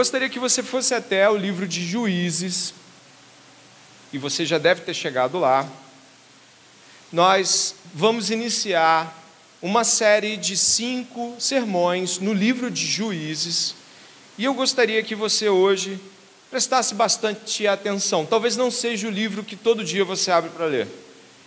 Gostaria 0.00 0.30
que 0.30 0.38
você 0.38 0.62
fosse 0.62 0.94
até 0.94 1.28
o 1.28 1.36
livro 1.36 1.68
de 1.68 1.84
Juízes, 1.84 2.72
e 4.10 4.16
você 4.16 4.46
já 4.46 4.56
deve 4.56 4.80
ter 4.80 4.94
chegado 4.94 5.38
lá. 5.38 5.68
Nós 7.12 7.74
vamos 7.92 8.30
iniciar 8.30 9.14
uma 9.60 9.84
série 9.84 10.38
de 10.38 10.56
cinco 10.56 11.36
sermões 11.38 12.18
no 12.18 12.32
livro 12.32 12.70
de 12.70 12.86
Juízes, 12.86 13.74
e 14.38 14.44
eu 14.46 14.54
gostaria 14.54 15.02
que 15.02 15.14
você 15.14 15.50
hoje 15.50 16.00
prestasse 16.50 16.94
bastante 16.94 17.66
atenção. 17.66 18.24
Talvez 18.24 18.56
não 18.56 18.70
seja 18.70 19.06
o 19.06 19.10
livro 19.10 19.44
que 19.44 19.54
todo 19.54 19.84
dia 19.84 20.02
você 20.02 20.30
abre 20.30 20.48
para 20.48 20.64
ler. 20.64 20.88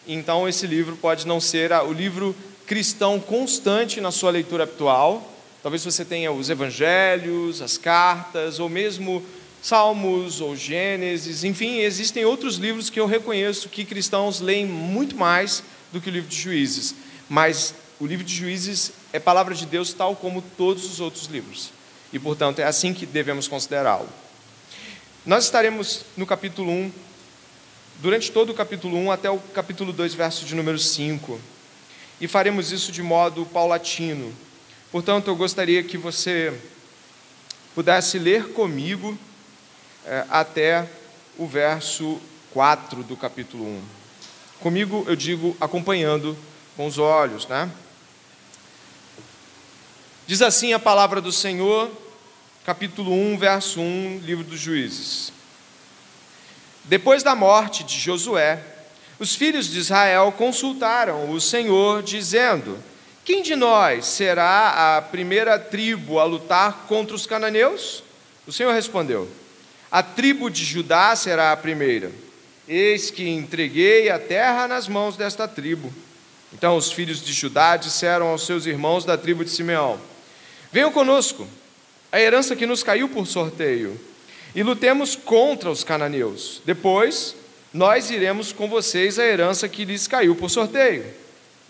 Então, 0.07 0.47
esse 0.47 0.67
livro 0.67 0.95
pode 0.95 1.25
não 1.25 1.41
ser 1.41 1.71
o 1.71 1.91
livro 1.91 2.35
cristão 2.67 3.20
constante 3.20 3.99
na 3.99 4.11
sua 4.11 4.29
leitura 4.29 4.61
habitual. 4.61 5.32
Talvez 5.64 5.84
você 5.86 6.04
tenha 6.04 6.30
os 6.30 6.50
evangelhos, 6.50 7.61
as 7.61 7.77
cartas, 7.77 8.59
ou 8.59 8.68
mesmo 8.68 9.25
Salmos 9.62 10.41
ou 10.41 10.58
Gênesis, 10.58 11.45
enfim, 11.45 11.77
existem 11.77 12.26
outros 12.26 12.58
livros 12.58 12.90
que 12.90 12.99
eu 12.99 13.05
reconheço 13.05 13.70
que 13.70 13.85
cristãos 13.85 14.41
leem 14.41 14.66
muito 14.66 15.16
mais 15.16 15.63
do 15.94 16.02
que 16.02 16.09
o 16.09 16.12
livro 16.12 16.30
de 16.30 16.35
Juízes. 16.35 16.94
Mas 17.30 17.73
o 17.98 18.05
livro 18.05 18.26
de 18.26 18.35
Juízes 18.35 18.91
é 19.13 19.20
palavra 19.20 19.55
de 19.55 19.66
Deus 19.66 19.94
tal 19.94 20.18
como 20.18 20.44
todos 20.57 20.84
os 20.84 20.99
outros 20.99 21.27
livros. 21.27 21.71
E, 22.12 22.20
portanto, 22.20 22.59
é 22.59 22.66
assim 22.66 22.93
que 22.93 23.05
devemos 23.05 23.48
considerá-lo. 23.48 24.09
Nós 25.26 25.45
estaremos 25.45 26.04
no 26.18 26.26
capítulo 26.26 26.70
1, 26.70 26.91
durante 27.99 28.34
todo 28.34 28.49
o 28.49 28.54
capítulo 28.54 28.98
1 28.98 29.12
até 29.13 29.30
o 29.30 29.38
capítulo 29.38 29.93
2, 29.93 30.13
verso 30.13 30.43
de 30.43 30.55
número 30.55 30.77
5. 30.77 31.40
E 32.20 32.27
faremos 32.27 32.73
isso 32.73 32.91
de 32.91 33.02
modo 33.02 33.45
paulatino. 33.45 34.34
Portanto, 34.93 35.27
eu 35.27 35.35
gostaria 35.35 35.81
que 35.81 35.97
você 35.97 36.53
pudesse 37.73 38.20
ler 38.20 38.49
comigo 38.49 39.17
é, 40.05 40.23
até 40.29 40.88
o 41.35 41.47
verso 41.47 42.21
4 42.51 43.01
do 43.01 43.18
capítulo 43.18 43.65
1. 43.65 43.81
Comigo, 44.59 45.03
eu 45.07 45.15
digo, 45.15 45.57
acompanhando 45.59 46.37
com 46.77 46.85
os 46.85 46.99
olhos, 46.99 47.48
né? 47.48 47.71
Diz 50.27 50.43
assim 50.43 50.73
a 50.73 50.79
palavra 50.79 51.20
do 51.20 51.31
Senhor 51.31 51.90
capítulo 52.63 53.12
1, 53.12 53.40
verso 53.40 53.81
1, 53.81 54.20
livro 54.20 54.43
dos 54.43 54.59
Juízes. 54.59 55.34
Depois 56.84 57.23
da 57.23 57.34
morte 57.34 57.84
de 57.84 57.98
Josué, 57.99 58.63
os 59.18 59.34
filhos 59.34 59.71
de 59.71 59.79
Israel 59.79 60.31
consultaram 60.37 61.31
o 61.31 61.41
Senhor, 61.41 62.03
dizendo: 62.03 62.77
Quem 63.26 63.41
de 63.41 63.55
nós 63.55 64.06
será 64.06 64.97
a 64.97 65.02
primeira 65.02 65.57
tribo 65.57 66.19
a 66.19 66.25
lutar 66.25 66.85
contra 66.88 67.16
os 67.16 67.25
cananeus? 67.25 68.03
O 68.46 68.52
Senhor 68.52 68.74
respondeu: 68.74 69.30
A 69.90 70.03
tribo 70.03 70.50
de 70.50 70.66
Judá 70.66 71.16
será 71.16 71.53
a 71.53 71.57
primeira. 71.57 72.12
Eis 72.68 73.09
que 73.09 73.28
entreguei 73.28 74.09
a 74.09 74.19
terra 74.19 74.68
nas 74.68 74.90
mãos 74.90 75.16
desta 75.16 75.47
tribo. 75.47 75.94
Então 76.52 76.75
os 76.75 76.91
filhos 76.91 77.24
de 77.24 77.31
Judá 77.31 77.78
disseram 77.78 78.28
aos 78.28 78.46
seus 78.46 78.66
irmãos 78.66 79.06
da 79.06 79.18
tribo 79.18 79.46
de 79.46 79.52
Simeão: 79.52 80.00
Venham 80.69 80.91
conosco 80.91 81.47
a 82.12 82.19
herança 82.19 82.58
que 82.58 82.66
nos 82.66 82.84
caiu 82.84 83.08
por 83.08 83.25
sorteio, 83.25 84.00
e 84.53 84.62
lutemos 84.63 85.16
contra 85.16 85.72
os 85.72 85.81
cananeus. 85.81 86.62
Depois, 86.66 87.35
nós 87.74 88.12
iremos 88.12 88.52
com 88.52 88.68
vocês 88.68 89.18
a 89.18 89.25
herança 89.25 89.69
que 89.69 89.85
lhes 89.85 90.08
caiu 90.08 90.35
por 90.35 90.50
sorteio. 90.50 91.22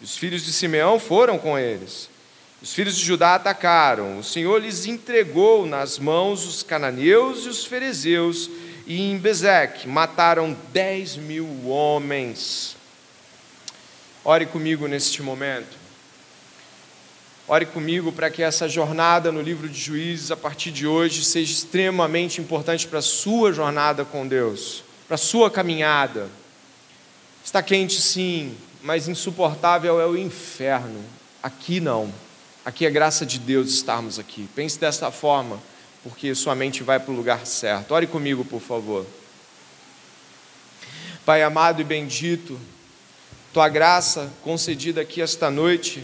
Os 0.03 0.17
filhos 0.17 0.43
de 0.43 0.51
Simeão 0.51 0.99
foram 0.99 1.39
com 1.39 1.57
eles. 1.57 2.09
Os 2.61 2.73
filhos 2.73 2.97
de 2.97 3.05
Judá 3.05 3.35
atacaram. 3.35 4.19
O 4.19 4.23
Senhor 4.23 4.61
lhes 4.61 4.85
entregou 4.85 5.65
nas 5.65 5.97
mãos 5.97 6.45
os 6.45 6.61
cananeus 6.61 7.45
e 7.45 7.49
os 7.49 7.63
ferezeus, 7.65 8.49
e 8.85 8.99
em 9.01 9.17
Bezeque 9.17 9.87
mataram 9.87 10.57
dez 10.73 11.15
mil 11.15 11.47
homens. 11.69 12.75
Ore 14.25 14.45
comigo 14.45 14.87
neste 14.87 15.21
momento. 15.21 15.77
Ore 17.47 17.65
comigo 17.65 18.11
para 18.11 18.29
que 18.29 18.43
essa 18.43 18.67
jornada 18.67 19.31
no 19.31 19.41
livro 19.41 19.69
de 19.69 19.79
Juízes, 19.79 20.31
a 20.31 20.37
partir 20.37 20.71
de 20.71 20.85
hoje, 20.85 21.23
seja 21.23 21.51
extremamente 21.51 22.41
importante 22.41 22.87
para 22.87 22.99
a 22.99 23.01
sua 23.01 23.53
jornada 23.53 24.03
com 24.03 24.27
Deus, 24.27 24.83
para 25.07 25.15
a 25.15 25.17
sua 25.17 25.49
caminhada. 25.49 26.27
Está 27.43 27.61
quente, 27.61 28.01
sim, 28.01 28.57
mas 28.83 29.07
insuportável 29.07 29.99
é 29.99 30.05
o 30.05 30.17
inferno. 30.17 31.01
Aqui 31.41 31.79
não. 31.79 32.13
Aqui 32.65 32.85
é 32.85 32.91
graça 32.91 33.25
de 33.25 33.39
Deus 33.39 33.69
estarmos 33.69 34.19
aqui. 34.19 34.47
Pense 34.53 34.77
desta 34.77 35.09
forma, 35.09 35.59
porque 36.03 36.35
sua 36.35 36.53
mente 36.53 36.83
vai 36.83 36.99
para 36.99 37.11
o 37.11 37.15
lugar 37.15 37.45
certo. 37.45 37.93
Ore 37.93 38.05
comigo, 38.05 38.43
por 38.43 38.61
favor. 38.61 39.05
Pai 41.25 41.41
amado 41.41 41.79
e 41.79 41.85
bendito, 41.85 42.59
tua 43.53 43.69
graça 43.69 44.31
concedida 44.43 45.01
aqui 45.01 45.21
esta 45.21 45.49
noite 45.49 46.03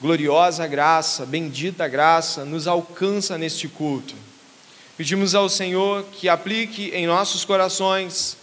gloriosa 0.00 0.66
graça, 0.66 1.24
bendita 1.24 1.88
graça, 1.88 2.44
nos 2.44 2.66
alcança 2.66 3.38
neste 3.38 3.68
culto. 3.68 4.14
Pedimos 4.98 5.34
ao 5.34 5.48
Senhor 5.48 6.04
que 6.12 6.28
aplique 6.28 6.90
em 6.90 7.06
nossos 7.06 7.42
corações 7.42 8.36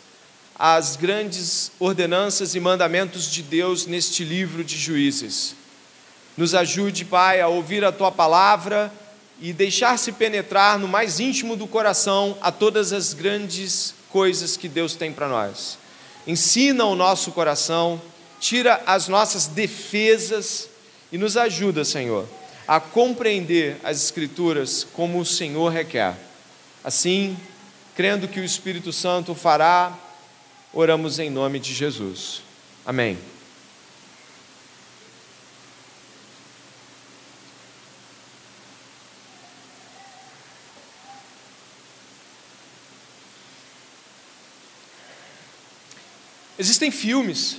as 0.64 0.96
grandes 0.96 1.72
ordenanças 1.80 2.54
e 2.54 2.60
mandamentos 2.60 3.32
de 3.32 3.42
Deus 3.42 3.88
neste 3.88 4.24
livro 4.24 4.64
de 4.64 4.78
juízes. 4.78 5.56
Nos 6.38 6.54
ajude, 6.54 7.04
Pai, 7.04 7.42
a 7.42 7.48
ouvir 7.48 7.84
a 7.84 7.92
tua 7.92 8.12
palavra 8.12 8.94
e 9.42 9.52
deixar-se 9.54 10.12
penetrar 10.12 10.78
no 10.78 10.88
mais 10.88 11.20
íntimo 11.20 11.56
do 11.56 11.66
coração 11.66 12.38
a 12.44 12.52
todas 12.52 12.94
as 12.94 13.12
grandes 13.12 13.96
coisas 14.10 14.56
que 14.56 14.68
Deus 14.68 14.94
tem 14.94 15.12
para 15.12 15.28
nós. 15.28 15.80
Ensina 16.28 16.86
o 16.86 16.96
nosso 16.96 17.32
coração, 17.32 18.00
tira 18.40 18.84
as 18.86 19.08
nossas 19.08 19.48
defesas 19.48 20.70
e 21.12 21.18
nos 21.18 21.38
ajuda, 21.38 21.84
Senhor, 21.84 22.28
a 22.68 22.80
compreender 22.80 23.78
as 23.84 23.98
Escrituras 24.04 24.86
como 24.94 25.20
o 25.20 25.26
Senhor 25.26 25.70
requer. 25.70 26.16
Assim, 26.84 27.36
crendo 27.96 28.28
que 28.28 28.40
o 28.40 28.46
Espírito 28.46 28.94
Santo 28.94 29.34
fará, 29.34 29.98
oramos 30.74 31.20
em 31.20 31.30
nome 31.30 31.60
de 31.60 31.74
Jesus. 31.74 32.42
Amém. 32.86 33.18
Existem 46.58 46.92
filmes 46.92 47.58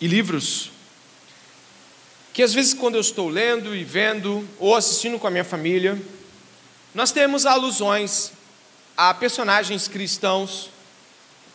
e 0.00 0.06
livros 0.06 0.70
que 2.32 2.42
às 2.42 2.54
vezes 2.54 2.72
quando 2.72 2.94
eu 2.94 3.02
estou 3.02 3.28
lendo 3.28 3.76
e 3.76 3.84
vendo 3.84 4.48
ou 4.58 4.74
assistindo 4.74 5.18
com 5.18 5.26
a 5.26 5.30
minha 5.30 5.44
família, 5.44 6.00
nós 6.94 7.12
temos 7.12 7.44
alusões 7.44 8.32
a 8.96 9.12
personagens 9.12 9.88
cristãos, 9.88 10.70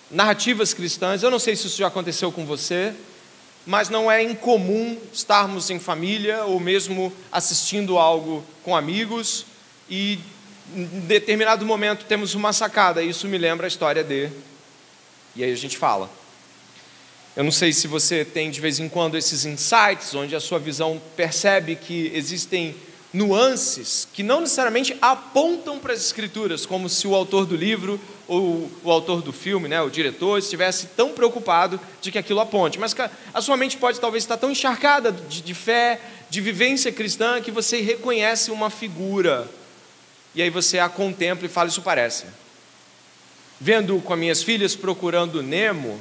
narrativas 0.10 0.74
cristãs. 0.74 1.24
Eu 1.24 1.32
não 1.32 1.40
sei 1.40 1.56
se 1.56 1.68
isso 1.68 1.78
já 1.78 1.88
aconteceu 1.88 2.32
com 2.32 2.46
você, 2.46 2.94
mas 3.66 3.90
não 3.90 4.10
é 4.10 4.24
incomum 4.24 4.98
estarmos 5.12 5.70
em 5.70 5.80
família 5.80 6.44
ou 6.46 6.60
mesmo 6.60 7.14
assistindo 7.32 7.98
algo 7.98 8.44
com 8.64 8.76
amigos 8.76 9.46
e 9.90 10.20
em 10.76 10.86
determinado 11.02 11.66
momento 11.66 12.06
temos 12.06 12.36
uma 12.36 12.52
sacada. 12.52 13.02
Isso 13.02 13.28
me 13.28 13.38
lembra 13.38 13.68
a 13.68 13.70
história 13.70 14.04
de. 14.04 14.30
E 15.36 15.44
aí 15.44 15.52
a 15.52 15.58
gente 15.58 15.78
fala. 15.78 16.10
Eu 17.36 17.44
não 17.44 17.52
sei 17.52 17.72
se 17.72 17.88
você 17.88 18.26
tem 18.26 18.50
de 18.50 18.60
vez 18.60 18.80
em 18.80 18.90
quando 18.90 19.16
esses 19.16 19.46
insights, 19.46 20.16
onde 20.16 20.36
a 20.36 20.40
sua 20.40 20.58
visão 20.58 21.00
percebe 21.16 21.76
que 21.76 22.12
existem 22.14 22.76
nuances 23.14 24.08
que 24.14 24.22
não 24.22 24.42
necessariamente 24.42 24.96
apontam 25.02 25.80
para 25.80 25.94
as 25.94 26.00
escrituras, 26.00 26.66
como 26.66 26.90
se 26.90 27.08
o 27.08 27.16
autor 27.16 27.46
do 27.46 27.56
livro 27.56 28.00
ou 28.28 28.70
o 28.84 28.92
autor 28.92 29.22
do 29.22 29.32
filme, 29.32 29.68
né, 29.68 29.82
o 29.82 29.90
diretor, 29.90 30.38
estivesse 30.38 30.88
tão 30.88 31.14
preocupado 31.14 31.80
de 32.02 32.12
que 32.12 32.18
aquilo 32.18 32.40
aponte. 32.40 32.78
Mas 32.78 32.96
a 33.34 33.42
sua 33.42 33.56
mente 33.56 33.78
pode 33.78 34.00
talvez 34.00 34.24
estar 34.24 34.38
tão 34.38 34.52
encharcada 34.52 35.12
de, 35.12 35.42
de 35.42 35.54
fé, 35.54 36.02
de 36.30 36.42
vivência 36.42 36.92
cristã, 36.92 37.42
que 37.42 37.52
você 37.52 37.82
reconhece 37.82 38.52
uma 38.52 38.70
figura 38.70 39.50
e 40.36 40.42
aí 40.42 40.50
você 40.50 40.78
a 40.78 40.90
contempla 40.90 41.46
e 41.46 41.50
fala: 41.50 41.70
Isso 41.70 41.82
parece. 41.82 42.26
Vendo 43.60 44.00
com 44.02 44.14
as 44.14 44.20
minhas 44.20 44.44
filhas 44.44 44.76
procurando 44.76 45.42
Nemo, 45.42 46.00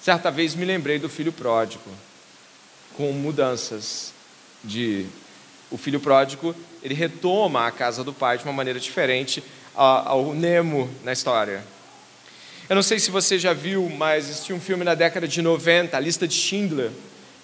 Certa 0.00 0.30
vez 0.30 0.54
me 0.54 0.64
lembrei 0.64 0.98
do 0.98 1.08
filho 1.08 1.32
pródigo, 1.32 1.90
com 2.96 3.12
mudanças 3.12 4.12
de. 4.62 5.06
O 5.70 5.76
filho 5.76 6.00
pródigo, 6.00 6.54
ele 6.82 6.94
retoma 6.94 7.66
a 7.66 7.70
casa 7.70 8.02
do 8.02 8.12
pai 8.12 8.38
de 8.38 8.44
uma 8.44 8.52
maneira 8.52 8.80
diferente 8.80 9.42
ao 9.74 10.34
Nemo 10.34 10.90
na 11.04 11.12
história. 11.12 11.62
Eu 12.68 12.74
não 12.74 12.82
sei 12.82 12.98
se 12.98 13.10
você 13.10 13.38
já 13.38 13.52
viu, 13.52 13.88
mas 13.88 14.28
existia 14.28 14.54
um 14.54 14.60
filme 14.60 14.84
na 14.84 14.94
década 14.94 15.26
de 15.26 15.40
90, 15.40 15.96
A 15.96 16.00
Lista 16.00 16.26
de 16.26 16.34
Schindler. 16.34 16.90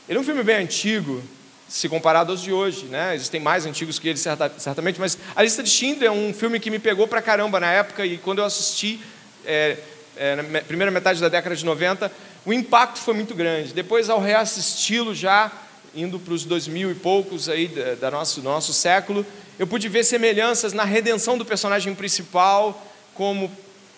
Ele 0.08 0.18
é 0.18 0.20
um 0.20 0.24
filme 0.24 0.42
bem 0.42 0.56
antigo, 0.56 1.22
se 1.68 1.88
comparado 1.88 2.30
aos 2.30 2.42
de 2.42 2.52
hoje, 2.52 2.86
né? 2.86 3.14
Existem 3.14 3.40
mais 3.40 3.64
antigos 3.64 3.98
que 3.98 4.08
eles 4.08 4.24
certamente, 4.58 5.00
mas 5.00 5.16
a 5.34 5.42
lista 5.42 5.62
de 5.62 5.70
Schindler 5.70 6.08
é 6.08 6.12
um 6.12 6.34
filme 6.34 6.60
que 6.60 6.70
me 6.70 6.78
pegou 6.78 7.08
pra 7.08 7.22
caramba 7.22 7.58
na 7.58 7.70
época 7.70 8.04
e 8.04 8.18
quando 8.18 8.40
eu 8.40 8.44
assisti 8.44 9.00
é, 9.46 9.78
é, 10.16 10.36
na 10.36 10.60
primeira 10.60 10.90
metade 10.90 11.20
da 11.20 11.28
década 11.28 11.56
de 11.56 11.64
90, 11.64 12.12
o 12.44 12.52
impacto 12.52 12.98
foi 12.98 13.14
muito 13.14 13.34
grande. 13.34 13.72
Depois, 13.72 14.10
ao 14.10 14.20
reassisti-lo 14.20 15.14
já 15.14 15.50
indo 15.94 16.18
para 16.18 16.34
os 16.34 16.44
dois 16.44 16.66
mil 16.66 16.90
e 16.90 16.94
poucos 16.94 17.48
aí 17.48 17.68
da, 18.00 18.10
nosso 18.10 18.42
nosso 18.42 18.72
século, 18.72 19.24
eu 19.58 19.66
pude 19.66 19.88
ver 19.88 20.04
semelhanças 20.04 20.72
na 20.72 20.84
redenção 20.84 21.38
do 21.38 21.44
personagem 21.44 21.94
principal, 21.94 22.86
como 23.14 23.50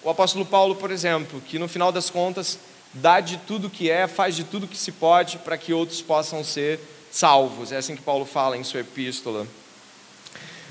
o 0.02 0.10
apóstolo 0.10 0.44
Paulo, 0.44 0.76
por 0.76 0.90
exemplo, 0.90 1.40
que 1.40 1.58
no 1.58 1.66
final 1.66 1.90
das 1.90 2.10
contas 2.10 2.58
dá 2.92 3.20
de 3.20 3.38
tudo 3.38 3.70
que 3.70 3.90
é, 3.90 4.06
faz 4.06 4.36
de 4.36 4.44
tudo 4.44 4.66
que 4.66 4.76
se 4.76 4.92
pode 4.92 5.38
para 5.38 5.56
que 5.58 5.72
outros 5.72 6.00
possam 6.02 6.44
ser 6.44 6.78
salvos. 7.10 7.72
É 7.72 7.76
assim 7.76 7.96
que 7.96 8.02
Paulo 8.02 8.24
fala 8.24 8.56
em 8.56 8.64
sua 8.64 8.80
epístola. 8.80 9.46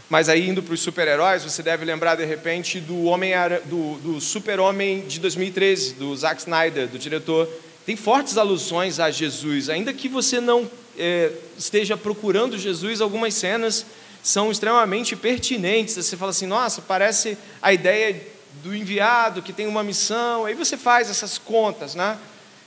Mas 0.07 0.29
aí, 0.29 0.47
indo 0.47 0.61
para 0.61 0.73
os 0.73 0.81
super-heróis, 0.81 1.43
você 1.43 1.63
deve 1.63 1.83
lembrar 1.83 2.15
de 2.15 2.25
repente 2.25 2.79
do, 2.79 3.05
homem, 3.05 3.33
do, 3.65 3.95
do 3.97 4.21
Super-Homem 4.21 5.01
de 5.07 5.19
2013, 5.19 5.95
do 5.95 6.15
Zack 6.15 6.41
Snyder, 6.41 6.87
do 6.87 6.99
diretor. 6.99 7.49
Tem 7.85 7.95
fortes 7.95 8.37
alusões 8.37 8.99
a 8.99 9.09
Jesus, 9.09 9.67
ainda 9.67 9.91
que 9.93 10.07
você 10.07 10.39
não 10.39 10.69
é, 10.97 11.31
esteja 11.57 11.95
procurando 11.95 12.57
Jesus, 12.57 13.01
algumas 13.01 13.33
cenas 13.33 13.85
são 14.23 14.51
extremamente 14.51 15.15
pertinentes. 15.15 15.95
Você 15.95 16.17
fala 16.17 16.31
assim, 16.31 16.47
nossa, 16.47 16.81
parece 16.81 17.37
a 17.61 17.71
ideia 17.71 18.21
do 18.63 18.75
enviado 18.75 19.41
que 19.41 19.53
tem 19.53 19.67
uma 19.67 19.83
missão. 19.83 20.45
Aí 20.45 20.53
você 20.53 20.75
faz 20.77 21.09
essas 21.09 21.37
contas, 21.37 21.95
né? 21.95 22.17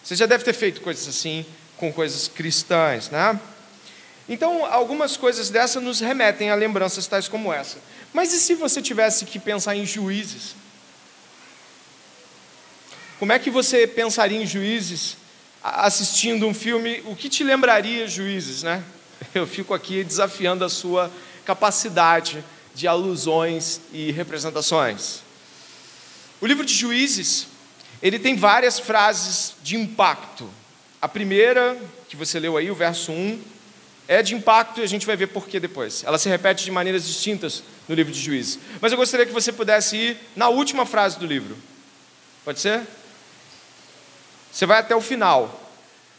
Você 0.03 0.15
já 0.15 0.27
deve 0.27 0.45
ter 0.45 0.53
feito 0.53 0.81
coisas 0.81 1.09
assim 1.09 1.45
com 1.77 1.93
coisas 1.93 2.29
cristãs, 2.29 3.11
né? 3.11 3.39
Então, 4.29 4.67
algumas 4.67 5.17
coisas 5.17 5.49
dessas 5.49 5.83
nos 5.83 6.01
remetem 6.01 6.51
a 6.51 6.55
lembranças 6.55 7.07
tais 7.07 7.29
como 7.29 7.53
essa. 7.53 7.79
Mas 8.13 8.33
e 8.33 8.39
se 8.39 8.55
você 8.55 8.83
tivesse 8.83 9.25
que 9.25 9.39
pensar 9.39 9.75
em 9.75 9.87
juízes? 9.87 10.55
Como 13.19 13.33
é 13.33 13.39
que 13.39 13.51
você 13.51 13.87
pensaria 13.87 14.41
em 14.41 14.47
juízes 14.47 15.17
assistindo 15.71 16.47
um 16.47 16.55
filme? 16.55 17.03
O 17.07 17.15
que 17.15 17.29
te 17.29 17.43
lembraria 17.45 18.07
juízes, 18.09 18.63
né? 18.63 18.83
Eu 19.35 19.47
fico 19.47 19.75
aqui 19.75 20.03
desafiando 20.05 20.65
a 20.65 20.69
sua 20.69 21.11
capacidade 21.45 22.45
de 22.75 22.87
alusões 22.87 23.81
e 23.93 24.13
representações. 24.13 25.21
O 26.41 26.47
livro 26.47 26.65
de 26.65 26.73
Juízes, 26.73 27.49
ele 28.01 28.19
tem 28.19 28.37
várias 28.37 28.79
frases 28.79 29.55
de 29.63 29.77
impacto. 29.77 30.49
A 31.01 31.09
primeira, 31.09 31.77
que 32.09 32.17
você 32.17 32.39
leu 32.39 32.57
aí, 32.57 32.71
o 32.71 32.75
verso 32.75 33.11
1, 33.11 33.41
é 34.07 34.23
de 34.23 34.35
impacto 34.35 34.81
e 34.81 34.85
a 34.85 34.87
gente 34.87 35.07
vai 35.07 35.17
ver 35.17 35.27
por 35.29 35.49
que 35.49 35.59
depois. 35.59 36.05
Ela 36.05 36.19
se 36.19 36.29
repete 36.29 36.65
de 36.65 36.71
maneiras 36.71 37.07
distintas 37.07 37.63
no 37.89 37.95
livro 37.95 38.13
de 38.13 38.21
Juízes. 38.21 38.59
Mas 38.81 38.93
eu 38.93 38.99
gostaria 38.99 39.27
que 39.27 39.33
você 39.33 39.53
pudesse 39.53 39.97
ir 39.97 40.17
na 40.35 40.49
última 40.49 40.87
frase 40.87 41.19
do 41.19 41.27
livro. 41.27 41.57
Pode 42.45 42.61
ser? 42.61 42.87
Você 44.53 44.67
vai 44.67 44.79
até 44.81 44.95
o 44.95 45.01
final, 45.01 45.61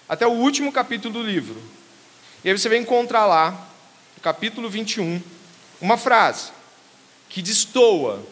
até 0.08 0.26
o 0.26 0.32
último 0.32 0.72
capítulo 0.72 1.16
do 1.16 1.24
livro. 1.24 1.62
E 2.44 2.50
aí 2.50 2.58
você 2.58 2.70
vai 2.70 2.78
encontrar 2.78 3.26
lá, 3.26 3.52
no 4.16 4.22
capítulo 4.22 4.70
21, 4.70 5.22
uma 5.82 5.98
frase 5.98 6.52
que 7.28 7.42
destoa 7.42 8.26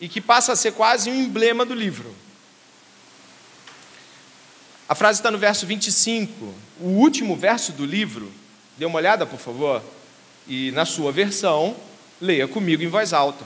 e 0.00 0.08
que 0.08 0.20
passa 0.20 0.52
a 0.52 0.56
ser 0.56 0.72
quase 0.72 1.10
um 1.10 1.14
emblema 1.14 1.64
do 1.64 1.74
livro. 1.74 2.14
A 4.88 4.94
frase 4.94 5.20
está 5.20 5.30
no 5.30 5.38
verso 5.38 5.66
25, 5.66 6.54
o 6.80 6.88
último 6.88 7.36
verso 7.36 7.72
do 7.72 7.86
livro 7.86 8.32
Dê 8.76 8.86
uma 8.86 8.98
olhada, 8.98 9.26
por 9.26 9.38
favor. 9.38 9.82
E 10.48 10.70
na 10.72 10.84
sua 10.84 11.12
versão, 11.12 11.76
leia 12.20 12.48
comigo 12.48 12.82
em 12.82 12.88
voz 12.88 13.12
alta. 13.12 13.44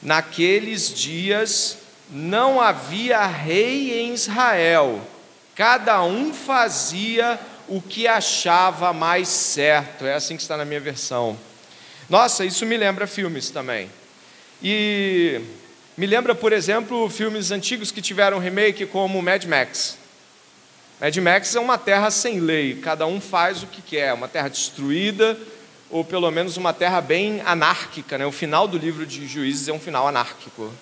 Naqueles 0.00 0.94
dias 0.94 1.76
não 2.10 2.60
havia 2.60 3.24
rei 3.26 4.00
em 4.00 4.14
Israel, 4.14 5.00
cada 5.54 6.02
um 6.02 6.32
fazia 6.34 7.38
o 7.68 7.80
que 7.80 8.08
achava 8.08 8.92
mais 8.92 9.28
certo. 9.28 10.04
É 10.04 10.14
assim 10.14 10.36
que 10.36 10.42
está 10.42 10.56
na 10.56 10.64
minha 10.64 10.80
versão. 10.80 11.38
Nossa, 12.08 12.44
isso 12.44 12.66
me 12.66 12.76
lembra 12.76 13.06
filmes 13.06 13.50
também. 13.50 13.88
E 14.62 15.40
me 15.96 16.06
lembra, 16.06 16.34
por 16.34 16.52
exemplo, 16.52 17.08
filmes 17.08 17.52
antigos 17.52 17.92
que 17.92 18.02
tiveram 18.02 18.38
remake, 18.38 18.84
como 18.86 19.22
Mad 19.22 19.44
Max. 19.44 19.96
Mad 21.00 21.16
Max 21.18 21.54
é 21.54 21.60
uma 21.60 21.78
terra 21.78 22.10
sem 22.10 22.40
lei, 22.40 22.74
cada 22.74 23.06
um 23.06 23.20
faz 23.20 23.62
o 23.62 23.66
que 23.66 23.80
quer, 23.80 24.12
uma 24.12 24.28
terra 24.28 24.48
destruída, 24.48 25.38
ou 25.88 26.04
pelo 26.04 26.30
menos 26.30 26.56
uma 26.56 26.72
terra 26.72 27.00
bem 27.00 27.40
anárquica. 27.44 28.18
Né? 28.18 28.26
O 28.26 28.32
final 28.32 28.66
do 28.66 28.76
livro 28.76 29.06
de 29.06 29.26
Juízes 29.26 29.68
é 29.68 29.72
um 29.72 29.80
final 29.80 30.06
anárquico. 30.08 30.72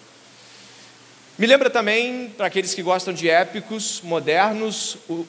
Me 1.39 1.47
lembra 1.47 1.71
também, 1.71 2.31
para 2.37 2.47
aqueles 2.49 2.75
que 2.75 2.83
gostam 2.83 3.15
de 3.15 3.31
épicos 3.31 4.01
modernos, 4.03 4.99
o, 5.09 5.25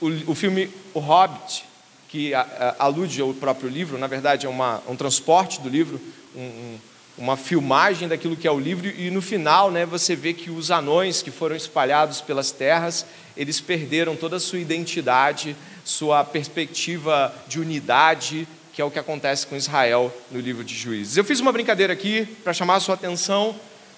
o, 0.00 0.30
o 0.30 0.34
filme 0.36 0.70
O 0.94 1.00
Hobbit, 1.00 1.64
que 2.08 2.32
a, 2.32 2.42
a, 2.78 2.84
alude 2.84 3.20
ao 3.20 3.34
próprio 3.34 3.68
livro, 3.68 3.98
na 3.98 4.06
verdade 4.06 4.46
é 4.46 4.48
uma, 4.48 4.80
um 4.86 4.94
transporte 4.94 5.60
do 5.60 5.68
livro, 5.68 6.00
um, 6.36 6.40
um, 6.40 6.78
uma 7.18 7.36
filmagem 7.36 8.06
daquilo 8.06 8.36
que 8.36 8.46
é 8.46 8.52
o 8.52 8.60
livro, 8.60 8.86
e 8.86 9.10
no 9.10 9.20
final 9.20 9.68
né, 9.72 9.84
você 9.84 10.14
vê 10.14 10.32
que 10.32 10.48
os 10.48 10.70
anões 10.70 11.22
que 11.22 11.32
foram 11.32 11.56
espalhados 11.56 12.20
pelas 12.20 12.52
terras, 12.52 13.04
eles 13.36 13.60
perderam 13.60 14.14
toda 14.14 14.36
a 14.36 14.40
sua 14.40 14.60
identidade, 14.60 15.56
sua 15.84 16.22
perspectiva 16.22 17.34
de 17.48 17.58
unidade, 17.58 18.46
que 18.72 18.80
é 18.80 18.84
o 18.84 18.92
que 18.92 18.98
acontece 19.00 19.44
com 19.44 19.56
Israel 19.56 20.16
no 20.30 20.38
livro 20.38 20.62
de 20.62 20.76
Juízes. 20.76 21.16
Eu 21.16 21.24
fiz 21.24 21.40
uma 21.40 21.50
brincadeira 21.50 21.92
aqui 21.92 22.26
para 22.44 22.52
chamar 22.52 22.76
a 22.76 22.80
sua 22.80 22.94
atenção 22.94 23.56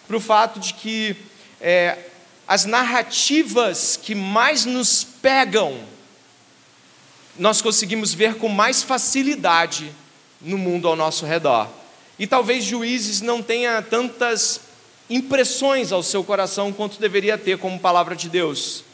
para 0.09 0.17
o 0.17 0.21
fato 0.21 0.59
de 0.59 0.73
que 0.73 1.15
é, 1.61 1.99
as 2.47 2.65
narrativas 2.65 3.99
que 4.01 4.15
mais 4.15 4.65
nos 4.65 5.05
pegam, 5.05 5.79
nós 7.39 7.63
conseguimos 7.63 8.13
ver 8.13 8.35
com 8.35 8.49
mais 8.49 8.83
facilidade 8.83 9.93
no 10.41 10.59
mundo 10.59 10.89
ao 10.89 10.97
nosso 10.97 11.25
redor. 11.25 11.69
E 12.19 12.27
talvez 12.27 12.65
juízes 12.65 13.21
não 13.21 13.43
tenha 13.43 13.81
tantas 13.83 14.61
impressões 15.09 15.93
ao 15.93 16.03
seu 16.03 16.23
coração 16.23 16.73
quanto 16.73 17.01
deveria 17.01 17.39
ter 17.39 17.59
como 17.59 17.79
palavra 17.79 18.15
de 18.15 18.29
Deus. 18.29 18.85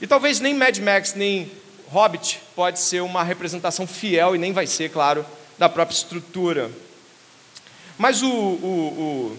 E 0.00 0.06
talvez 0.06 0.40
nem 0.40 0.54
Mad 0.54 0.78
Max, 0.78 1.14
nem 1.14 1.50
Hobbit 1.88 2.40
pode 2.54 2.78
ser 2.80 3.02
uma 3.02 3.22
representação 3.22 3.86
fiel, 3.86 4.34
e 4.34 4.38
nem 4.38 4.52
vai 4.52 4.66
ser, 4.66 4.90
claro, 4.90 5.24
da 5.58 5.68
própria 5.68 5.94
estrutura. 5.94 6.70
Mas 7.98 8.22
o, 8.22 8.28
o, 8.28 9.36
o, 9.36 9.38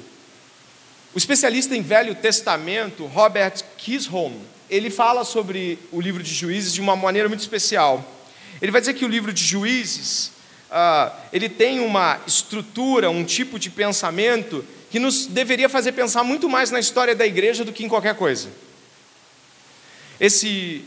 o 1.14 1.18
especialista 1.18 1.76
em 1.76 1.82
Velho 1.82 2.16
Testamento, 2.16 3.06
Robert 3.06 3.64
Kisholm, 3.78 4.34
ele 4.70 4.90
fala 4.90 5.26
sobre 5.26 5.78
o 5.92 6.00
livro 6.00 6.24
de 6.24 6.34
Juízes 6.34 6.74
de 6.74 6.80
uma 6.80 6.96
maneira 6.96 7.28
muito 7.28 7.42
especial. 7.42 8.06
Ele 8.62 8.72
vai 8.72 8.80
dizer 8.80 8.94
que 8.94 9.04
o 9.04 9.10
livro 9.10 9.34
de 9.34 9.44
Juízes 9.44 10.32
ah, 10.72 11.12
ele 11.34 11.50
tem 11.50 11.82
uma 11.82 12.22
estrutura, 12.26 13.10
um 13.10 13.26
tipo 13.26 13.60
de 13.60 13.70
pensamento 13.70 14.64
que 14.90 15.00
nos 15.00 15.26
deveria 15.26 15.68
fazer 15.68 15.92
pensar 15.92 16.24
muito 16.24 16.48
mais 16.48 16.72
na 16.72 16.80
história 16.80 17.14
da 17.14 17.28
igreja 17.28 17.66
do 17.66 17.74
que 17.74 17.84
em 17.84 17.90
qualquer 17.90 18.16
coisa. 18.16 18.50
Esse 20.18 20.86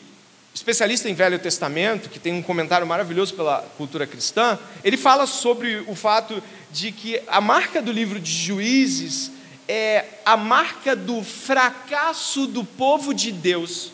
especialista 0.54 1.10
em 1.10 1.14
Velho 1.14 1.38
Testamento, 1.38 2.08
que 2.08 2.18
tem 2.18 2.32
um 2.32 2.42
comentário 2.42 2.86
maravilhoso 2.86 3.34
pela 3.34 3.58
cultura 3.76 4.06
cristã, 4.06 4.58
ele 4.82 4.96
fala 4.96 5.26
sobre 5.26 5.84
o 5.86 5.94
fato 5.94 6.42
de 6.72 6.90
que 6.92 7.20
a 7.26 7.40
marca 7.40 7.82
do 7.82 7.92
livro 7.92 8.18
de 8.18 8.32
Juízes 8.32 9.30
é 9.68 10.04
a 10.24 10.36
marca 10.36 10.94
do 10.94 11.22
fracasso 11.22 12.46
do 12.46 12.64
povo 12.64 13.14
de 13.14 13.32
Deus 13.32 13.92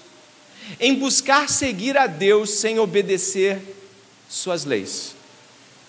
em 0.79 0.95
buscar 0.95 1.49
seguir 1.49 1.97
a 1.97 2.07
Deus 2.07 2.51
sem 2.51 2.79
obedecer 2.79 3.61
suas 4.29 4.65
leis 4.65 5.15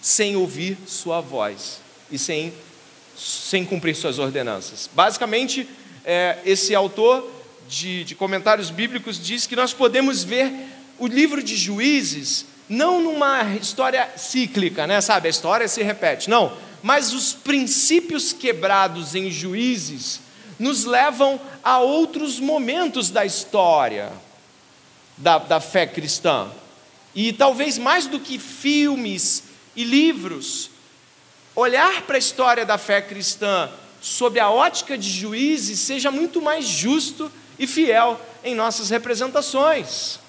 sem 0.02 0.36
ouvir 0.36 0.78
sua 0.88 1.22
voz 1.22 1.80
e 2.12 2.18
sem, 2.18 2.52
sem 3.16 3.64
cumprir 3.64 3.96
suas 3.96 4.18
ordenanças. 4.18 4.90
Basicamente, 4.94 5.70
é, 6.04 6.40
esse 6.44 6.74
autor 6.74 7.32
de, 7.70 8.04
de 8.04 8.16
comentários 8.16 8.72
bíblicos 8.72 9.24
diz 9.24 9.46
que 9.46 9.56
nós 9.56 9.72
podemos 9.72 10.24
ver 10.24 10.52
o 10.98 11.06
livro 11.06 11.44
de 11.44 11.56
Juízes 11.56 12.48
não 12.68 13.02
numa 13.02 13.44
história 13.56 14.10
cíclica, 14.18 14.88
né? 14.88 15.00
Sabe, 15.02 15.28
a 15.28 15.30
história 15.30 15.68
se 15.68 15.84
repete. 15.84 16.30
Não, 16.30 16.58
mas 16.82 17.14
os 17.14 17.34
princípios 17.34 18.34
quebrados 18.34 19.16
em 19.16 19.30
Juízes 19.30 20.22
nos 20.58 20.86
levam 20.86 21.40
a 21.64 21.80
outros 21.80 22.40
momentos 22.40 23.10
da 23.10 23.26
história 23.26 24.12
da, 25.18 25.38
da 25.38 25.60
fé 25.60 25.86
cristã. 25.86 26.50
E 27.14 27.34
talvez 27.34 27.78
mais 27.78 28.08
do 28.08 28.20
que 28.20 28.40
filmes 28.40 29.44
e 29.76 29.84
livros, 29.84 30.70
olhar 31.56 32.04
para 32.04 32.16
a 32.16 32.20
história 32.20 32.66
da 32.66 32.78
fé 32.78 33.02
cristã 33.02 33.70
sob 34.02 34.40
a 34.40 34.50
ótica 34.50 34.98
de 34.98 35.10
juízes 35.10 35.80
seja 35.80 36.10
muito 36.10 36.42
mais 36.42 36.66
justo 36.66 37.32
e 37.60 37.68
fiel 37.68 38.20
em 38.44 38.56
nossas 38.56 38.90
representações. 38.90 40.20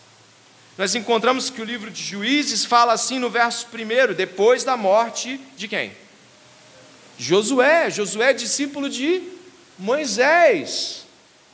nós 0.77 0.95
encontramos 0.95 1.49
que 1.49 1.63
o 1.63 1.65
livro 1.65 1.91
de 1.91 2.03
Juízes 2.03 2.65
fala 2.65 2.93
assim 2.93 3.19
no 3.19 3.31
verso 3.31 3.67
1, 3.73 4.15
depois 4.15 4.65
da 4.65 4.77
morte 4.77 5.41
de 5.57 5.69
quem? 5.69 5.93
Josué. 7.19 7.91
Josué 7.91 8.31
é 8.31 8.35
discípulo 8.35 8.89
de 8.89 9.23
Moisés. 9.79 11.05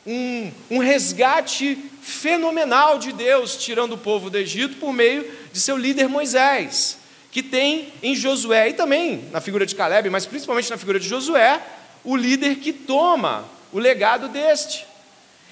Um, 0.05 0.51
um 0.71 0.77
resgate 0.79 1.77
fenomenal 2.01 2.97
de 2.97 3.11
Deus, 3.11 3.57
tirando 3.57 3.93
o 3.93 3.97
povo 3.97 4.29
do 4.29 4.37
Egito 4.37 4.77
por 4.77 4.91
meio 4.91 5.25
de 5.51 5.59
seu 5.59 5.77
líder 5.77 6.07
Moisés, 6.07 6.97
que 7.31 7.43
tem 7.43 7.93
em 8.01 8.15
Josué 8.15 8.69
e 8.69 8.73
também 8.73 9.25
na 9.31 9.41
figura 9.41 9.65
de 9.65 9.75
Caleb, 9.75 10.09
mas 10.09 10.25
principalmente 10.25 10.69
na 10.69 10.77
figura 10.77 10.99
de 10.99 11.07
Josué, 11.07 11.61
o 12.03 12.15
líder 12.15 12.55
que 12.55 12.73
toma 12.73 13.45
o 13.71 13.79
legado 13.79 14.27
deste. 14.27 14.85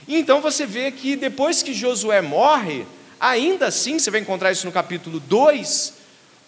E 0.07 0.15
então 0.17 0.41
você 0.41 0.65
vê 0.65 0.91
que 0.91 1.15
depois 1.15 1.61
que 1.61 1.73
Josué 1.73 2.21
morre, 2.21 2.85
ainda 3.19 3.67
assim, 3.67 3.99
você 3.99 4.09
vai 4.09 4.21
encontrar 4.21 4.51
isso 4.51 4.65
no 4.65 4.71
capítulo 4.71 5.19
2, 5.19 5.93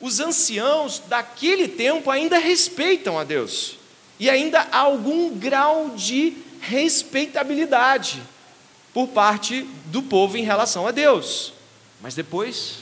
os 0.02 0.20
anciãos 0.20 1.02
daquele 1.08 1.68
tempo 1.68 2.10
ainda 2.10 2.38
respeitam 2.38 3.20
a 3.20 3.24
Deus. 3.24 3.78
E 4.20 4.30
ainda 4.30 4.68
há 4.72 4.80
algum 4.80 5.38
grau 5.38 5.92
de 5.92 6.34
respeitabilidade 6.62 8.22
por 8.94 9.08
parte 9.08 9.66
do 9.86 10.02
povo 10.02 10.38
em 10.38 10.44
relação 10.44 10.86
a 10.88 10.92
Deus. 10.92 11.54
Mas 12.02 12.16
depois, 12.16 12.78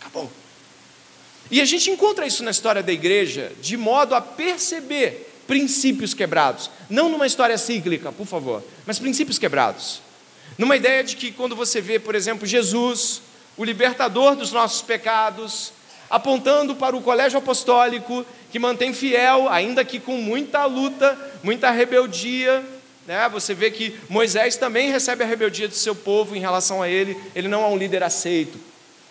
acabou. 0.00 0.30
E 1.50 1.60
a 1.60 1.64
gente 1.64 1.90
encontra 1.90 2.26
isso 2.26 2.42
na 2.42 2.50
história 2.50 2.82
da 2.82 2.92
igreja, 2.92 3.52
de 3.60 3.76
modo 3.76 4.14
a 4.14 4.20
perceber 4.20 5.28
princípios 5.46 6.12
quebrados. 6.14 6.70
Não 6.90 7.08
numa 7.08 7.26
história 7.26 7.56
cíclica, 7.56 8.12
por 8.12 8.26
favor, 8.26 8.62
mas 8.86 8.98
princípios 8.98 9.38
quebrados. 9.38 10.02
Numa 10.58 10.76
ideia 10.76 11.02
de 11.02 11.16
que 11.16 11.32
quando 11.32 11.56
você 11.56 11.80
vê, 11.80 11.98
por 11.98 12.14
exemplo, 12.14 12.46
Jesus, 12.46 13.22
o 13.58 13.64
libertador 13.64 14.36
dos 14.36 14.52
nossos 14.52 14.80
pecados, 14.80 15.72
apontando 16.08 16.76
para 16.76 16.96
o 16.96 17.02
colégio 17.02 17.38
apostólico, 17.38 18.24
que 18.50 18.58
mantém 18.58 18.94
fiel, 18.94 19.48
ainda 19.48 19.84
que 19.84 20.00
com 20.00 20.16
muita 20.16 20.64
luta, 20.64 21.18
muita 21.42 21.70
rebeldia. 21.70 22.64
Né? 23.06 23.28
Você 23.30 23.52
vê 23.52 23.70
que 23.70 23.98
Moisés 24.08 24.56
também 24.56 24.90
recebe 24.90 25.24
a 25.24 25.26
rebeldia 25.26 25.68
do 25.68 25.74
seu 25.74 25.94
povo 25.94 26.34
em 26.36 26.40
relação 26.40 26.80
a 26.80 26.88
ele. 26.88 27.20
Ele 27.34 27.48
não 27.48 27.62
é 27.64 27.66
um 27.66 27.76
líder 27.76 28.02
aceito, 28.02 28.58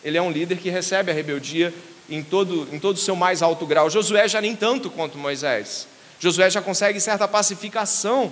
ele 0.04 0.18
é 0.18 0.22
um 0.22 0.32
líder 0.32 0.58
que 0.58 0.70
recebe 0.70 1.12
a 1.12 1.14
rebeldia 1.14 1.74
em 2.10 2.24
todo, 2.24 2.68
em 2.72 2.80
todo 2.80 2.96
o 2.96 3.00
seu 3.00 3.16
mais 3.16 3.42
alto 3.42 3.66
grau. 3.66 3.90
Josué 3.90 4.28
já 4.28 4.40
nem 4.40 4.56
tanto 4.56 4.90
quanto 4.90 5.18
Moisés. 5.18 5.88
Josué 6.20 6.50
já 6.50 6.62
consegue 6.62 7.00
certa 7.00 7.28
pacificação. 7.28 8.32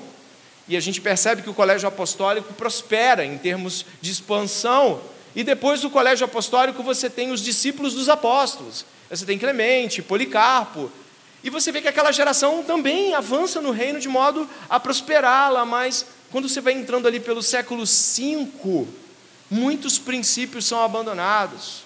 E 0.67 0.75
a 0.75 0.79
gente 0.79 0.99
percebe 0.99 1.43
que 1.43 1.49
o 1.49 1.53
colégio 1.53 1.87
apostólico 1.87 2.51
prospera 2.53 3.23
em 3.23 3.37
termos 3.37 3.85
de 4.01 4.11
expansão. 4.11 4.99
E 5.35 5.43
depois 5.43 5.81
do 5.81 5.89
colégio 5.89 6.25
apostólico 6.25 6.81
você 6.81 7.09
tem 7.09 7.31
os 7.31 7.41
discípulos 7.41 7.93
dos 7.93 8.07
apóstolos. 8.07 8.85
Você 9.09 9.25
tem 9.25 9.37
Clemente, 9.37 10.01
Policarpo. 10.01 10.89
E 11.43 11.49
você 11.49 11.71
vê 11.71 11.81
que 11.81 11.87
aquela 11.87 12.11
geração 12.11 12.63
também 12.63 13.13
avança 13.13 13.61
no 13.61 13.71
reino 13.71 13.99
de 13.99 14.07
modo 14.07 14.49
a 14.69 14.79
prosperá-la, 14.79 15.65
mas 15.65 16.05
quando 16.31 16.49
você 16.49 16.59
vai 16.59 16.73
entrando 16.73 17.07
ali 17.07 17.19
pelo 17.19 17.43
século 17.43 17.83
V, 17.85 18.87
muitos 19.51 19.99
princípios 19.99 20.65
são 20.65 20.83
abandonados. 20.83 21.83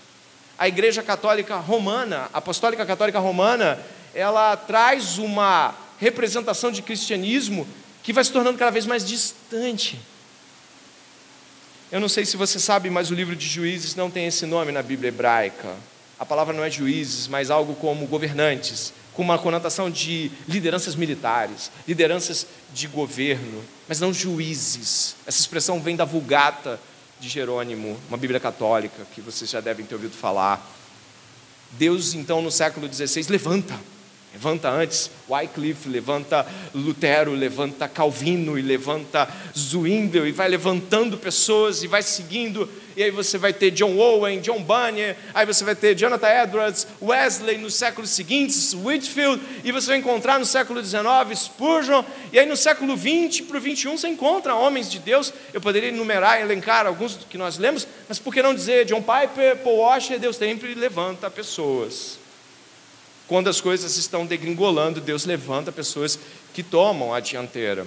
A 0.58 0.68
Igreja 0.68 1.04
Católica 1.04 1.58
Romana, 1.58 2.30
Apostólica 2.32 2.86
Católica 2.86 3.20
Romana, 3.20 3.80
ela 4.14 4.56
traz 4.56 5.18
uma 5.18 5.76
representação 6.00 6.72
de 6.72 6.82
cristianismo 6.82 7.68
que 8.02 8.14
vai 8.14 8.24
se 8.24 8.32
tornando 8.32 8.58
cada 8.58 8.72
vez 8.72 8.86
mais 8.86 9.06
distante. 9.06 10.00
Eu 11.92 12.00
não 12.00 12.08
sei 12.08 12.24
se 12.24 12.38
você 12.38 12.60
sabe, 12.60 12.88
mas 12.90 13.10
o 13.10 13.16
livro 13.16 13.36
de 13.36 13.48
Juízes 13.48 13.96
não 13.96 14.12
tem 14.12 14.28
esse 14.28 14.46
nome 14.46 14.72
na 14.72 14.84
Bíblia 14.84 15.08
hebraica. 15.08 15.76
A 16.20 16.26
palavra 16.26 16.54
não 16.54 16.64
é 16.64 16.70
juízes, 16.70 17.28
mas 17.28 17.50
algo 17.50 17.74
como 17.76 18.06
governantes, 18.06 18.94
com 19.14 19.24
uma 19.24 19.40
conotação 19.40 19.90
de 19.90 20.32
lideranças 20.48 20.94
militares, 20.94 21.72
lideranças 21.88 22.46
de 22.72 22.88
governo, 22.88 23.64
mas 23.88 24.00
não 24.00 24.14
juízes. 24.14 25.16
Essa 25.26 25.40
expressão 25.40 25.82
vem 25.82 25.96
da 25.96 26.06
Vulgata 26.06 26.80
de 27.20 27.28
Jerônimo, 27.28 28.00
uma 28.08 28.18
Bíblia 28.18 28.40
católica 28.40 29.08
que 29.16 29.20
vocês 29.20 29.50
já 29.50 29.60
devem 29.60 29.84
ter 29.84 29.96
ouvido 29.96 30.16
falar. 30.16 30.64
Deus, 31.72 32.14
então, 32.14 32.40
no 32.40 32.52
século 32.52 32.88
XVI, 32.92 33.26
levanta 33.30 33.80
Levanta 34.32 34.70
antes 34.70 35.10
Wycliffe, 35.28 35.90
levanta 35.90 36.46
Lutero, 36.76 37.34
levanta 37.34 37.88
Calvino 37.88 38.60
e 38.60 38.62
levanta 38.62 39.28
Zwingli 39.58 40.30
e 40.30 40.32
vai 40.32 40.48
levantando 40.48 41.18
pessoas 41.18 41.82
e 41.82 41.88
vai 41.88 42.04
seguindo. 42.04 42.70
E 42.96 43.02
aí 43.02 43.10
você 43.10 43.40
vai 43.40 43.54
ter 43.54 43.72
John 43.72 43.98
Owen, 43.98 44.40
John 44.40 44.62
Bunyan, 44.62 45.16
aí 45.34 45.46
você 45.48 45.64
vai 45.64 45.74
ter 45.74 45.96
Jonathan 45.96 46.28
Edwards, 46.28 46.86
Wesley 47.02 47.58
nos 47.58 47.74
séculos 47.74 48.12
seguintes, 48.12 48.74
Whitfield, 48.74 49.42
e 49.64 49.72
você 49.72 49.88
vai 49.88 49.98
encontrar 49.98 50.38
no 50.38 50.46
século 50.46 50.84
XIX 50.84 51.02
Spurgeon, 51.36 52.04
e 52.32 52.38
aí 52.38 52.46
no 52.46 52.58
século 52.58 52.96
XX 52.96 53.42
para 53.48 53.58
o 53.58 53.62
XXI 53.62 53.88
você 53.90 54.08
encontra 54.10 54.54
homens 54.54 54.92
de 54.92 55.00
Deus. 55.00 55.34
Eu 55.54 55.62
poderia 55.62 55.90
enumerar, 55.90 56.40
elencar 56.40 56.86
alguns 56.86 57.18
que 57.30 57.38
nós 57.38 57.58
lemos, 57.58 57.88
mas 58.08 58.20
por 58.20 58.34
que 58.34 58.44
não 58.44 58.54
dizer 58.54 58.86
John 58.86 59.02
Piper, 59.02 59.58
Paul 59.58 59.78
Washer, 59.78 60.20
Deus 60.20 60.36
sempre 60.36 60.76
levanta 60.76 61.32
pessoas. 61.32 62.29
Quando 63.30 63.48
as 63.48 63.62
coisas 63.62 63.96
estão 63.96 64.26
degringolando, 64.26 65.00
Deus 65.00 65.24
levanta 65.24 65.72
pessoas 65.72 66.18
que 66.52 66.64
tomam 66.64 67.14
a 67.14 67.20
dianteira. 67.20 67.86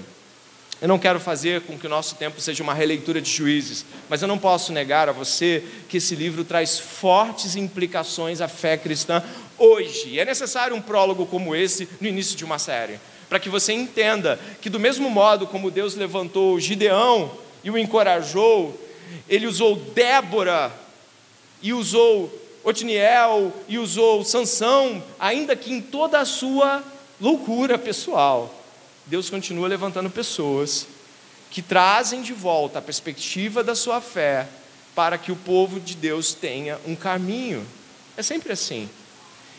Eu 0.81 0.87
não 0.87 1.01
quero 1.01 1.19
fazer 1.19 1.63
com 1.63 1.77
que 1.77 1.85
o 1.85 1.91
nosso 1.91 2.15
tempo 2.15 2.41
seja 2.41 2.63
uma 2.63 2.73
releitura 2.73 3.21
de 3.21 3.29
juízes, 3.29 3.85
mas 4.09 4.23
eu 4.23 4.29
não 4.29 4.39
posso 4.39 4.73
negar 4.73 5.09
a 5.09 5.13
você 5.13 5.65
que 5.89 5.97
esse 5.97 6.15
livro 6.15 6.45
traz 6.45 6.79
fortes 6.79 7.57
implicações 7.57 8.41
à 8.41 8.47
fé 8.47 8.77
cristã 8.77 9.21
hoje. 9.59 10.11
E 10.11 10.21
é 10.21 10.25
necessário 10.25 10.77
um 10.77 10.81
prólogo 10.81 11.27
como 11.27 11.57
esse 11.57 11.89
no 12.01 12.07
início 12.07 12.37
de 12.37 12.45
uma 12.45 12.61
série, 12.61 13.01
para 13.29 13.41
que 13.41 13.49
você 13.49 13.73
entenda 13.73 14.39
que, 14.61 14.71
do 14.71 14.79
mesmo 14.79 15.11
modo 15.11 15.49
como 15.49 15.73
Deus 15.73 15.97
levantou 15.97 16.61
Gideão 16.61 17.37
e 17.65 17.71
o 17.71 17.77
encorajou, 17.77 18.81
ele 19.29 19.49
usou 19.49 19.75
Débora 19.75 20.73
e 21.61 21.73
usou 21.73 22.42
Otiniel 22.65 23.53
e 23.69 23.79
usou 23.79 24.25
Sansão, 24.25 25.03
ainda 25.19 25.57
que 25.57 25.73
em 25.73 25.81
toda 25.81 26.21
a 26.21 26.25
sua 26.25 26.83
loucura 27.21 27.79
pessoal, 27.79 28.55
Deus 29.07 29.29
continua 29.29 29.69
levantando 29.69 30.11
pessoas 30.11 30.87
que 31.51 31.61
trazem 31.61 32.23
de 32.23 32.33
volta 32.33 32.79
a 32.79 32.83
perspectiva 32.83 33.63
da 33.63 33.75
sua 33.75 34.01
fé 34.01 34.49
para 34.95 35.19
que 35.19 35.33
o 35.33 35.37
povo 35.37 35.81
de 35.81 35.95
Deus 35.95 36.35
tenha 36.35 36.79
um 36.87 36.95
caminho. 36.95 37.67
É 38.17 38.23
sempre 38.23 38.53
assim. 38.53 38.89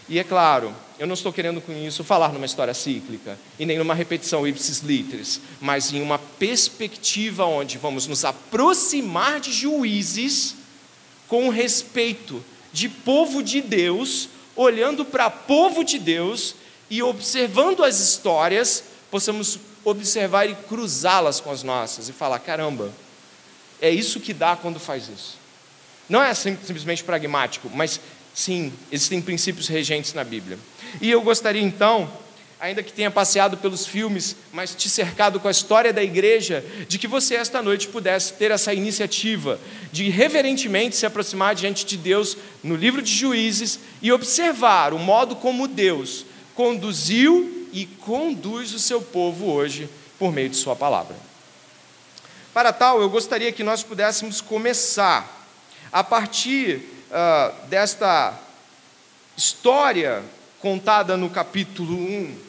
E 0.08 0.20
é 0.20 0.24
claro, 0.24 0.74
eu 1.00 1.08
não 1.08 1.14
estou 1.14 1.32
querendo 1.32 1.62
com 1.62 1.72
isso 1.72 2.04
falar 2.04 2.34
numa 2.34 2.46
história 2.46 2.74
cíclica 2.74 3.38
e 3.58 3.66
nem 3.66 3.78
numa 3.78 3.94
repetição 3.94 4.46
ipsis 4.46 4.80
literis, 4.80 5.40
mas 5.62 5.94
em 5.94 6.02
uma 6.02 6.20
perspectiva 6.20 7.46
onde 7.46 7.78
vamos 7.78 8.08
nos 8.08 8.26
aproximar 8.26 9.40
de 9.40 9.52
juízes 9.52 10.56
com 11.28 11.50
respeito 11.50 12.44
de 12.74 12.90
povo 12.90 13.44
de 13.44 13.62
Deus, 13.62 14.28
olhando 14.56 15.06
para 15.06 15.30
povo 15.30 15.84
de 15.84 16.00
Deus 16.00 16.56
e 16.90 17.02
observando 17.02 17.84
as 17.84 18.00
histórias, 18.00 18.84
possamos 19.10 19.60
observar 19.86 20.50
e 20.50 20.56
cruzá-las 20.56 21.40
com 21.40 21.52
as 21.52 21.62
nossas 21.64 22.10
e 22.10 22.14
falar: 22.14 22.40
caramba, 22.40 22.92
é 23.80 23.90
isso 23.90 24.20
que 24.20 24.34
dá 24.34 24.56
quando 24.56 24.80
faz 24.80 25.08
isso. 25.08 25.38
Não 26.10 26.22
é 26.22 26.34
simplesmente 26.34 27.04
pragmático, 27.04 27.70
mas 27.74 28.00
sim, 28.34 28.74
existem 28.92 29.22
princípios 29.22 29.68
regentes 29.68 30.14
na 30.14 30.24
Bíblia. 30.24 30.58
E 31.00 31.10
eu 31.10 31.22
gostaria 31.22 31.62
então 31.62 32.12
ainda 32.64 32.82
que 32.82 32.94
tenha 32.94 33.12
passeado 33.12 33.58
pelos 33.58 33.86
filmes, 33.86 34.38
mas 34.54 34.74
te 34.74 34.90
cercado 34.90 35.38
com 35.38 35.50
a 35.50 35.52
história 35.52 35.92
da 35.92 36.02
igreja, 36.02 36.64
de 36.88 36.98
que 36.98 37.10
você 37.10 37.36
esta 37.36 37.62
noite 37.62 37.90
pudesse 37.90 38.32
ter 38.36 38.52
essa 38.52 38.74
iniciativa 38.74 39.60
de 39.92 40.10
reverentemente 40.10 40.96
se 40.96 41.06
aproximar 41.06 41.56
diante 41.56 41.86
de 41.86 41.98
Deus 41.98 42.38
no 42.64 42.78
livro 42.78 43.02
de 43.02 43.14
Juízes 43.14 43.80
e 44.02 44.14
observar 44.14 44.94
o 44.94 44.98
modo 44.98 45.36
como 45.36 45.68
Deus 45.68 46.26
conduziu 46.56 47.68
e 47.74 47.86
conduz 47.86 48.74
o 48.74 48.80
seu 48.80 49.02
povo 49.02 49.52
hoje 49.52 49.90
por 50.18 50.32
meio 50.32 50.48
de 50.48 50.56
Sua 50.56 50.74
palavra. 50.74 51.18
Para 52.54 52.72
tal, 52.72 53.02
eu 53.02 53.10
gostaria 53.10 53.52
que 53.52 53.62
nós 53.62 53.84
pudéssemos 53.84 54.40
começar 54.40 55.46
a 55.92 56.02
partir 56.02 56.78
uh, 57.12 57.68
desta 57.68 58.40
história 59.36 60.24
contada 60.62 61.18
no 61.18 61.30
capítulo 61.30 61.94
1 61.94 62.43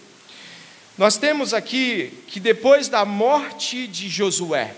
nós 0.97 1.17
temos 1.17 1.53
aqui 1.53 2.13
que 2.29 2.39
depois 2.39 2.89
da 2.89 3.05
morte 3.05 3.87
de 3.87 4.09
Josué, 4.09 4.75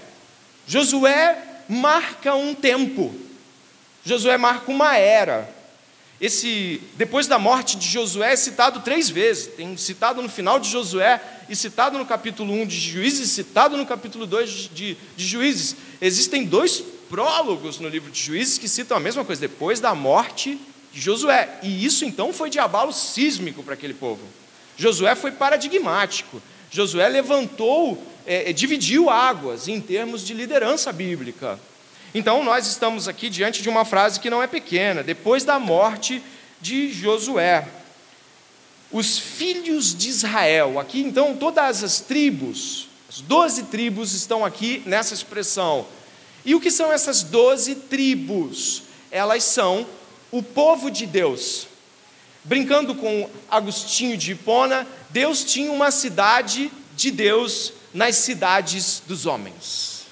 Josué 0.66 1.38
marca 1.68 2.34
um 2.34 2.54
tempo, 2.54 3.14
Josué 4.04 4.36
marca 4.36 4.70
uma 4.70 4.96
era. 4.96 5.54
Esse, 6.18 6.80
depois 6.94 7.26
da 7.26 7.38
morte 7.38 7.76
de 7.76 7.86
Josué 7.86 8.32
é 8.32 8.36
citado 8.36 8.80
três 8.80 9.10
vezes, 9.10 9.48
tem 9.54 9.76
citado 9.76 10.22
no 10.22 10.28
final 10.30 10.58
de 10.58 10.70
Josué, 10.70 11.20
e 11.48 11.54
citado 11.54 11.98
no 11.98 12.06
capítulo 12.06 12.52
1 12.52 12.66
de 12.66 12.78
Juízes, 12.78 13.30
citado 13.30 13.76
no 13.76 13.86
capítulo 13.86 14.26
2 14.26 14.70
de, 14.72 14.96
de 15.16 15.26
Juízes. 15.26 15.76
Existem 16.00 16.44
dois 16.44 16.82
prólogos 17.08 17.78
no 17.78 17.88
livro 17.88 18.10
de 18.10 18.20
Juízes 18.20 18.58
que 18.58 18.68
citam 18.68 18.96
a 18.96 19.00
mesma 19.00 19.24
coisa, 19.24 19.40
depois 19.40 19.78
da 19.78 19.94
morte 19.94 20.58
de 20.92 21.00
Josué. 21.00 21.58
E 21.62 21.84
isso 21.84 22.04
então 22.04 22.32
foi 22.32 22.50
de 22.50 22.58
abalo 22.58 22.92
sísmico 22.92 23.62
para 23.62 23.74
aquele 23.74 23.94
povo. 23.94 24.22
Josué 24.76 25.14
foi 25.14 25.32
paradigmático. 25.32 26.40
Josué 26.70 27.08
levantou, 27.08 28.02
é, 28.26 28.50
é, 28.50 28.52
dividiu 28.52 29.08
águas 29.08 29.68
em 29.68 29.80
termos 29.80 30.24
de 30.24 30.34
liderança 30.34 30.92
bíblica. 30.92 31.58
Então 32.14 32.42
nós 32.44 32.66
estamos 32.66 33.08
aqui 33.08 33.28
diante 33.28 33.62
de 33.62 33.68
uma 33.68 33.84
frase 33.84 34.20
que 34.20 34.30
não 34.30 34.42
é 34.42 34.46
pequena, 34.46 35.02
depois 35.02 35.44
da 35.44 35.58
morte 35.58 36.22
de 36.60 36.92
Josué. 36.92 37.66
Os 38.90 39.18
filhos 39.18 39.94
de 39.94 40.08
Israel, 40.08 40.78
aqui 40.78 41.00
então 41.00 41.36
todas 41.36 41.82
as 41.82 42.00
tribos, 42.00 42.88
as 43.08 43.20
doze 43.20 43.64
tribos 43.64 44.14
estão 44.14 44.44
aqui 44.44 44.82
nessa 44.86 45.14
expressão. 45.14 45.86
E 46.44 46.54
o 46.54 46.60
que 46.60 46.70
são 46.70 46.92
essas 46.92 47.22
doze 47.22 47.74
tribos? 47.74 48.82
Elas 49.10 49.42
são 49.44 49.86
o 50.30 50.42
povo 50.42 50.90
de 50.90 51.06
Deus. 51.06 51.66
Brincando 52.46 52.94
com 52.94 53.28
Agostinho 53.50 54.16
de 54.16 54.32
Hipona, 54.32 54.86
Deus 55.10 55.44
tinha 55.44 55.72
uma 55.72 55.90
cidade 55.90 56.70
de 56.94 57.10
Deus 57.10 57.72
nas 57.92 58.14
cidades 58.16 59.02
dos 59.04 59.26
homens. 59.26 60.06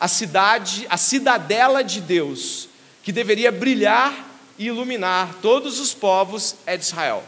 A 0.00 0.08
cidade, 0.08 0.86
a 0.88 0.96
cidadela 0.96 1.84
de 1.84 2.00
Deus, 2.00 2.68
que 3.02 3.12
deveria 3.12 3.52
brilhar 3.52 4.26
e 4.58 4.66
iluminar 4.66 5.34
todos 5.42 5.78
os 5.78 5.92
povos 5.92 6.56
é 6.64 6.78
de 6.78 6.84
Israel. 6.84 7.22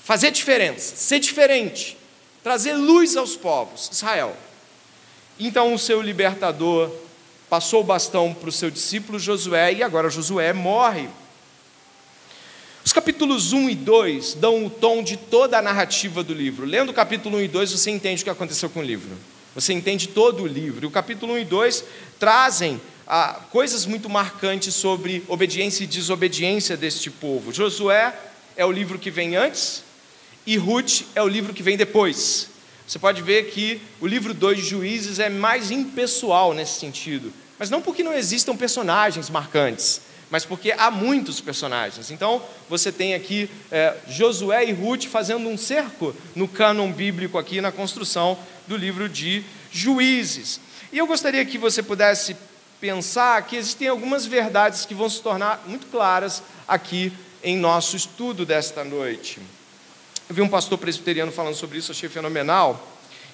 Fazer 0.00 0.30
diferença, 0.30 0.94
ser 0.94 1.18
diferente, 1.18 1.98
trazer 2.44 2.74
luz 2.74 3.16
aos 3.16 3.34
povos, 3.34 3.90
Israel. 3.92 4.36
Então 5.40 5.74
o 5.74 5.78
seu 5.78 6.00
libertador 6.00 6.90
passou 7.50 7.80
o 7.80 7.84
bastão 7.84 8.32
para 8.32 8.48
o 8.48 8.52
seu 8.52 8.70
discípulo 8.70 9.18
Josué 9.18 9.72
e 9.72 9.82
agora 9.82 10.08
Josué 10.08 10.52
morre. 10.52 11.08
Os 12.86 12.92
capítulos 12.92 13.52
1 13.52 13.68
e 13.68 13.74
2 13.74 14.34
dão 14.34 14.64
o 14.64 14.70
tom 14.70 15.02
de 15.02 15.16
toda 15.16 15.58
a 15.58 15.62
narrativa 15.62 16.22
do 16.22 16.32
livro. 16.32 16.64
Lendo 16.64 16.90
o 16.90 16.94
capítulo 16.94 17.38
1 17.38 17.40
e 17.40 17.48
2, 17.48 17.72
você 17.72 17.90
entende 17.90 18.22
o 18.22 18.24
que 18.24 18.30
aconteceu 18.30 18.70
com 18.70 18.78
o 18.78 18.84
livro. 18.84 19.10
Você 19.56 19.72
entende 19.72 20.06
todo 20.06 20.44
o 20.44 20.46
livro. 20.46 20.84
E 20.84 20.86
o 20.86 20.90
capítulo 20.92 21.32
1 21.32 21.38
e 21.38 21.44
2 21.46 21.84
trazem 22.16 22.80
ah, 23.04 23.40
coisas 23.50 23.86
muito 23.86 24.08
marcantes 24.08 24.72
sobre 24.72 25.24
obediência 25.26 25.82
e 25.82 25.86
desobediência 25.88 26.76
deste 26.76 27.10
povo. 27.10 27.52
Josué 27.52 28.14
é 28.56 28.64
o 28.64 28.70
livro 28.70 29.00
que 29.00 29.10
vem 29.10 29.34
antes 29.34 29.82
e 30.46 30.56
Ruth 30.56 31.06
é 31.16 31.22
o 31.22 31.26
livro 31.26 31.52
que 31.52 31.64
vem 31.64 31.76
depois. 31.76 32.50
Você 32.86 33.00
pode 33.00 33.20
ver 33.20 33.50
que 33.50 33.80
o 34.00 34.06
livro 34.06 34.32
2 34.32 34.58
de 34.58 34.64
Juízes 34.64 35.18
é 35.18 35.28
mais 35.28 35.72
impessoal 35.72 36.54
nesse 36.54 36.78
sentido. 36.78 37.32
Mas 37.58 37.68
não 37.68 37.82
porque 37.82 38.04
não 38.04 38.14
existam 38.14 38.56
personagens 38.56 39.28
marcantes, 39.28 40.02
mas 40.30 40.44
porque 40.44 40.72
há 40.72 40.90
muitos 40.90 41.40
personagens. 41.40 42.10
Então, 42.10 42.42
você 42.68 42.90
tem 42.90 43.14
aqui 43.14 43.48
é, 43.70 43.94
Josué 44.08 44.64
e 44.64 44.72
Ruth 44.72 45.04
fazendo 45.04 45.48
um 45.48 45.56
cerco 45.56 46.14
no 46.34 46.48
cânon 46.48 46.90
bíblico 46.90 47.38
aqui 47.38 47.60
na 47.60 47.70
construção 47.70 48.38
do 48.66 48.76
livro 48.76 49.08
de 49.08 49.44
Juízes. 49.70 50.60
E 50.92 50.98
eu 50.98 51.06
gostaria 51.06 51.44
que 51.44 51.58
você 51.58 51.82
pudesse 51.82 52.36
pensar 52.80 53.42
que 53.42 53.56
existem 53.56 53.88
algumas 53.88 54.26
verdades 54.26 54.84
que 54.84 54.94
vão 54.94 55.08
se 55.08 55.20
tornar 55.22 55.62
muito 55.66 55.86
claras 55.86 56.42
aqui 56.66 57.12
em 57.42 57.56
nosso 57.56 57.96
estudo 57.96 58.44
desta 58.44 58.84
noite. 58.84 59.40
Eu 60.28 60.34
vi 60.34 60.42
um 60.42 60.48
pastor 60.48 60.76
presbiteriano 60.78 61.30
falando 61.30 61.54
sobre 61.54 61.78
isso, 61.78 61.92
achei 61.92 62.08
fenomenal, 62.08 62.84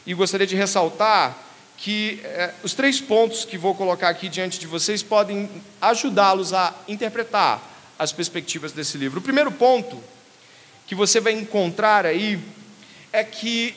e 0.07 0.13
gostaria 0.13 0.47
de 0.47 0.57
ressaltar 0.57 1.39
que 1.83 2.21
eh, 2.23 2.55
os 2.63 2.75
três 2.75 3.01
pontos 3.01 3.45
que 3.45 3.59
vou 3.59 3.75
colocar 3.75 4.09
aqui 4.09 4.29
diante 4.29 4.57
de 4.57 4.69
vocês 4.69 5.03
podem 5.03 5.51
ajudá-los 5.81 6.55
a 6.55 6.73
interpretar 6.87 7.61
as 7.99 8.13
perspectivas 8.13 8.71
desse 8.71 8.97
livro. 8.97 9.19
O 9.19 9.23
primeiro 9.23 9.51
ponto 9.51 10.01
que 10.87 10.95
você 10.95 11.19
vai 11.19 11.33
encontrar 11.33 12.07
aí 12.07 12.39
é 13.13 13.25
que 13.25 13.75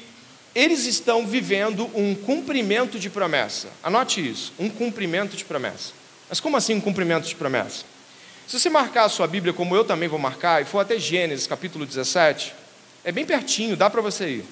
eles 0.54 0.86
estão 0.86 1.26
vivendo 1.26 1.90
um 1.96 2.14
cumprimento 2.14 3.00
de 3.00 3.10
promessa. 3.10 3.70
Anote 3.82 4.22
isso, 4.26 4.54
um 4.60 4.70
cumprimento 4.70 5.36
de 5.36 5.44
promessa. 5.44 5.92
Mas 6.30 6.40
como 6.40 6.58
assim 6.58 6.76
um 6.76 6.82
cumprimento 6.82 7.28
de 7.28 7.36
promessa? 7.36 7.86
Se 8.46 8.60
você 8.60 8.70
marcar 8.70 9.06
a 9.06 9.10
sua 9.10 9.26
Bíblia, 9.26 9.52
como 9.52 9.76
eu 9.76 9.84
também 9.84 10.08
vou 10.08 10.20
marcar, 10.20 10.62
e 10.62 10.66
for 10.66 10.78
até 10.78 11.00
Gênesis 11.00 11.48
capítulo 11.48 11.88
17, 11.88 12.54
é 13.04 13.12
bem 13.12 13.26
pertinho, 13.26 13.76
dá 13.76 13.90
para 13.90 14.02
você 14.02 14.28
ir. 14.28 14.46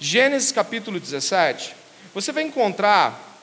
Gênesis 0.00 0.50
capítulo 0.50 0.98
17, 0.98 1.77
você 2.20 2.32
vai 2.32 2.42
encontrar 2.42 3.38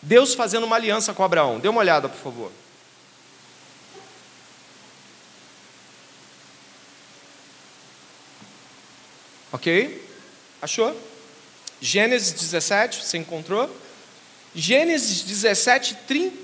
Deus 0.00 0.34
fazendo 0.34 0.64
uma 0.64 0.76
aliança 0.76 1.12
com 1.12 1.24
Abraão. 1.24 1.58
Dê 1.58 1.68
uma 1.68 1.80
olhada, 1.80 2.08
por 2.08 2.18
favor. 2.18 2.52
Ok? 9.50 10.08
Achou? 10.62 10.96
Gênesis 11.80 12.32
17, 12.32 13.02
você 13.02 13.18
encontrou? 13.18 13.74
Gênesis 14.54 15.22
17, 15.22 15.96
30, 16.06 16.36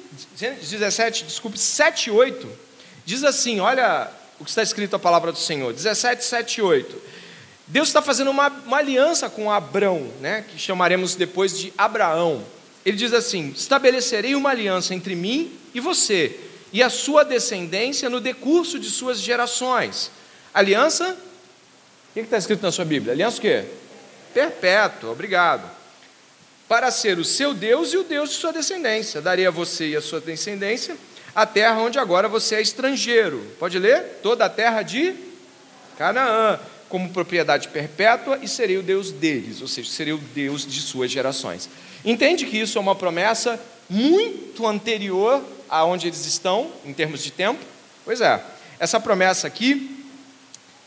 17, 0.61 1.25
desculpe, 1.25 1.59
7, 1.59 2.11
8, 2.11 2.59
diz 3.05 3.23
assim: 3.25 3.61
olha 3.61 4.11
o 4.39 4.45
que 4.45 4.51
está 4.51 4.63
escrito 4.63 4.97
a 4.97 4.99
palavra 4.99 5.31
do 5.31 5.39
Senhor, 5.39 5.73
17, 5.73 6.25
7, 6.25 6.61
8. 6.61 7.12
Deus 7.73 7.89
está 7.89 8.03
fazendo 8.03 8.31
uma, 8.31 8.49
uma 8.49 8.77
aliança 8.77 9.31
com 9.31 9.51
Abrão, 9.51 10.07
né, 10.21 10.45
que 10.47 10.59
chamaremos 10.59 11.15
depois 11.15 11.59
de 11.59 11.73
Abraão. 11.77 12.45
Ele 12.85 12.99
diz 12.99 13.15
assim: 13.15 13.49
Estabelecerei 13.57 14.35
uma 14.35 14.51
aliança 14.51 14.95
entre 14.95 15.15
mim 15.15 15.51
e 15.73 15.81
você, 15.81 16.39
e 16.71 16.83
a 16.83 16.91
sua 16.91 17.25
descendência 17.25 18.11
no 18.11 18.21
decurso 18.21 18.79
de 18.79 18.91
suas 18.91 19.19
gerações. 19.19 20.11
Aliança? 20.53 21.17
O 22.11 22.13
que 22.13 22.21
está 22.21 22.37
escrito 22.37 22.63
na 22.63 22.71
sua 22.71 22.85
Bíblia? 22.85 23.15
Aliança 23.15 23.39
o 23.39 23.41
quê? 23.41 23.65
Perpétua, 24.35 25.11
obrigado. 25.11 25.67
Para 26.69 26.91
ser 26.91 27.19
o 27.19 27.25
seu 27.25 27.55
Deus 27.55 27.95
e 27.95 27.97
o 27.97 28.05
Deus 28.05 28.29
de 28.29 28.37
sua 28.37 28.53
descendência. 28.53 29.23
Darei 29.23 29.47
a 29.47 29.51
você 29.51 29.89
e 29.89 29.97
a 29.97 30.03
sua 30.03 30.21
descendência 30.21 30.95
a 31.35 31.47
terra 31.47 31.79
onde 31.81 31.99
agora 31.99 32.29
você 32.29 32.57
é 32.57 32.61
estrangeiro. 32.61 33.47
Pode 33.59 33.79
ler? 33.79 34.19
Toda 34.23 34.45
a 34.45 34.51
terra 34.51 34.83
de 34.83 35.15
Canaã 35.97 36.61
como 36.93 37.09
propriedade 37.09 37.69
perpétua 37.69 38.39
e 38.43 38.47
serei 38.47 38.77
o 38.77 38.83
Deus 38.83 39.11
deles, 39.11 39.63
ou 39.63 39.67
seja, 39.67 39.91
serei 39.91 40.13
o 40.13 40.19
Deus 40.19 40.67
de 40.67 40.79
suas 40.83 41.11
gerações. 41.11 41.67
Entende 42.05 42.45
que 42.45 42.59
isso 42.59 42.77
é 42.77 42.81
uma 42.83 42.95
promessa 42.95 43.59
muito 43.89 44.67
anterior 44.67 45.43
a 45.71 45.87
onde 45.87 46.07
eles 46.07 46.27
estão, 46.27 46.71
em 46.85 46.93
termos 46.93 47.25
de 47.25 47.31
tempo? 47.31 47.65
Pois 48.05 48.21
é, 48.21 48.45
essa 48.79 49.01
promessa 49.01 49.47
aqui, 49.47 50.05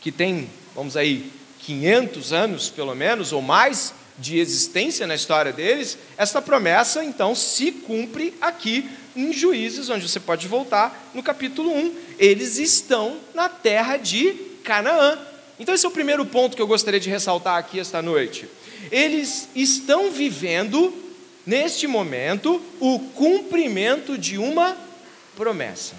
que 0.00 0.12
tem, 0.12 0.48
vamos 0.76 0.96
aí, 0.96 1.28
500 1.62 2.32
anos 2.32 2.70
pelo 2.70 2.94
menos, 2.94 3.32
ou 3.32 3.42
mais, 3.42 3.92
de 4.16 4.38
existência 4.38 5.08
na 5.08 5.16
história 5.16 5.52
deles, 5.52 5.98
essa 6.16 6.40
promessa 6.40 7.02
então 7.02 7.34
se 7.34 7.72
cumpre 7.72 8.32
aqui 8.40 8.88
em 9.16 9.32
Juízes, 9.32 9.90
onde 9.90 10.08
você 10.08 10.20
pode 10.20 10.46
voltar 10.46 11.10
no 11.12 11.20
capítulo 11.20 11.76
1. 11.76 11.94
Eles 12.16 12.58
estão 12.58 13.16
na 13.34 13.48
terra 13.48 13.96
de 13.96 14.34
Canaã. 14.62 15.18
Então, 15.58 15.74
esse 15.74 15.86
é 15.86 15.88
o 15.88 15.92
primeiro 15.92 16.24
ponto 16.26 16.54
que 16.54 16.62
eu 16.62 16.66
gostaria 16.66 17.00
de 17.00 17.08
ressaltar 17.08 17.56
aqui 17.56 17.80
esta 17.80 18.02
noite. 18.02 18.48
Eles 18.90 19.48
estão 19.54 20.10
vivendo, 20.10 20.92
neste 21.46 21.86
momento, 21.86 22.62
o 22.78 22.98
cumprimento 22.98 24.18
de 24.18 24.36
uma 24.36 24.76
promessa. 25.34 25.94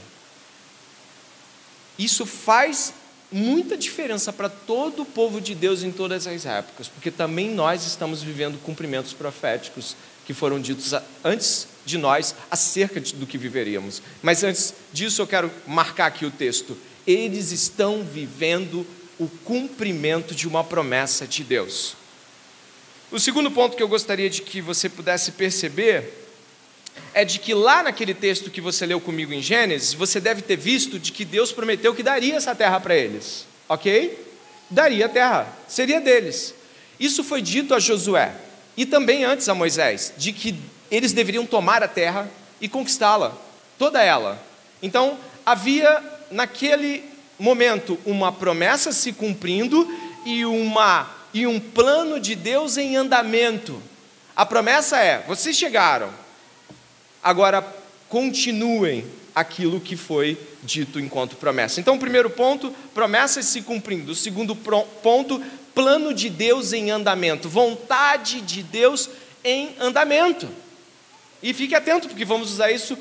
Isso 1.98 2.26
faz 2.26 2.93
muita 3.32 3.76
diferença 3.76 4.32
para 4.32 4.48
todo 4.48 5.02
o 5.02 5.06
povo 5.06 5.41
de 5.41 5.54
Deus 5.54 5.84
em 5.84 5.91
todas 5.91 6.28
as 6.28 6.46
épocas, 6.46 6.88
porque 6.88 7.12
também 7.12 7.50
nós 7.50 7.86
estamos 7.86 8.22
vivendo 8.24 8.62
cumprimentos 8.63 9.13
proféticos 9.13 9.96
que 10.26 10.34
foram 10.34 10.60
ditos 10.60 10.93
antes 11.24 11.67
de 11.86 11.98
nós 11.98 12.36
acerca 12.52 13.00
do 13.00 13.26
que 13.26 13.38
viveríamos. 13.38 14.02
Mas 14.22 14.43
antes 14.43 14.74
disso, 14.93 15.22
eu 15.22 15.28
quero 15.28 15.52
marcar 15.65 16.08
aqui 16.08 16.26
o 16.26 16.32
texto. 16.32 16.78
Eles 17.06 17.52
estão 17.52 18.04
vivendo 18.04 18.86
o 19.19 19.27
cumprimento 19.27 20.36
de 20.36 20.47
uma 20.47 20.63
promessa 20.63 21.27
de 21.27 21.43
Deus. 21.43 21.95
O 23.12 23.19
segundo 23.19 23.49
ponto 23.49 23.75
que 23.75 23.82
eu 23.82 23.88
gostaria 23.88 24.30
de 24.30 24.41
que 24.41 24.62
você 24.62 24.89
pudesse 24.89 25.32
perceber 25.32 26.13
é 27.13 27.23
de 27.23 27.39
que 27.39 27.53
lá 27.53 27.84
naquele 27.84 28.13
texto 28.13 28.51
que 28.51 28.60
você 28.60 28.86
leu 28.86 28.99
comigo 28.99 29.34
em 29.34 29.41
Gênesis, 29.41 29.93
você 29.93 30.19
deve 30.19 30.41
ter 30.41 30.58
visto 30.58 30.99
de 30.99 31.12
que 31.12 31.23
Deus 31.23 31.51
prometeu 31.51 31.95
que 31.95 32.03
daria 32.03 32.36
essa 32.36 32.53
terra 32.53 32.80
para 32.80 32.95
eles, 32.95 33.45
ok? 33.69 34.25
Daria 34.69 35.06
a 35.06 35.10
terra, 35.10 35.58
seria 35.67 36.01
deles. 36.01 36.53
Isso 36.99 37.23
foi 37.23 37.41
dito 37.41 37.73
a 37.73 37.80
Josué 37.80 38.36
e 38.75 38.86
também 38.86 39.23
antes 39.23 39.47
a 39.47 39.56
Moisés, 39.56 40.13
de 40.17 40.34
que 40.34 40.56
eles 40.91 41.13
deveriam 41.13 41.45
tomar 41.45 41.82
a 41.82 41.88
terra 41.88 42.30
e 42.60 42.67
conquistá-la, 42.67 43.36
toda 43.77 44.03
ela. 44.03 44.43
Então, 44.82 45.17
havia 45.45 46.03
naquele 46.30 47.03
momento 47.39 48.00
uma 48.06 48.32
promessa 48.32 48.91
se 48.91 49.13
cumprindo 49.13 49.88
e, 50.26 50.45
uma, 50.45 51.10
e 51.34 51.45
um 51.45 51.60
plano 51.60 52.19
de 52.19 52.36
Deus 52.36 52.78
em 52.78 52.95
andamento. 52.95 53.82
A 54.36 54.45
promessa 54.45 54.97
é: 55.00 55.23
vocês 55.28 55.56
chegaram, 55.56 56.10
agora 57.23 57.65
continuem 58.10 59.06
aquilo 59.34 59.80
que 59.80 59.95
foi 59.95 60.38
dito 60.63 61.00
enquanto 61.00 61.36
promessa. 61.36 61.80
Então, 61.80 61.95
o 61.95 62.00
primeiro 62.00 62.30
ponto, 62.30 62.71
promessas 62.93 63.45
se 63.45 63.62
cumprindo. 63.62 64.12
O 64.12 64.15
segundo 64.15 64.56
ponto, 64.56 65.41
plano 65.76 66.13
de 66.13 66.30
Deus 66.30 66.73
em 66.73 66.89
andamento, 66.89 67.47
vontade 67.47 68.41
de 68.41 68.63
Deus 68.63 69.10
em 69.43 69.76
andamento. 69.80 70.50
E 71.41 71.54
fique 71.54 71.76
atento, 71.76 72.08
porque 72.08 72.26
vamos 72.26 72.52
usar 72.52 72.71
isso 72.71 72.97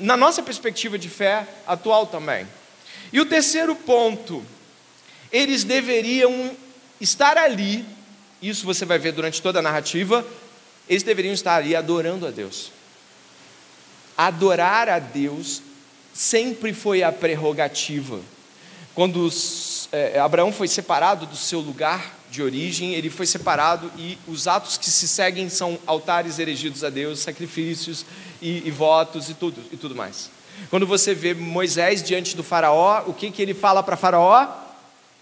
na 0.00 0.16
nossa 0.16 0.42
perspectiva 0.42 0.98
de 0.98 1.08
fé 1.08 1.46
atual 1.66 2.06
também. 2.06 2.46
E 3.12 3.20
o 3.20 3.26
terceiro 3.26 3.74
ponto, 3.74 4.44
eles 5.32 5.64
deveriam 5.64 6.56
estar 7.00 7.36
ali, 7.36 7.84
isso 8.42 8.66
você 8.66 8.84
vai 8.84 8.98
ver 8.98 9.12
durante 9.12 9.40
toda 9.40 9.58
a 9.58 9.62
narrativa, 9.62 10.26
eles 10.88 11.02
deveriam 11.02 11.34
estar 11.34 11.56
ali 11.56 11.76
adorando 11.76 12.26
a 12.26 12.30
Deus. 12.30 12.72
Adorar 14.16 14.88
a 14.88 14.98
Deus 14.98 15.62
sempre 16.12 16.72
foi 16.72 17.02
a 17.02 17.12
prerrogativa. 17.12 18.20
Quando 18.94 19.30
é, 19.92 20.18
Abraão 20.18 20.52
foi 20.52 20.66
separado 20.66 21.24
do 21.26 21.36
seu 21.36 21.60
lugar 21.60 22.18
de 22.30 22.42
origem, 22.42 22.94
ele 22.94 23.08
foi 23.08 23.26
separado 23.26 23.90
e 23.96 24.18
os 24.26 24.48
atos 24.48 24.76
que 24.76 24.90
se 24.90 25.06
seguem 25.06 25.48
são 25.48 25.78
altares 25.86 26.38
erigidos 26.38 26.82
a 26.84 26.90
Deus, 26.90 27.20
sacrifícios 27.20 28.04
e, 28.42 28.66
e 28.66 28.70
votos 28.70 29.30
e 29.30 29.34
tudo, 29.34 29.62
e 29.72 29.76
tudo 29.76 29.94
mais. 29.94 30.30
Quando 30.70 30.86
você 30.86 31.14
vê 31.14 31.34
Moisés 31.34 32.02
diante 32.02 32.36
do 32.36 32.42
faraó, 32.42 33.04
o 33.06 33.14
que, 33.14 33.30
que 33.30 33.40
ele 33.40 33.54
fala 33.54 33.82
para 33.82 33.96
faraó? 33.96 34.48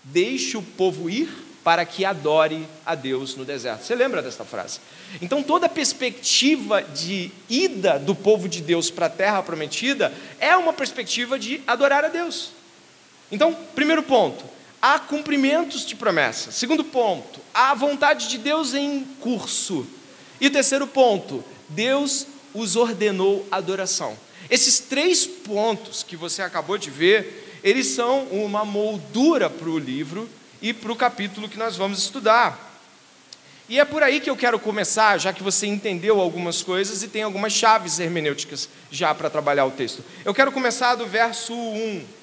Deixe 0.05 0.57
o 0.57 0.63
povo 0.63 1.09
ir 1.09 1.47
para 1.67 1.85
que 1.85 2.05
adore 2.05 2.65
a 2.85 2.95
Deus 2.95 3.35
no 3.35 3.45
deserto. 3.45 3.85
Você 3.85 3.95
lembra 3.97 4.23
desta 4.23 4.45
frase? 4.45 4.79
Então, 5.21 5.43
toda 5.43 5.67
a 5.67 5.69
perspectiva 5.69 6.81
de 6.81 7.33
ida 7.49 7.99
do 7.99 8.15
povo 8.15 8.49
de 8.49 8.61
Deus 8.61 8.89
para 8.89 9.07
a 9.07 9.11
terra 9.11 9.43
prometida 9.43 10.13
é 10.39 10.57
uma 10.57 10.73
perspectiva 10.73 11.37
de 11.37 11.61
adorar 11.67 12.05
a 12.05 12.09
Deus. 12.09 12.51
Então, 13.33 13.53
primeiro 13.75 14.05
ponto, 14.05 14.45
há 14.81 15.01
cumprimentos 15.01 15.85
de 15.85 15.97
promessa. 15.97 16.53
Segundo 16.53 16.85
ponto, 16.85 17.41
há 17.53 17.75
vontade 17.75 18.29
de 18.29 18.39
Deus 18.39 18.73
em 18.73 19.03
curso. 19.21 19.85
E 20.41 20.49
terceiro 20.49 20.87
ponto, 20.87 21.45
Deus 21.69 22.29
os 22.55 22.77
ordenou 22.77 23.45
adoração. 23.51 24.17
Esses 24.51 24.79
três 24.79 25.27
pontos 25.27 26.03
que 26.03 26.17
você 26.17 26.43
acabou 26.43 26.79
de 26.79 26.91
ver, 26.91 27.61
eles 27.63 27.87
são 27.89 28.25
uma 28.25 28.65
moldura 28.65 29.51
para 29.51 29.69
o 29.69 29.79
livro 29.79 30.29
e 30.63 30.73
para 30.73 30.93
o 30.93 30.97
capítulo 30.97 31.49
que 31.49 31.59
nós 31.59 31.77
vamos 31.77 31.99
estudar. 31.99 32.65
E 33.69 33.81
é 33.81 33.85
por 33.85 34.03
aí 34.03 34.21
que 34.21 34.31
eu 34.31 34.37
quero 34.37 34.59
começar, 34.61 35.19
já 35.19 35.33
que 35.33 35.43
você 35.43 35.67
entendeu 35.67 36.21
algumas 36.21 36.63
coisas 36.63 37.03
e 37.03 37.09
tem 37.09 37.23
algumas 37.23 37.53
chaves 37.53 37.99
hermenêuticas 37.99 38.69
já 38.91 39.13
para 39.13 39.29
trabalhar 39.29 39.67
o 39.67 39.73
texto. 39.73 40.05
Eu 40.25 40.33
quero 40.33 40.53
começar 40.53 40.95
do 40.95 41.07
verso 41.07 41.53
1 41.53 42.17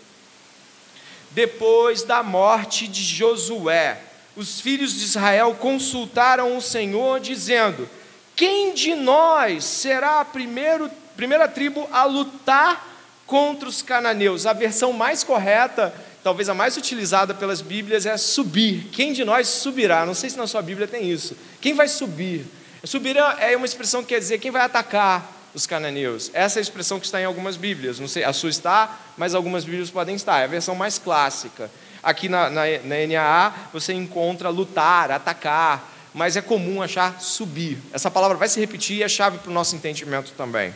depois 1.33 2.03
da 2.03 2.21
morte 2.21 2.87
de 2.87 3.01
Josué, 3.03 3.99
os 4.35 4.61
filhos 4.61 4.93
de 4.93 5.03
Israel 5.03 5.55
consultaram 5.59 6.55
o 6.55 6.61
Senhor, 6.61 7.19
dizendo: 7.19 7.89
Quem 8.35 8.73
de 8.73 8.93
nós 8.93 9.63
será 9.63 10.23
primeiro, 10.23 10.89
primeira 11.15 11.47
tribo 11.47 11.87
a 11.91 12.05
lutar 12.05 12.87
contra 13.25 13.67
os 13.67 13.81
cananeus? 13.81 14.45
A 14.45 14.53
versão 14.53 14.93
mais 14.93 15.23
correta, 15.23 15.93
talvez 16.23 16.49
a 16.49 16.53
mais 16.53 16.77
utilizada 16.77 17.33
pelas 17.33 17.61
Bíblias, 17.61 18.05
é 18.05 18.17
subir. 18.17 18.89
Quem 18.91 19.13
de 19.13 19.23
nós 19.23 19.47
subirá? 19.47 20.05
Não 20.05 20.13
sei 20.13 20.29
se 20.29 20.37
na 20.37 20.47
sua 20.47 20.61
Bíblia 20.61 20.87
tem 20.87 21.09
isso. 21.09 21.35
Quem 21.61 21.73
vai 21.73 21.87
subir? 21.87 22.45
Subir 22.83 23.15
é 23.17 23.55
uma 23.55 23.65
expressão 23.65 24.01
que 24.01 24.09
quer 24.09 24.19
dizer 24.19 24.39
quem 24.39 24.51
vai 24.51 24.61
atacar 24.61 25.31
os 25.53 25.65
cananeus. 25.67 26.31
Essa 26.33 26.59
é 26.59 26.61
a 26.61 26.63
expressão 26.63 26.99
que 26.99 27.05
está 27.05 27.21
em 27.21 27.25
algumas 27.25 27.55
Bíblias. 27.55 27.99
Não 27.99 28.07
sei, 28.07 28.23
a 28.23 28.33
sua 28.33 28.49
está, 28.49 28.99
mas 29.17 29.35
algumas 29.35 29.63
Bíblias 29.63 29.89
podem 29.89 30.15
estar. 30.15 30.39
É 30.39 30.45
a 30.45 30.47
versão 30.47 30.75
mais 30.75 30.97
clássica. 30.97 31.69
Aqui 32.01 32.27
na, 32.27 32.49
na, 32.49 32.63
na 32.83 33.07
NAA 33.07 33.53
você 33.71 33.93
encontra 33.93 34.49
lutar, 34.49 35.11
atacar, 35.11 35.89
mas 36.13 36.35
é 36.35 36.41
comum 36.41 36.81
achar 36.81 37.21
subir. 37.21 37.77
Essa 37.93 38.11
palavra 38.11 38.35
vai 38.35 38.49
se 38.49 38.59
repetir 38.59 38.97
e 38.97 39.03
é 39.03 39.07
chave 39.07 39.37
para 39.37 39.49
o 39.49 39.53
nosso 39.53 39.75
entendimento 39.75 40.31
também. 40.33 40.73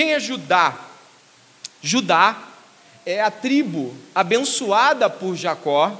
Quem 0.00 0.14
é 0.14 0.18
Judá? 0.18 0.78
Judá 1.82 2.34
é 3.04 3.20
a 3.20 3.30
tribo 3.30 3.94
abençoada 4.14 5.10
por 5.10 5.36
Jacó 5.36 5.94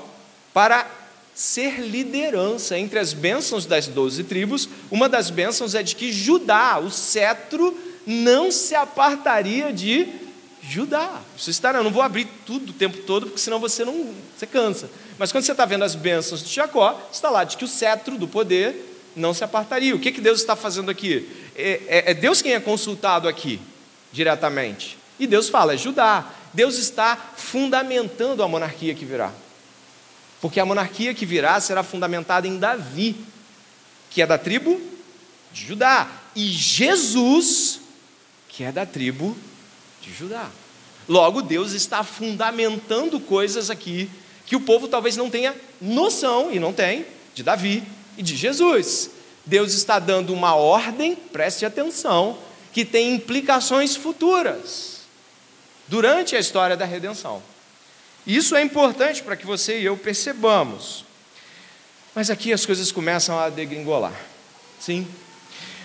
para 0.55 0.91
ser 1.35 1.81
liderança 1.81 2.79
entre 2.79 2.99
as 2.99 3.13
bênçãos 3.13 3.67
das 3.67 3.89
doze 3.89 4.25
tribos. 4.25 4.71
Uma 4.91 5.07
das 5.07 5.29
bênçãos 5.29 5.75
é 5.75 5.83
de 5.83 5.95
que 5.95 6.11
Judá, 6.11 6.79
o 6.79 6.91
cetro, 6.91 7.77
não 8.07 8.51
se 8.51 8.75
apartaria 8.75 9.71
de 9.71 10.09
Judá. 10.63 11.21
Você 11.37 11.51
está, 11.51 11.71
não, 11.71 11.85
não 11.85 11.91
vou 11.91 12.01
abrir 12.01 12.27
tudo 12.47 12.71
o 12.71 12.73
tempo 12.73 12.97
todo, 13.03 13.27
porque 13.27 13.39
senão 13.39 13.61
você 13.61 13.85
não 13.85 14.15
você 14.35 14.47
cansa. 14.47 14.89
Mas 15.19 15.31
quando 15.31 15.45
você 15.45 15.53
está 15.53 15.67
vendo 15.67 15.85
as 15.85 15.95
bênçãos 15.95 16.43
de 16.43 16.51
Jacó, 16.51 16.99
está 17.13 17.29
lá 17.29 17.45
de 17.45 17.55
que 17.59 17.67
o 17.67 17.69
cetro 17.69 18.17
do 18.17 18.27
poder 18.27 18.75
não 19.15 19.35
se 19.35 19.45
apartaria. 19.45 19.95
O 19.95 20.01
que, 20.01 20.11
que 20.11 20.23
Deus 20.23 20.41
está 20.41 20.57
fazendo 20.57 20.91
aqui? 20.91 21.29
É, 21.55 21.81
é, 21.87 22.11
é 22.13 22.15
Deus 22.15 22.41
quem 22.41 22.55
é 22.55 22.61
consultado 22.61 23.29
aqui, 23.29 23.61
diretamente. 24.13 24.99
E 25.19 25.27
Deus 25.27 25.49
fala, 25.49 25.75
é 25.75 25.77
Judá. 25.77 26.31
Deus 26.53 26.79
está 26.79 27.17
fundamentando 27.37 28.43
a 28.43 28.49
monarquia 28.49 28.95
que 28.95 29.05
virá. 29.05 29.33
Porque 30.41 30.59
a 30.59 30.65
monarquia 30.65 31.15
que 31.15 31.27
virá 31.27 31.61
será 31.61 31.83
fundamentada 31.83 32.49
em 32.49 32.59
Davi, 32.59 33.15
que 34.09 34.23
é 34.23 34.27
da 34.27 34.39
tribo 34.39 34.81
de 35.53 35.67
Judá, 35.67 36.09
e 36.35 36.47
Jesus, 36.47 37.81
que 38.49 38.65
é 38.65 38.73
da 38.73 38.87
tribo 38.87 39.37
de 40.01 40.13
Judá. 40.13 40.49
Logo, 41.09 41.43
Deus 41.43 41.73
está 41.73 42.03
fundamentando 42.03 43.21
coisas 43.21 43.69
aqui 43.69 44.09
que 44.47 44.57
o 44.57 44.61
povo 44.61 44.89
talvez 44.89 45.17
não 45.17 45.31
tenha 45.31 45.55
noção, 45.81 46.51
e 46.51 46.59
não 46.59 46.73
tem, 46.73 47.07
de 47.35 47.43
Davi 47.43 47.85
e 48.17 48.23
de 48.23 48.37
Jesus. 48.37 49.11
Deus 49.47 49.75
está 49.75 49.99
dando 49.99 50.33
uma 50.33 50.55
ordem, 50.55 51.15
preste 51.15 51.65
atenção, 51.65 52.39
que 52.73 52.85
tem 52.85 53.15
implicações 53.15 53.97
futuras 53.97 55.01
durante 55.89 56.37
a 56.37 56.39
história 56.39 56.77
da 56.77 56.85
redenção. 56.85 57.43
Isso 58.27 58.55
é 58.55 58.63
importante 58.63 59.23
para 59.23 59.37
que 59.37 59.47
você 59.47 59.81
e 59.81 59.85
eu 59.85 59.97
percebamos. 59.97 61.05
Mas 62.15 62.31
aqui 62.31 62.53
as 62.53 62.67
coisas 62.67 62.93
começam 62.93 63.39
a 63.39 63.49
degringolar. 63.49 64.15
Sim. 64.79 65.07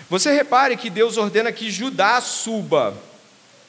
Você 0.08 0.32
repare 0.32 0.76
que 0.76 0.90
Deus 0.90 1.16
ordena 1.16 1.50
que 1.50 1.70
Judá 1.70 2.20
suba. 2.20 2.96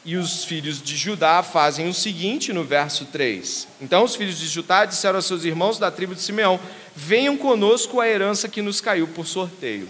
E 0.06 0.16
os 0.16 0.46
filhos 0.46 0.82
de 0.82 0.96
Judá 0.96 1.44
fazem 1.44 1.90
o 1.90 1.94
seguinte 1.94 2.54
no 2.54 2.64
verso 2.64 3.06
3. 3.06 3.68
Então 3.82 4.06
os 4.06 4.16
filhos 4.16 4.40
de 4.40 4.48
Judá 4.48 4.86
disseram 4.86 5.18
aos 5.18 5.26
seus 5.26 5.44
irmãos 5.44 5.78
da 5.78 5.92
tribo 5.92 6.16
de 6.16 6.22
Simeão: 6.22 6.60
Venham 6.96 7.36
conosco 7.36 8.00
a 8.00 8.08
herança 8.08 8.48
que 8.48 8.62
nos 8.62 8.80
caiu 8.80 9.08
por 9.08 9.28
sorteio. 9.28 9.88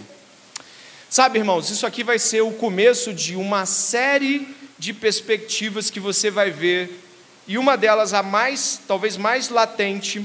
Sabe, 1.10 1.38
irmãos, 1.38 1.70
isso 1.70 1.86
aqui 1.86 2.04
vai 2.04 2.18
ser 2.18 2.42
o 2.42 2.52
começo 2.52 3.14
de 3.14 3.34
uma 3.34 3.64
série 3.64 4.46
de 4.78 4.92
perspectivas 4.92 5.88
que 5.88 5.98
você 5.98 6.30
vai 6.30 6.50
ver 6.50 7.02
e 7.46 7.56
uma 7.56 7.76
delas, 7.76 8.12
a 8.12 8.22
mais, 8.22 8.78
talvez 8.86 9.16
mais 9.16 9.48
latente, 9.48 10.22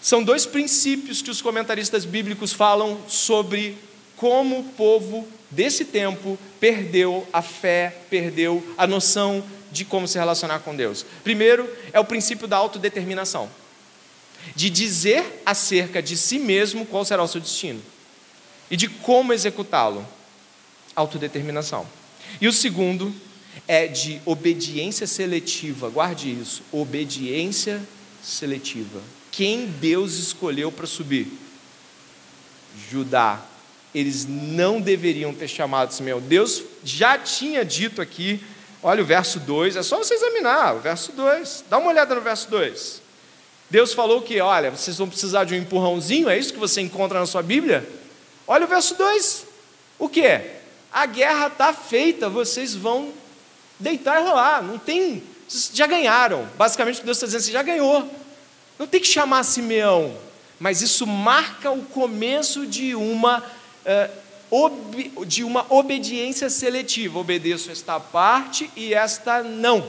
são 0.00 0.24
dois 0.24 0.46
princípios 0.46 1.20
que 1.20 1.30
os 1.30 1.42
comentaristas 1.42 2.06
bíblicos 2.06 2.54
falam 2.54 2.98
sobre 3.06 3.76
como 4.16 4.60
o 4.60 4.64
povo 4.64 5.28
desse 5.50 5.84
tempo 5.84 6.38
perdeu 6.58 7.28
a 7.30 7.42
fé, 7.42 7.98
perdeu 8.08 8.66
a 8.78 8.86
noção 8.86 9.44
de 9.70 9.84
como 9.84 10.08
se 10.08 10.16
relacionar 10.16 10.60
com 10.60 10.74
Deus. 10.74 11.04
Primeiro 11.22 11.70
é 11.92 12.00
o 12.00 12.04
princípio 12.04 12.48
da 12.48 12.56
autodeterminação, 12.56 13.50
de 14.54 14.70
dizer 14.70 15.42
acerca 15.44 16.02
de 16.02 16.16
si 16.16 16.38
mesmo 16.38 16.86
qual 16.86 17.04
será 17.04 17.22
o 17.22 17.28
seu 17.28 17.42
destino 17.42 17.82
e 18.70 18.76
de 18.76 18.88
como 18.88 19.32
executá-lo. 19.32 20.06
Autodeterminação. 20.94 21.86
E 22.40 22.48
o 22.48 22.52
segundo 22.52 23.14
é 23.66 23.86
de 23.86 24.20
obediência 24.24 25.06
seletiva. 25.06 25.88
Guarde 25.88 26.30
isso, 26.30 26.62
obediência 26.72 27.82
seletiva. 28.22 29.00
Quem 29.30 29.66
Deus 29.66 30.14
escolheu 30.14 30.72
para 30.72 30.86
subir? 30.86 31.28
Judá. 32.90 33.42
Eles 33.94 34.26
não 34.26 34.80
deveriam 34.80 35.32
ter 35.32 35.48
chamado 35.48 35.92
Simeão. 35.92 36.20
Deus 36.20 36.62
já 36.84 37.18
tinha 37.18 37.64
dito 37.64 38.02
aqui, 38.02 38.40
olha 38.82 39.02
o 39.02 39.06
verso 39.06 39.40
2, 39.40 39.76
é 39.76 39.82
só 39.82 39.98
você 39.98 40.14
examinar 40.14 40.76
o 40.76 40.80
verso 40.80 41.12
2. 41.12 41.64
Dá 41.70 41.78
uma 41.78 41.90
olhada 41.90 42.14
no 42.14 42.20
verso 42.20 42.50
2. 42.50 43.02
Deus 43.70 43.92
falou 43.92 44.22
que, 44.22 44.40
olha, 44.40 44.70
vocês 44.70 44.98
vão 44.98 45.08
precisar 45.08 45.44
de 45.44 45.54
um 45.54 45.58
empurrãozinho, 45.58 46.28
é 46.28 46.38
isso 46.38 46.52
que 46.52 46.58
você 46.58 46.80
encontra 46.80 47.18
na 47.18 47.26
sua 47.26 47.42
Bíblia? 47.42 47.88
Olha 48.46 48.64
o 48.64 48.68
verso 48.68 48.94
2. 48.94 49.46
O 49.98 50.08
que 50.08 50.22
é? 50.22 50.60
A 50.92 51.06
guerra 51.06 51.48
está 51.48 51.72
feita, 51.72 52.28
vocês 52.28 52.74
vão 52.74 53.12
deitar 53.78 54.20
e 54.20 54.24
rolar. 54.24 54.62
Não 54.62 54.78
tem. 54.78 55.22
Vocês 55.48 55.70
já 55.74 55.86
ganharam. 55.86 56.48
Basicamente 56.56 57.02
Deus 57.04 57.16
está 57.16 57.26
dizendo, 57.26 57.42
você 57.42 57.52
já 57.52 57.62
ganhou. 57.62 58.10
Não 58.78 58.86
tem 58.86 59.00
que 59.00 59.06
chamar 59.06 59.42
Simeão. 59.42 60.16
Mas 60.58 60.80
isso 60.80 61.06
marca 61.06 61.70
o 61.70 61.82
começo 61.82 62.66
de 62.66 62.94
uma 62.94 63.38
uh, 63.40 64.26
de 65.26 65.42
uma 65.42 65.66
obediência 65.68 66.48
seletiva. 66.48 67.18
Obedeço 67.18 67.70
esta 67.70 67.98
parte 67.98 68.70
e 68.76 68.94
esta 68.94 69.42
não. 69.42 69.86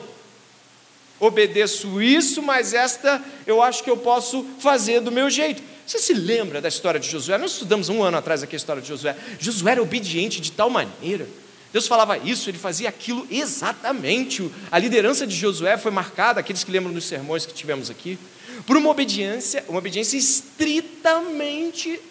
Obedeço 1.20 2.02
isso, 2.02 2.42
mas 2.42 2.74
esta 2.74 3.24
eu 3.46 3.62
acho 3.62 3.84
que 3.84 3.90
eu 3.90 3.98
posso 3.98 4.46
fazer 4.60 5.00
do 5.00 5.12
meu 5.12 5.30
jeito. 5.30 5.64
Você 5.88 6.00
se 6.00 6.14
lembra 6.14 6.60
da 6.60 6.68
história 6.68 7.00
de 7.00 7.10
Josué? 7.10 7.38
Nós 7.38 7.54
estudamos 7.54 7.88
um 7.88 8.04
ano 8.04 8.18
atrás 8.18 8.44
aqui 8.44 8.56
a 8.56 8.58
história 8.58 8.82
de 8.82 8.90
Josué. 8.90 9.16
Josué 9.40 9.72
era 9.72 9.82
obediente 9.82 10.42
de 10.42 10.52
tal 10.52 10.70
maneira. 10.70 11.26
Deus 11.72 11.88
falava 11.88 12.18
isso, 12.18 12.50
ele 12.50 12.58
fazia 12.58 12.90
aquilo 12.90 13.26
exatamente. 13.32 14.52
A 14.70 14.78
liderança 14.78 15.26
de 15.26 15.34
Josué 15.34 15.78
foi 15.78 15.90
marcada, 15.92 16.42
aqueles 16.42 16.66
que 16.66 16.72
lembram 16.72 16.92
dos 16.92 17.06
sermões 17.06 17.46
que 17.46 17.54
tivemos 17.54 17.90
aqui, 17.90 18.20
por 18.66 18.76
uma 18.76 18.90
obediência, 18.90 19.64
uma 19.70 19.80
obediência 19.80 20.18
estritamente 20.18 22.02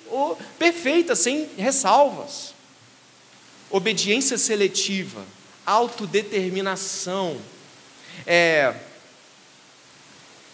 perfeita, 0.59 1.15
sem 1.15 1.47
ressalvas. 1.59 2.55
Obediência 3.71 4.39
seletiva, 4.39 5.23
autodeterminação. 5.67 7.37
É, 8.27 8.75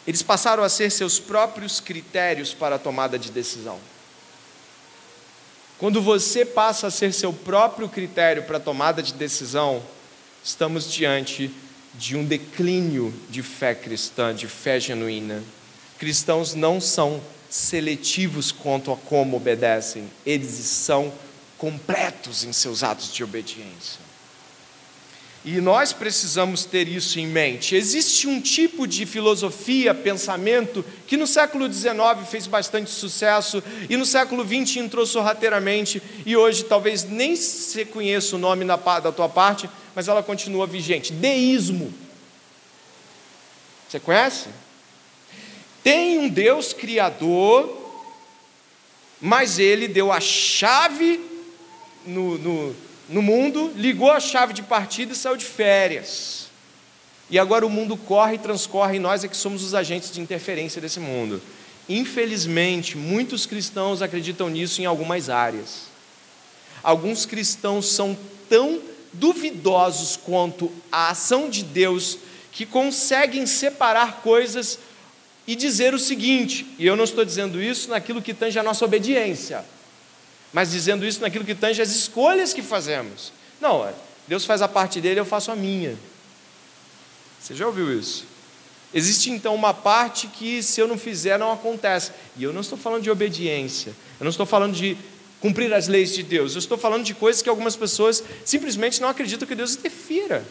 eles 0.06 0.22
passaram 0.22 0.62
a 0.62 0.68
ser 0.68 0.90
seus 0.90 1.18
próprios 1.18 1.80
critérios 1.80 2.52
para 2.52 2.76
a 2.76 2.78
tomada 2.78 3.18
de 3.18 3.30
decisão. 3.30 3.78
Quando 5.78 6.00
você 6.00 6.44
passa 6.44 6.86
a 6.86 6.90
ser 6.90 7.12
seu 7.12 7.32
próprio 7.32 7.88
critério 7.88 8.44
para 8.44 8.56
a 8.56 8.60
tomada 8.60 9.02
de 9.02 9.14
decisão, 9.14 9.82
estamos 10.44 10.90
diante 10.90 11.50
de 11.94 12.16
um 12.16 12.24
declínio 12.24 13.12
de 13.28 13.42
fé 13.42 13.74
cristã, 13.74 14.34
de 14.34 14.46
fé 14.46 14.78
genuína. 14.80 15.42
Cristãos 15.98 16.54
não 16.54 16.80
são 16.80 17.20
seletivos 17.50 18.50
quanto 18.50 18.90
a 18.90 18.96
como 18.96 19.36
obedecem, 19.36 20.10
eles 20.24 20.50
são 20.50 21.12
completos 21.58 22.44
em 22.44 22.52
seus 22.52 22.82
atos 22.82 23.12
de 23.12 23.22
obediência. 23.22 24.01
E 25.44 25.61
nós 25.61 25.92
precisamos 25.92 26.64
ter 26.64 26.87
isso 26.87 27.18
em 27.18 27.26
mente. 27.26 27.74
Existe 27.74 28.28
um 28.28 28.40
tipo 28.40 28.87
de 28.87 29.05
filosofia, 29.05 29.92
pensamento, 29.92 30.85
que 31.05 31.16
no 31.16 31.26
século 31.26 31.72
XIX 31.72 31.98
fez 32.31 32.46
bastante 32.46 32.90
sucesso 32.90 33.61
e 33.90 33.96
no 33.96 34.07
século 34.07 34.46
XX 34.46 34.76
entrou 34.76 35.05
sorrateiramente 35.05 36.00
e 36.24 36.37
hoje 36.37 36.62
talvez 36.62 37.02
nem 37.02 37.35
se 37.35 37.85
conheça 37.85 38.37
o 38.37 38.38
nome 38.38 38.64
da 38.64 39.11
tua 39.11 39.28
parte, 39.28 39.68
mas 39.96 40.07
ela 40.07 40.22
continua 40.22 40.64
vigente. 40.64 41.12
Deísmo. 41.12 41.92
Você 43.88 43.98
conhece? 43.98 44.48
Tem 45.83 46.20
um 46.20 46.28
Deus 46.28 46.72
criador, 46.72 48.00
mas 49.20 49.59
ele 49.59 49.88
deu 49.88 50.12
a 50.12 50.20
chave 50.20 51.20
no, 52.07 52.38
no 52.38 52.91
no 53.08 53.20
mundo, 53.20 53.72
ligou 53.76 54.10
a 54.10 54.20
chave 54.20 54.52
de 54.52 54.62
partida 54.62 55.12
e 55.12 55.16
saiu 55.16 55.36
de 55.36 55.44
férias. 55.44 56.46
E 57.28 57.38
agora 57.38 57.66
o 57.66 57.70
mundo 57.70 57.96
corre 57.96 58.34
e 58.34 58.38
transcorre 58.38 58.96
e 58.96 59.00
nós 59.00 59.24
é 59.24 59.28
que 59.28 59.36
somos 59.36 59.62
os 59.62 59.74
agentes 59.74 60.10
de 60.10 60.20
interferência 60.20 60.80
desse 60.80 61.00
mundo. 61.00 61.40
Infelizmente, 61.88 62.96
muitos 62.96 63.46
cristãos 63.46 64.02
acreditam 64.02 64.48
nisso 64.48 64.80
em 64.80 64.84
algumas 64.84 65.28
áreas. 65.28 65.84
Alguns 66.82 67.26
cristãos 67.26 67.86
são 67.86 68.16
tão 68.48 68.80
duvidosos 69.12 70.16
quanto 70.16 70.70
a 70.90 71.10
ação 71.10 71.48
de 71.48 71.62
Deus 71.62 72.18
que 72.50 72.66
conseguem 72.66 73.46
separar 73.46 74.20
coisas 74.22 74.78
e 75.46 75.56
dizer 75.56 75.92
o 75.94 75.98
seguinte, 75.98 76.66
e 76.78 76.86
eu 76.86 76.96
não 76.96 77.04
estou 77.04 77.24
dizendo 77.24 77.60
isso 77.60 77.90
naquilo 77.90 78.22
que 78.22 78.32
tange 78.32 78.58
a 78.58 78.62
nossa 78.62 78.84
obediência 78.84 79.64
mas 80.52 80.70
dizendo 80.70 81.06
isso 81.06 81.20
naquilo 81.20 81.44
que 81.44 81.54
tange 81.54 81.80
as 81.80 81.90
escolhas 81.90 82.52
que 82.52 82.62
fazemos. 82.62 83.32
Não, 83.60 83.88
Deus 84.28 84.44
faz 84.44 84.62
a 84.62 84.68
parte 84.68 85.00
dele, 85.00 85.20
eu 85.20 85.24
faço 85.24 85.50
a 85.50 85.56
minha. 85.56 85.96
Você 87.40 87.54
já 87.54 87.66
ouviu 87.66 87.98
isso? 87.98 88.24
Existe 88.94 89.30
então 89.30 89.54
uma 89.54 89.72
parte 89.72 90.26
que, 90.26 90.62
se 90.62 90.80
eu 90.80 90.86
não 90.86 90.98
fizer, 90.98 91.38
não 91.38 91.52
acontece. 91.52 92.12
E 92.36 92.44
eu 92.44 92.52
não 92.52 92.60
estou 92.60 92.76
falando 92.76 93.02
de 93.02 93.10
obediência, 93.10 93.94
eu 94.20 94.24
não 94.24 94.30
estou 94.30 94.44
falando 94.44 94.74
de 94.74 94.96
cumprir 95.40 95.72
as 95.72 95.88
leis 95.88 96.14
de 96.14 96.22
Deus, 96.22 96.54
eu 96.54 96.60
estou 96.60 96.78
falando 96.78 97.02
de 97.02 97.14
coisas 97.14 97.42
que 97.42 97.48
algumas 97.48 97.74
pessoas 97.74 98.22
simplesmente 98.44 99.00
não 99.00 99.08
acreditam 99.08 99.48
que 99.48 99.54
Deus 99.54 99.74
interfira. 99.74 100.44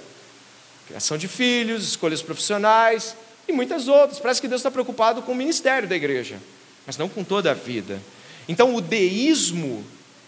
Criação 0.87 1.17
de 1.17 1.27
filhos, 1.27 1.83
escolhas 1.83 2.21
profissionais 2.21 3.15
e 3.47 3.53
muitas 3.53 3.87
outras. 3.87 4.19
Parece 4.19 4.41
que 4.41 4.47
Deus 4.47 4.59
está 4.59 4.71
preocupado 4.71 5.21
com 5.21 5.31
o 5.31 5.35
ministério 5.35 5.87
da 5.87 5.95
igreja, 5.95 6.37
mas 6.85 6.97
não 6.97 7.07
com 7.07 7.23
toda 7.23 7.51
a 7.51 7.53
vida. 7.53 8.01
Então, 8.47 8.75
o 8.75 8.82
deísmo 8.82 9.84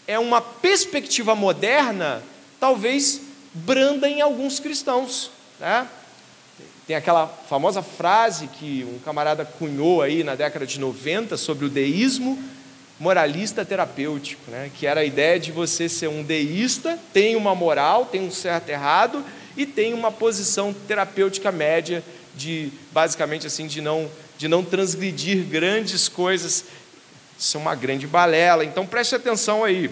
é 0.07 0.19
uma 0.19 0.41
perspectiva 0.41 1.35
moderna, 1.35 2.21
talvez 2.59 3.21
branda 3.53 4.09
em 4.09 4.21
alguns 4.21 4.59
cristãos. 4.59 5.31
Né? 5.59 5.87
Tem 6.85 6.95
aquela 6.95 7.27
famosa 7.27 7.81
frase 7.81 8.47
que 8.47 8.85
um 8.89 8.99
camarada 8.99 9.45
cunhou 9.45 10.01
aí 10.01 10.23
na 10.23 10.35
década 10.35 10.65
de 10.65 10.79
90 10.79 11.37
sobre 11.37 11.65
o 11.65 11.69
deísmo 11.69 12.37
moralista 12.99 13.65
terapêutico, 13.65 14.49
né? 14.51 14.69
que 14.77 14.85
era 14.85 15.01
a 15.01 15.05
ideia 15.05 15.39
de 15.39 15.51
você 15.51 15.89
ser 15.89 16.07
um 16.07 16.23
deísta, 16.23 16.99
tem 17.11 17.35
uma 17.35 17.55
moral, 17.55 18.05
tem 18.05 18.21
um 18.21 18.31
certo 18.31 18.69
errado 18.69 19.23
e 19.57 19.65
tem 19.65 19.93
uma 19.93 20.11
posição 20.11 20.73
terapêutica 20.87 21.51
média 21.51 22.03
de 22.35 22.71
basicamente 22.91 23.45
assim 23.47 23.67
de 23.67 23.81
não 23.81 24.09
de 24.35 24.47
não 24.47 24.63
transgredir 24.63 25.43
grandes 25.45 26.09
coisas 26.09 26.65
isso 27.43 27.57
é 27.57 27.59
uma 27.59 27.75
grande 27.75 28.07
balela. 28.07 28.63
Então 28.63 28.85
preste 28.85 29.15
atenção 29.15 29.65
aí. 29.65 29.91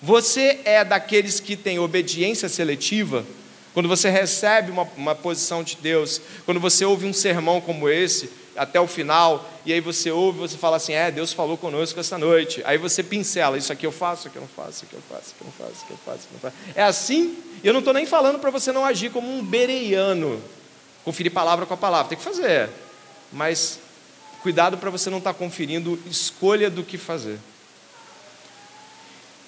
Você 0.00 0.60
é 0.64 0.82
daqueles 0.82 1.38
que 1.38 1.54
tem 1.54 1.78
obediência 1.78 2.48
seletiva? 2.48 3.26
Quando 3.74 3.90
você 3.90 4.08
recebe 4.08 4.70
uma, 4.70 4.88
uma 4.96 5.14
posição 5.14 5.62
de 5.62 5.76
Deus, 5.76 6.18
quando 6.46 6.58
você 6.58 6.86
ouve 6.86 7.04
um 7.04 7.12
sermão 7.12 7.60
como 7.60 7.90
esse, 7.90 8.30
até 8.56 8.80
o 8.80 8.86
final, 8.86 9.46
e 9.66 9.72
aí 9.72 9.82
você 9.82 10.10
ouve, 10.10 10.38
você 10.38 10.56
fala 10.56 10.78
assim: 10.78 10.94
É, 10.94 11.10
Deus 11.10 11.34
falou 11.34 11.58
conosco 11.58 12.00
esta 12.00 12.16
noite. 12.16 12.62
Aí 12.64 12.78
você 12.78 13.02
pincela: 13.02 13.58
Isso 13.58 13.70
aqui 13.70 13.84
eu 13.84 13.92
faço, 13.92 14.20
isso 14.20 14.28
aqui 14.28 14.36
eu 14.38 14.42
não 14.42 14.48
faço, 14.48 14.70
isso 14.70 14.84
aqui 14.86 14.94
eu 14.94 15.02
faço, 15.10 15.22
isso 15.26 15.34
aqui 15.34 15.42
eu 15.42 15.46
não 15.46 15.52
faço, 15.52 15.72
isso 15.72 15.84
aqui 15.84 15.92
eu 15.92 15.98
faço, 15.98 16.18
isso 16.18 16.26
aqui 16.26 16.34
eu 16.36 16.50
faço. 16.50 16.56
É 16.74 16.82
assim, 16.84 17.36
e 17.62 17.66
eu 17.66 17.74
não 17.74 17.80
estou 17.80 17.92
nem 17.92 18.06
falando 18.06 18.38
para 18.38 18.50
você 18.50 18.72
não 18.72 18.82
agir 18.82 19.10
como 19.10 19.30
um 19.30 19.44
bereiano, 19.44 20.42
conferir 21.04 21.30
palavra 21.30 21.66
com 21.66 21.74
a 21.74 21.76
palavra, 21.76 22.08
tem 22.08 22.16
que 22.16 22.24
fazer, 22.24 22.70
mas 23.30 23.78
Cuidado 24.46 24.78
para 24.78 24.90
você 24.90 25.10
não 25.10 25.18
estar 25.18 25.32
tá 25.32 25.38
conferindo 25.40 26.00
escolha 26.08 26.70
do 26.70 26.84
que 26.84 26.96
fazer. 26.96 27.36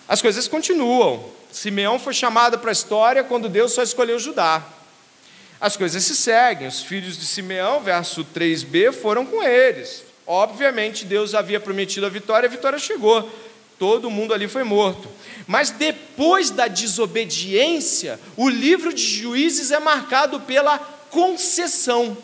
As 0.08 0.20
coisas 0.20 0.48
continuam. 0.48 1.30
Simeão 1.52 2.00
foi 2.00 2.12
chamado 2.12 2.58
para 2.58 2.70
a 2.70 2.72
história 2.72 3.22
quando 3.22 3.48
Deus 3.48 3.70
só 3.70 3.84
escolheu 3.84 4.18
Judá. 4.18 4.60
As 5.60 5.76
coisas 5.76 6.02
se 6.02 6.16
seguem. 6.16 6.66
Os 6.66 6.82
filhos 6.82 7.16
de 7.16 7.26
Simeão, 7.26 7.80
verso 7.80 8.24
3b, 8.24 8.92
foram 8.92 9.24
com 9.24 9.40
eles. 9.40 10.02
Obviamente, 10.26 11.04
Deus 11.04 11.32
havia 11.32 11.60
prometido 11.60 12.04
a 12.04 12.08
vitória, 12.08 12.48
a 12.48 12.50
vitória 12.50 12.80
chegou. 12.80 13.30
Todo 13.78 14.10
mundo 14.10 14.34
ali 14.34 14.48
foi 14.48 14.64
morto. 14.64 15.08
Mas 15.46 15.70
depois 15.70 16.50
da 16.50 16.66
desobediência, 16.66 18.18
o 18.36 18.48
livro 18.48 18.92
de 18.92 19.04
juízes 19.04 19.70
é 19.70 19.78
marcado 19.78 20.40
pela 20.40 20.76
concessão. 21.08 22.18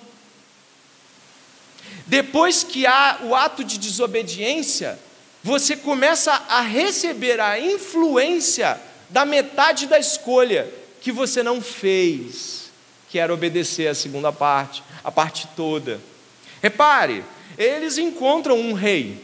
Depois 2.07 2.63
que 2.63 2.87
há 2.87 3.21
o 3.23 3.35
ato 3.35 3.65
de 3.65 3.79
desobediência, 3.79 4.99
você 5.43 5.77
começa 5.77 6.33
a 6.49 6.61
receber 6.61 7.41
a 7.41 7.59
influência 7.59 8.81
da 9.11 9.25
metade 9.25 9.87
da 9.87 9.99
escolha 9.99 10.69
que 11.01 11.13
você 11.13 11.43
não 11.43 11.61
fez, 11.61 12.71
que 13.11 13.19
era 13.19 13.33
obedecer 13.33 13.89
a 13.89 13.95
segunda 13.95 14.33
parte, 14.33 14.83
a 15.03 15.11
parte 15.11 15.47
toda. 15.55 16.01
Repare, 16.63 17.25
eles 17.59 17.99
encontram 17.99 18.59
um 18.59 18.73
rei, 18.73 19.23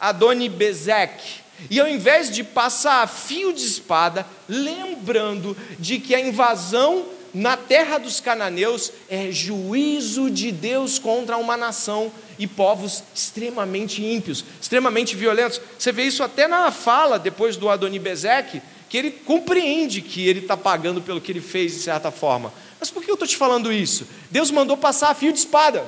Adoni 0.00 0.48
Bezek, 0.48 1.42
e 1.70 1.78
ao 1.78 1.88
invés 1.88 2.30
de 2.30 2.42
passar 2.42 3.06
fio 3.06 3.52
de 3.52 3.64
espada, 3.64 4.26
lembrando 4.48 5.56
de 5.78 5.98
que 5.98 6.14
a 6.14 6.20
invasão 6.20 7.06
na 7.34 7.56
terra 7.56 7.98
dos 7.98 8.20
cananeus 8.20 8.92
é 9.08 9.30
juízo 9.30 10.30
de 10.30 10.52
Deus 10.52 10.98
contra 10.98 11.38
uma 11.38 11.56
nação 11.56 12.12
e 12.38 12.46
povos 12.46 13.02
extremamente 13.14 14.04
ímpios, 14.04 14.44
extremamente 14.60 15.16
violentos. 15.16 15.60
Você 15.78 15.92
vê 15.92 16.04
isso 16.04 16.22
até 16.22 16.46
na 16.46 16.70
fala 16.70 17.18
depois 17.18 17.56
do 17.56 17.70
Adonibezeque, 17.70 18.60
que 18.88 18.98
ele 18.98 19.10
compreende 19.10 20.02
que 20.02 20.28
ele 20.28 20.40
está 20.40 20.56
pagando 20.56 21.00
pelo 21.00 21.20
que 21.20 21.32
ele 21.32 21.40
fez 21.40 21.72
de 21.72 21.80
certa 21.80 22.10
forma. 22.10 22.52
Mas 22.78 22.90
por 22.90 23.02
que 23.02 23.10
eu 23.10 23.14
estou 23.14 23.28
te 23.28 23.36
falando 23.36 23.72
isso? 23.72 24.06
Deus 24.30 24.50
mandou 24.50 24.76
passar 24.76 25.10
a 25.10 25.14
fio 25.14 25.32
de 25.32 25.38
espada. 25.38 25.86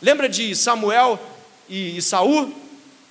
Lembra 0.00 0.28
de 0.28 0.54
Samuel 0.54 1.18
e, 1.68 1.96
e 1.96 2.02
Saul? 2.02 2.54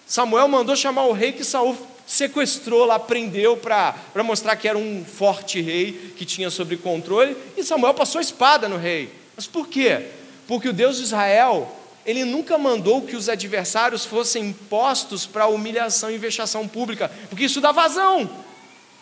Samuel 0.07 0.47
mandou 0.47 0.75
chamar 0.75 1.07
o 1.07 1.11
rei 1.11 1.33
que 1.33 1.43
Saul 1.43 1.75
sequestrou 2.05 2.85
lá, 2.85 2.99
prendeu 2.99 3.57
para 3.57 3.95
mostrar 4.23 4.55
que 4.55 4.67
era 4.67 4.77
um 4.77 5.03
forte 5.03 5.61
rei 5.61 6.13
que 6.15 6.25
tinha 6.25 6.49
sobre 6.49 6.77
controle, 6.77 7.35
e 7.57 7.63
Samuel 7.63 7.93
passou 7.93 8.19
a 8.19 8.21
espada 8.21 8.69
no 8.69 8.77
rei. 8.77 9.09
Mas 9.35 9.47
por 9.47 9.67
quê? 9.67 10.07
Porque 10.47 10.69
o 10.69 10.73
Deus 10.73 10.97
de 10.97 11.03
Israel 11.03 11.75
ele 12.05 12.23
nunca 12.23 12.57
mandou 12.57 13.01
que 13.01 13.15
os 13.15 13.27
adversários 13.27 14.05
fossem 14.05 14.53
postos 14.53 15.25
para 15.25 15.47
humilhação 15.47 16.11
e 16.11 16.17
vexação 16.17 16.67
pública, 16.67 17.09
porque 17.29 17.45
isso 17.45 17.59
dá 17.59 17.71
vazão 17.71 18.29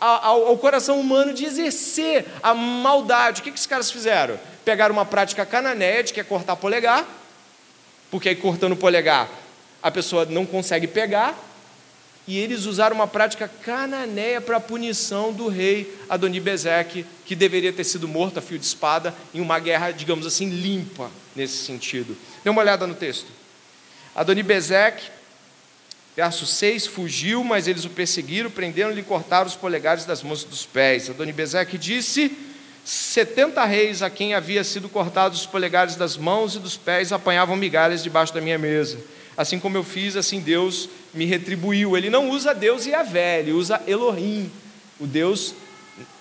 ao, 0.00 0.48
ao, 0.48 0.58
coração 0.58 0.98
humano 0.98 1.32
de 1.32 1.44
exercer 1.44 2.24
a 2.42 2.54
maldade. 2.54 3.40
O 3.40 3.44
que, 3.44 3.50
que 3.50 3.58
os 3.58 3.66
caras 3.66 3.90
fizeram? 3.90 4.38
Pegaram 4.64 4.94
uma 4.94 5.04
prática 5.04 5.44
cananeia 5.44 6.02
de 6.02 6.12
que 6.12 6.20
é 6.20 6.24
cortar 6.24 6.56
polegar, 6.56 7.06
porque 8.10 8.30
aí 8.30 8.36
cortando 8.36 8.74
polegar 8.74 9.28
a 9.82 9.90
pessoa 9.90 10.24
não 10.24 10.46
consegue 10.46 10.86
pegar, 10.86 11.38
e 12.26 12.38
eles 12.38 12.64
usaram 12.64 12.96
uma 12.96 13.06
prática 13.06 13.48
cananeia 13.62 14.40
para 14.40 14.56
a 14.56 14.60
punição 14.60 15.32
do 15.32 15.48
rei 15.48 15.94
Adonibezeque, 16.08 17.04
que 17.26 17.34
deveria 17.34 17.72
ter 17.72 17.84
sido 17.84 18.08
morto 18.08 18.38
a 18.38 18.42
fio 18.42 18.58
de 18.58 18.64
espada 18.64 19.14
em 19.34 19.40
uma 19.40 19.58
guerra, 19.58 19.90
digamos 19.90 20.26
assim, 20.26 20.48
limpa 20.48 21.10
nesse 21.36 21.58
sentido. 21.58 22.16
Dê 22.42 22.48
uma 22.48 22.62
olhada 22.62 22.86
no 22.86 22.94
texto. 22.94 23.26
Adonibezeque, 24.14 25.10
verso 26.16 26.46
6, 26.46 26.86
fugiu, 26.86 27.44
mas 27.44 27.68
eles 27.68 27.84
o 27.84 27.90
perseguiram, 27.90 28.50
prenderam-lhe 28.50 29.00
e 29.00 29.04
cortaram 29.04 29.46
os 29.46 29.56
polegares 29.56 30.06
das 30.06 30.22
mãos 30.22 30.44
e 30.44 30.46
dos 30.46 30.64
pés. 30.64 31.10
Adonibezeque 31.10 31.76
disse: 31.76 32.34
setenta 32.84 33.64
reis 33.64 34.02
a 34.02 34.08
quem 34.08 34.32
havia 34.32 34.64
sido 34.64 34.88
cortados 34.88 35.40
os 35.40 35.46
polegares 35.46 35.96
das 35.96 36.16
mãos 36.16 36.54
e 36.54 36.58
dos 36.58 36.76
pés 36.76 37.12
apanhavam 37.12 37.56
migalhas 37.56 38.02
debaixo 38.02 38.32
da 38.32 38.40
minha 38.40 38.58
mesa. 38.58 38.98
Assim 39.36 39.58
como 39.58 39.76
eu 39.76 39.84
fiz, 39.84 40.16
assim 40.16 40.40
Deus 40.40 40.88
me 41.12 41.24
retribuiu. 41.24 41.96
Ele 41.96 42.10
não 42.10 42.30
usa 42.30 42.54
Deus 42.54 42.86
e 42.86 42.94
a 42.94 43.04
ele 43.38 43.52
usa 43.52 43.82
Elohim, 43.86 44.50
o 45.00 45.06
Deus 45.06 45.54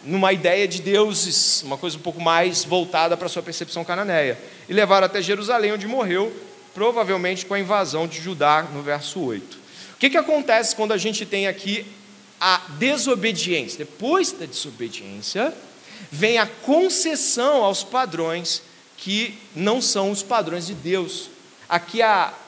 numa 0.04 0.34
ideia 0.34 0.67
de 0.67 0.82
deuses, 0.82 1.63
uma 1.63 1.78
coisa 1.78 1.97
um 1.97 2.02
pouco 2.02 2.21
mais 2.21 2.63
voltada 2.63 3.17
para 3.17 3.26
a 3.26 3.30
sua 3.30 3.41
percepção 3.41 3.84
cananeia. 3.84 4.38
E 4.67 4.73
levaram 4.73 5.06
até 5.06 5.21
Jerusalém, 5.21 5.71
onde 5.71 5.88
morreu, 5.88 6.32
provavelmente 6.73 7.45
com 7.45 7.54
a 7.54 7.60
invasão 7.60 8.08
de 8.08 8.21
Judá, 8.21 8.67
no 8.73 8.82
verso 8.82 9.19
8. 9.19 9.58
O 9.95 9.97
que, 9.97 10.10
que 10.10 10.17
acontece 10.17 10.76
quando 10.76 10.91
a 10.91 10.97
gente 10.97 11.26
tem 11.26 11.47
aqui 11.47 11.86
a 12.39 12.62
desobediência? 12.78 13.80
Depois 13.80 14.32
da 14.32 14.45
desobediência, 14.45 15.54
vem 16.12 16.38
a 16.38 16.45
concessão 16.45 17.63
aos 17.63 17.84
padrões 17.84 18.62
que 18.97 19.38
não 19.56 19.82
são 19.82 20.12
os 20.12 20.21
padrões 20.21 20.67
de 20.67 20.73
Deus. 20.73 21.30
Aqui 21.67 21.99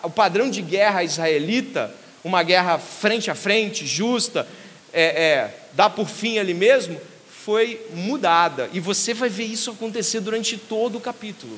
o 0.04 0.10
padrão 0.10 0.50
de 0.50 0.62
guerra 0.62 1.04
israelita 1.04 1.94
uma 2.26 2.42
guerra 2.42 2.80
frente 2.80 3.30
a 3.30 3.36
frente, 3.36 3.86
justa, 3.86 4.48
é, 4.92 5.04
é, 5.04 5.60
dá 5.74 5.88
por 5.92 6.10
fim 6.10 6.40
ali 6.40 6.56
mesmo, 6.56 7.00
foi 7.46 7.80
mudada. 7.94 8.68
E 8.74 8.80
você 8.80 9.14
vai 9.14 9.30
ver 9.30 9.44
isso 9.44 9.70
acontecer 9.70 10.22
durante 10.22 10.58
todo 10.58 10.98
o 10.98 11.02
capítulo. 11.02 11.56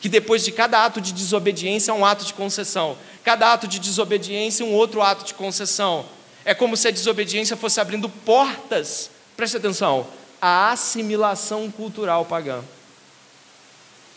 Que 0.00 0.08
depois 0.08 0.42
de 0.42 0.50
cada 0.50 0.82
ato 0.82 0.98
de 0.98 1.12
desobediência, 1.12 1.92
um 1.92 2.06
ato 2.06 2.24
de 2.24 2.32
concessão. 2.32 2.96
Cada 3.22 3.52
ato 3.52 3.68
de 3.68 3.78
desobediência, 3.78 4.64
um 4.64 4.72
outro 4.72 5.02
ato 5.02 5.26
de 5.26 5.34
concessão. 5.34 6.06
É 6.42 6.54
como 6.54 6.74
se 6.74 6.88
a 6.88 6.90
desobediência 6.90 7.54
fosse 7.54 7.78
abrindo 7.78 8.08
portas, 8.08 9.10
preste 9.36 9.58
atenção, 9.58 10.06
à 10.40 10.70
assimilação 10.70 11.70
cultural 11.70 12.24
pagã. 12.24 12.62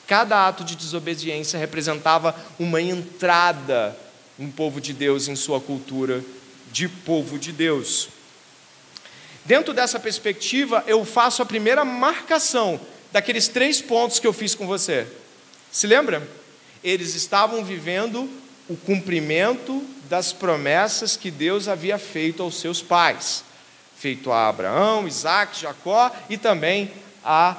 Cada 0.08 0.48
ato 0.48 0.64
de 0.64 0.76
desobediência 0.76 1.60
representava 1.60 2.36
uma 2.60 2.82
entrada 2.82 3.98
um 4.42 4.50
povo 4.50 4.82
de 4.82 4.92
Deus 4.92 5.28
em 5.28 5.36
sua 5.36 5.62
cultura 5.62 6.24
de 6.72 6.88
povo 6.88 7.38
de 7.38 7.52
Deus. 7.52 8.10
Dentro 9.46 9.74
dessa 9.74 10.00
perspectiva, 10.00 10.84
eu 10.88 11.06
faço 11.06 11.42
a 11.42 11.46
primeira 11.46 11.86
marcação 11.86 12.80
daqueles 13.12 13.48
três 13.48 13.82
pontos 13.82 14.20
que 14.20 14.26
eu 14.26 14.34
fiz 14.34 14.56
com 14.56 14.66
você. 14.66 15.06
Se 15.72 15.86
lembra? 15.86 16.28
Eles 16.84 17.14
estavam 17.14 17.64
vivendo 17.64 18.28
o 18.68 18.76
cumprimento 18.76 19.84
das 20.10 20.34
promessas 20.34 21.16
que 21.16 21.30
Deus 21.30 21.68
havia 21.68 21.98
feito 21.98 22.42
aos 22.42 22.60
seus 22.60 22.82
pais, 22.82 23.44
feito 23.98 24.32
a 24.32 24.48
Abraão, 24.48 25.08
Isaac, 25.08 25.60
Jacó 25.60 26.12
e 26.30 26.38
também 26.38 26.92
a 27.24 27.56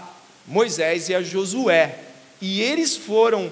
Moisés 0.46 1.08
e 1.08 1.14
a 1.14 1.22
Josué. 1.22 1.98
E 2.42 2.60
eles 2.60 2.94
foram 2.96 3.50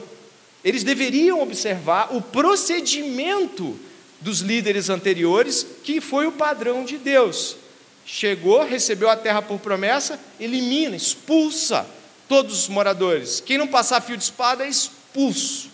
eles 0.62 0.84
deveriam 0.84 1.40
observar 1.40 2.14
o 2.14 2.20
procedimento 2.20 3.78
dos 4.20 4.40
líderes 4.40 4.90
anteriores, 4.90 5.66
que 5.82 6.00
foi 6.00 6.26
o 6.26 6.32
padrão 6.32 6.84
de 6.84 6.98
Deus. 6.98 7.56
Chegou, 8.04 8.64
recebeu 8.64 9.08
a 9.08 9.16
terra 9.16 9.40
por 9.40 9.58
promessa, 9.58 10.20
elimina, 10.38 10.94
expulsa 10.94 11.86
todos 12.28 12.62
os 12.62 12.68
moradores. 12.68 13.40
Quem 13.40 13.56
não 13.56 13.66
passar 13.66 14.02
fio 14.02 14.16
de 14.16 14.24
espada 14.24 14.64
é 14.64 14.68
expulso. 14.68 15.70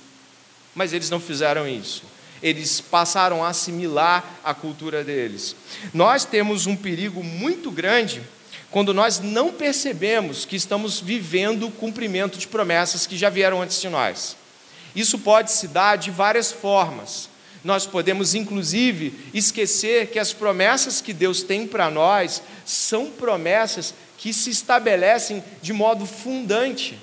Mas 0.75 0.93
eles 0.93 1.11
não 1.11 1.19
fizeram 1.19 1.67
isso. 1.67 2.05
Eles 2.43 2.81
passaram 2.81 3.43
a 3.43 3.49
assimilar 3.49 4.39
a 4.45 4.55
cultura 4.55 5.03
deles. 5.03 5.57
Nós 5.93 6.25
temos 6.25 6.67
um 6.67 6.77
perigo 6.77 7.25
muito 7.25 7.71
grande 7.71 8.23
quando 8.71 8.93
nós 8.93 9.21
não 9.21 9.53
percebemos 9.53 10.45
que 10.45 10.57
estamos 10.57 11.01
vivendo 11.01 11.67
o 11.67 11.73
cumprimento 11.73 12.39
de 12.39 12.47
promessas 12.47 13.07
que 13.07 13.17
já 13.17 13.31
vieram 13.31 13.63
antes 13.63 13.81
de 13.81 13.89
nós. 13.89 14.37
Isso 14.95 15.19
pode 15.19 15.53
se 15.53 15.69
dar 15.69 15.97
de 15.97 16.11
várias 16.11 16.51
formas. 16.51 17.29
Nós 17.63 17.87
podemos, 17.87 18.35
inclusive, 18.35 19.13
esquecer 19.35 20.09
que 20.09 20.19
as 20.19 20.33
promessas 20.33 21.01
que 21.01 21.13
Deus 21.13 21.43
tem 21.43 21.67
para 21.67 21.91
nós 21.91 22.43
são 22.65 23.11
promessas 23.11 23.93
que 24.19 24.33
se 24.33 24.51
estabelecem 24.51 25.43
de 25.61 25.73
modo 25.73 26.07
fundante. 26.07 26.99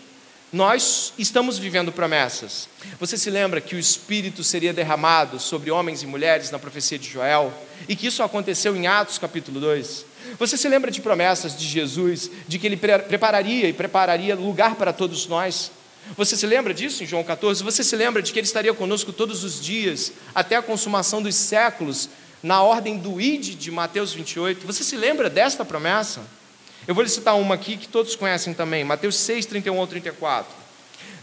Nós 0.51 1.13
estamos 1.17 1.57
vivendo 1.57 1.91
promessas. 1.91 2.69
Você 2.99 3.17
se 3.17 3.29
lembra 3.29 3.59
que 3.59 3.75
o 3.75 3.79
Espírito 3.79 4.43
seria 4.43 4.71
derramado 4.71 5.39
sobre 5.39 5.71
homens 5.71 6.03
e 6.03 6.07
mulheres 6.07 6.51
na 6.51 6.59
profecia 6.59 6.97
de 6.97 7.09
Joel? 7.09 7.51
E 7.87 7.95
que 7.95 8.07
isso 8.07 8.21
aconteceu 8.23 8.75
em 8.75 8.87
Atos 8.87 9.17
capítulo 9.17 9.59
2? 9.59 10.05
Você 10.39 10.57
se 10.57 10.67
lembra 10.67 10.89
de 10.89 11.01
promessas 11.01 11.57
de 11.57 11.65
Jesus, 11.65 12.29
de 12.47 12.57
que 12.59 12.67
ele 12.67 12.77
prepararia 12.77 13.67
e 13.67 13.73
prepararia 13.73 14.35
lugar 14.35 14.75
para 14.75 14.93
todos 14.93 15.27
nós? 15.27 15.71
Você 16.17 16.35
se 16.35 16.45
lembra 16.45 16.73
disso 16.73 17.03
em 17.03 17.07
João 17.07 17.23
14? 17.23 17.63
Você 17.63 17.83
se 17.83 17.95
lembra 17.95 18.21
de 18.21 18.33
que 18.33 18.39
ele 18.39 18.47
estaria 18.47 18.73
conosco 18.73 19.13
todos 19.13 19.43
os 19.43 19.61
dias, 19.63 20.11
até 20.35 20.55
a 20.55 20.61
consumação 20.61 21.21
dos 21.21 21.35
séculos, 21.35 22.09
na 22.41 22.61
ordem 22.61 22.97
do 22.97 23.21
ID 23.21 23.55
de 23.55 23.71
Mateus 23.71 24.13
28? 24.13 24.65
Você 24.67 24.83
se 24.83 24.97
lembra 24.97 25.29
desta 25.29 25.63
promessa? 25.63 26.21
Eu 26.87 26.93
vou 26.93 27.03
lhe 27.03 27.09
citar 27.09 27.37
uma 27.37 27.55
aqui 27.55 27.77
que 27.77 27.87
todos 27.87 28.15
conhecem 28.15 28.53
também, 28.53 28.83
Mateus 28.83 29.15
6, 29.15 29.45
31 29.45 29.79
ao 29.79 29.87
34. 29.87 30.53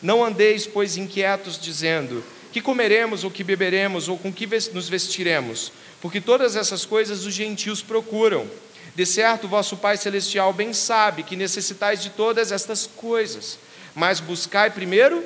Não 0.02 0.24
andeis, 0.24 0.66
pois, 0.66 0.96
inquietos, 0.96 1.60
dizendo: 1.60 2.24
que 2.52 2.60
comeremos, 2.60 3.22
ou 3.22 3.30
que 3.30 3.44
beberemos, 3.44 4.08
ou 4.08 4.18
com 4.18 4.32
que 4.32 4.48
nos 4.72 4.88
vestiremos, 4.88 5.72
porque 6.00 6.20
todas 6.20 6.56
essas 6.56 6.84
coisas 6.84 7.24
os 7.24 7.34
gentios 7.34 7.82
procuram. 7.82 8.46
De 8.94 9.07
certo, 9.07 9.48
vosso 9.48 9.76
Pai 9.76 9.96
Celestial 9.96 10.53
bem 10.53 10.72
sabe 10.72 11.22
que 11.22 11.37
necessitais 11.37 12.03
de 12.03 12.11
todas 12.11 12.53
estas 12.53 12.87
coisas 12.87 13.59
mas 13.94 14.20
buscai 14.20 14.70
primeiro 14.70 15.22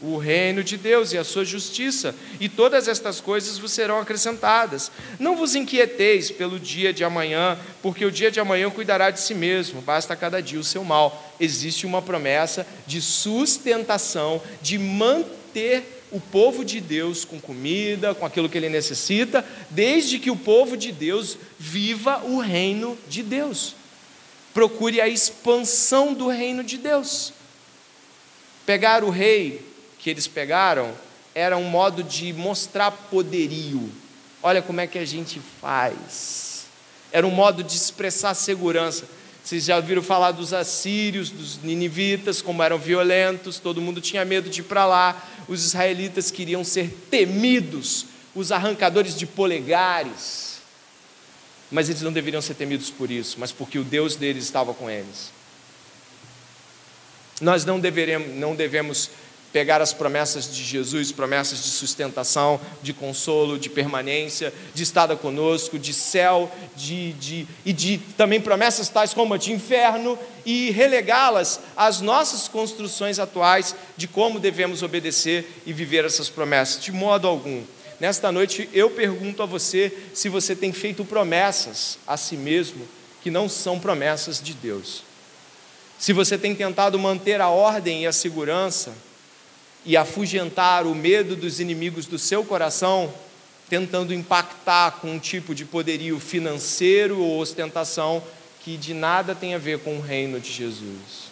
o 0.00 0.18
reino 0.18 0.62
de 0.62 0.76
Deus 0.76 1.14
e 1.14 1.18
a 1.18 1.24
sua 1.24 1.42
justiça, 1.42 2.14
e 2.38 2.50
todas 2.50 2.86
estas 2.86 3.18
coisas 3.18 3.56
vos 3.56 3.72
serão 3.72 3.98
acrescentadas. 3.98 4.92
Não 5.18 5.34
vos 5.34 5.54
inquieteis 5.54 6.30
pelo 6.30 6.60
dia 6.60 6.92
de 6.92 7.02
amanhã, 7.02 7.58
porque 7.80 8.04
o 8.04 8.12
dia 8.12 8.30
de 8.30 8.38
amanhã 8.38 8.68
cuidará 8.68 9.10
de 9.10 9.18
si 9.18 9.34
mesmo, 9.34 9.80
basta 9.80 10.14
cada 10.14 10.42
dia 10.42 10.60
o 10.60 10.64
seu 10.64 10.84
mal. 10.84 11.34
Existe 11.40 11.86
uma 11.86 12.02
promessa 12.02 12.66
de 12.86 13.00
sustentação, 13.00 14.42
de 14.60 14.78
manter 14.78 15.95
o 16.16 16.20
povo 16.20 16.64
de 16.64 16.80
Deus 16.80 17.26
com 17.26 17.38
comida, 17.38 18.14
com 18.14 18.24
aquilo 18.24 18.48
que 18.48 18.56
ele 18.56 18.70
necessita, 18.70 19.44
desde 19.68 20.18
que 20.18 20.30
o 20.30 20.36
povo 20.36 20.74
de 20.74 20.90
Deus 20.90 21.36
viva 21.58 22.24
o 22.24 22.40
reino 22.40 22.96
de 23.06 23.22
Deus. 23.22 23.74
Procure 24.54 24.98
a 24.98 25.06
expansão 25.06 26.14
do 26.14 26.28
reino 26.28 26.64
de 26.64 26.78
Deus. 26.78 27.34
Pegar 28.64 29.04
o 29.04 29.10
rei 29.10 29.60
que 29.98 30.08
eles 30.08 30.26
pegaram 30.26 30.94
era 31.34 31.58
um 31.58 31.64
modo 31.64 32.02
de 32.02 32.32
mostrar 32.32 32.90
poderio. 32.90 33.92
Olha 34.42 34.62
como 34.62 34.80
é 34.80 34.86
que 34.86 34.98
a 34.98 35.04
gente 35.04 35.38
faz. 35.60 36.64
Era 37.12 37.26
um 37.26 37.30
modo 37.30 37.62
de 37.62 37.76
expressar 37.76 38.32
segurança. 38.32 39.06
Vocês 39.46 39.64
já 39.64 39.76
ouviram 39.76 40.02
falar 40.02 40.32
dos 40.32 40.52
assírios, 40.52 41.30
dos 41.30 41.62
ninivitas, 41.62 42.42
como 42.42 42.64
eram 42.64 42.78
violentos, 42.78 43.60
todo 43.60 43.80
mundo 43.80 44.00
tinha 44.00 44.24
medo 44.24 44.50
de 44.50 44.58
ir 44.58 44.64
para 44.64 44.84
lá. 44.84 45.24
Os 45.46 45.64
israelitas 45.64 46.32
queriam 46.32 46.64
ser 46.64 46.90
temidos, 47.08 48.06
os 48.34 48.50
arrancadores 48.50 49.16
de 49.16 49.24
polegares. 49.24 50.58
Mas 51.70 51.88
eles 51.88 52.02
não 52.02 52.12
deveriam 52.12 52.42
ser 52.42 52.54
temidos 52.54 52.90
por 52.90 53.08
isso, 53.08 53.36
mas 53.38 53.52
porque 53.52 53.78
o 53.78 53.84
Deus 53.84 54.16
deles 54.16 54.42
estava 54.42 54.74
com 54.74 54.90
eles. 54.90 55.30
Nós 57.40 57.64
não, 57.64 57.78
deveremos, 57.78 58.34
não 58.34 58.56
devemos 58.56 59.10
pegar 59.52 59.80
as 59.80 59.92
promessas 59.92 60.52
de 60.52 60.62
Jesus, 60.62 61.12
promessas 61.12 61.62
de 61.62 61.70
sustentação, 61.70 62.60
de 62.82 62.92
consolo, 62.92 63.58
de 63.58 63.70
permanência, 63.70 64.52
de 64.74 64.82
estada 64.82 65.16
conosco, 65.16 65.78
de 65.78 65.94
céu, 65.94 66.50
de, 66.76 67.12
de, 67.14 67.46
e 67.64 67.72
de 67.72 67.98
também 68.16 68.40
promessas 68.40 68.88
tais 68.88 69.14
como 69.14 69.38
de 69.38 69.52
inferno, 69.52 70.18
e 70.44 70.70
relegá-las 70.70 71.60
às 71.76 72.00
nossas 72.00 72.48
construções 72.48 73.18
atuais 73.18 73.74
de 73.96 74.06
como 74.06 74.38
devemos 74.38 74.82
obedecer 74.82 75.62
e 75.66 75.72
viver 75.72 76.04
essas 76.04 76.28
promessas, 76.28 76.82
de 76.82 76.92
modo 76.92 77.26
algum. 77.26 77.62
Nesta 77.98 78.30
noite 78.30 78.68
eu 78.72 78.90
pergunto 78.90 79.42
a 79.42 79.46
você 79.46 79.92
se 80.12 80.28
você 80.28 80.54
tem 80.54 80.72
feito 80.72 81.04
promessas 81.04 81.98
a 82.06 82.16
si 82.16 82.36
mesmo 82.36 82.86
que 83.22 83.30
não 83.30 83.48
são 83.48 83.80
promessas 83.80 84.40
de 84.40 84.52
Deus. 84.52 85.02
Se 85.98 86.12
você 86.12 86.36
tem 86.36 86.54
tentado 86.54 86.98
manter 86.98 87.40
a 87.40 87.48
ordem 87.48 88.02
e 88.02 88.06
a 88.06 88.12
segurança 88.12 88.92
e 89.86 89.96
afugentar 89.96 90.84
o 90.84 90.94
medo 90.94 91.36
dos 91.36 91.60
inimigos 91.60 92.06
do 92.06 92.18
seu 92.18 92.44
coração, 92.44 93.14
tentando 93.70 94.12
impactar 94.12 94.98
com 95.00 95.12
um 95.12 95.18
tipo 95.18 95.54
de 95.54 95.64
poderio 95.64 96.18
financeiro 96.18 97.20
ou 97.20 97.38
ostentação 97.38 98.22
que 98.60 98.76
de 98.76 98.92
nada 98.92 99.32
tem 99.32 99.54
a 99.54 99.58
ver 99.58 99.78
com 99.78 99.96
o 99.96 100.00
reino 100.00 100.40
de 100.40 100.52
Jesus. 100.52 101.30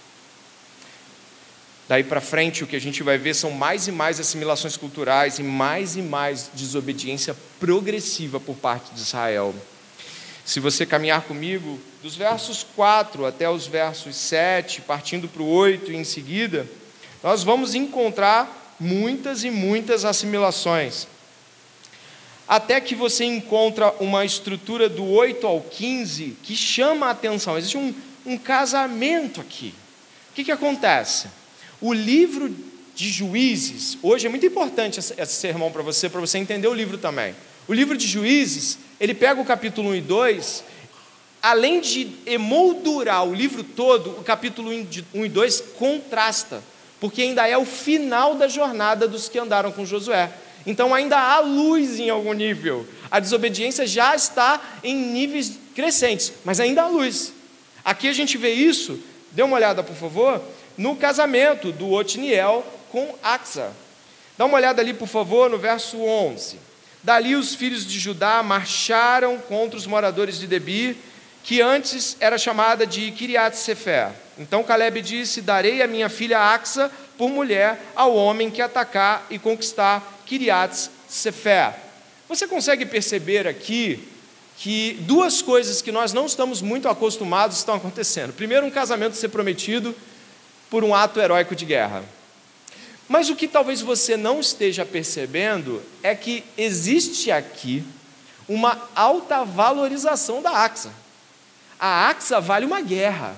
Daí 1.89 2.05
para 2.05 2.21
frente, 2.21 2.63
o 2.63 2.67
que 2.67 2.77
a 2.77 2.81
gente 2.81 3.03
vai 3.03 3.19
ver 3.19 3.35
são 3.35 3.51
mais 3.51 3.89
e 3.89 3.93
mais 3.93 4.21
assimilações 4.21 4.77
culturais 4.77 5.41
e 5.41 5.43
mais 5.43 5.97
e 5.97 6.03
mais 6.03 6.49
desobediência 6.55 7.37
progressiva 7.59 8.39
por 8.39 8.55
parte 8.55 8.95
de 8.95 9.01
Israel. 9.01 9.53
Se 10.45 10.61
você 10.61 10.87
caminhar 10.87 11.23
comigo, 11.23 11.81
dos 12.03 12.15
versos 12.15 12.65
4 12.77 13.27
até 13.27 13.51
os 13.51 13.67
versos 13.67 14.15
7, 14.15 14.83
partindo 14.83 15.27
para 15.27 15.43
o 15.43 15.49
8 15.49 15.91
e 15.91 15.97
em 15.97 16.05
seguida, 16.05 16.67
nós 17.25 17.43
vamos 17.43 17.75
encontrar 17.75 18.77
muitas 18.79 19.45
e 19.45 19.51
muitas 19.51 20.05
assimilações. 20.05 21.09
Até 22.47 22.79
que 22.83 22.95
você 22.95 23.25
encontra 23.25 23.95
uma 23.99 24.27
estrutura 24.27 24.91
do 24.91 25.03
8 25.07 25.47
ao 25.47 25.63
15 25.63 26.37
que 26.43 26.55
chama 26.55 27.07
a 27.07 27.11
atenção. 27.13 27.57
Existe 27.57 27.79
um, 27.79 27.95
um 28.27 28.37
casamento 28.37 29.41
aqui. 29.41 29.73
O 30.31 30.35
que, 30.35 30.45
que 30.45 30.53
acontece? 30.53 31.29
O 31.81 31.95
livro 31.95 32.55
de 32.95 33.09
Juízes, 33.09 33.97
hoje 34.03 34.27
é 34.27 34.29
muito 34.29 34.45
importante 34.45 34.99
esse, 34.99 35.15
esse 35.17 35.33
sermão 35.33 35.73
para 35.73 35.83
você, 35.83 36.11
para 36.11 36.21
você 36.21 36.37
entender 36.37 36.69
o 36.69 36.75
livro 36.75 36.99
também. 36.99 37.35
O 37.67 37.73
livro 37.73 37.97
de 37.97 38.07
Juízes, 38.07 38.79
ele 39.01 39.15
pega 39.15 39.41
o 39.41 39.47
capítulo 39.47 39.89
1 39.93 39.95
e 39.95 40.01
2, 40.03 40.65
além 41.43 41.81
de 41.81 42.17
emoldurar 42.27 43.25
o 43.25 43.35
livro 43.35 43.65
todo, 43.65 44.11
o 44.11 44.23
capítulo 44.23 44.71
1 44.71 45.25
e 45.25 45.29
2 45.31 45.61
contrasta 45.79 46.63
porque 47.01 47.23
ainda 47.23 47.47
é 47.47 47.57
o 47.57 47.65
final 47.65 48.35
da 48.35 48.49
jornada 48.49 49.07
dos 49.07 49.29
que 49.29 49.39
andaram 49.39 49.73
com 49.73 49.85
Josué. 49.85 50.31
Então 50.67 50.95
ainda 50.95 51.19
há 51.19 51.41
luz 51.41 51.99
em 51.99 52.09
algum 52.09 52.33
nível. 52.33 52.87
A 53.11 53.21
desobediência 53.21 53.87
já 53.87 54.15
está 54.15 54.61
em 54.83 54.97
níveis 54.97 55.59
crescentes, 55.75 56.33
mas 56.45 56.61
ainda 56.61 56.83
há 56.83 56.87
luz. 56.87 57.33
Aqui 57.85 58.09
a 58.09 58.13
gente 58.13 58.39
vê 58.39 58.53
isso, 58.53 58.99
dê 59.33 59.43
uma 59.43 59.57
olhada 59.57 59.83
por 59.83 59.95
favor, 59.95 60.41
no 60.77 60.97
casamento 60.97 61.71
do 61.71 61.93
Otniel 61.93 62.65
com 62.91 63.15
Axa. 63.23 63.73
Dá 64.39 64.47
uma 64.47 64.57
olhada 64.57 64.81
ali 64.81 64.95
por 64.95 65.07
favor 65.07 65.51
no 65.51 65.59
verso 65.59 66.01
11. 66.01 66.59
Dali 67.03 67.37
os 67.37 67.55
filhos 67.55 67.87
de 67.87 67.99
Judá 67.99 68.43
marcharam 68.43 69.39
contra 69.39 69.77
os 69.77 69.87
moradores 69.87 70.39
de 70.39 70.47
Debir, 70.47 70.97
que 71.45 71.61
antes 71.61 72.17
era 72.19 72.39
chamada 72.39 72.87
de 72.87 73.11
Kiriat 73.13 73.55
Sefer. 73.57 74.09
Então 74.39 74.65
Caleb 74.65 75.03
disse: 75.03 75.43
Darei 75.43 75.83
a 75.83 75.87
minha 75.87 76.09
filha 76.09 76.41
Axa 76.41 76.91
por 77.17 77.29
mulher 77.29 77.79
ao 77.95 78.17
homem 78.17 78.51
que 78.51 78.63
atacar 78.63 79.25
e 79.31 79.39
conquistar 79.39 80.21
Kiriat 80.27 80.91
Sefer. 81.07 81.75
Você 82.29 82.49
consegue 82.49 82.87
perceber 82.87 83.47
aqui 83.47 84.09
que 84.57 84.97
duas 85.01 85.43
coisas 85.43 85.83
que 85.83 85.93
nós 85.93 86.15
não 86.15 86.25
estamos 86.25 86.63
muito 86.63 86.89
acostumados 86.89 87.59
estão 87.59 87.75
acontecendo. 87.75 88.33
Primeiro, 88.33 88.65
um 88.65 88.71
casamento 88.71 89.15
ser 89.15 89.29
prometido 89.29 89.95
por 90.71 90.83
um 90.83 90.95
ato 90.95 91.21
heróico 91.21 91.55
de 91.55 91.67
guerra. 91.67 92.03
Mas 93.07 93.29
o 93.29 93.37
que 93.37 93.47
talvez 93.47 93.83
você 93.83 94.17
não 94.17 94.41
esteja 94.41 94.87
percebendo 94.87 95.83
é 96.03 96.15
que 96.15 96.43
existe 96.57 97.31
aqui 97.31 97.85
uma 98.49 98.89
alta 98.95 99.45
valorização 99.45 100.41
da 100.41 100.51
Axa. 100.51 101.04
A 101.87 102.09
Axa 102.09 102.41
vale 102.41 102.65
uma 102.65 102.81
guerra. 102.81 103.37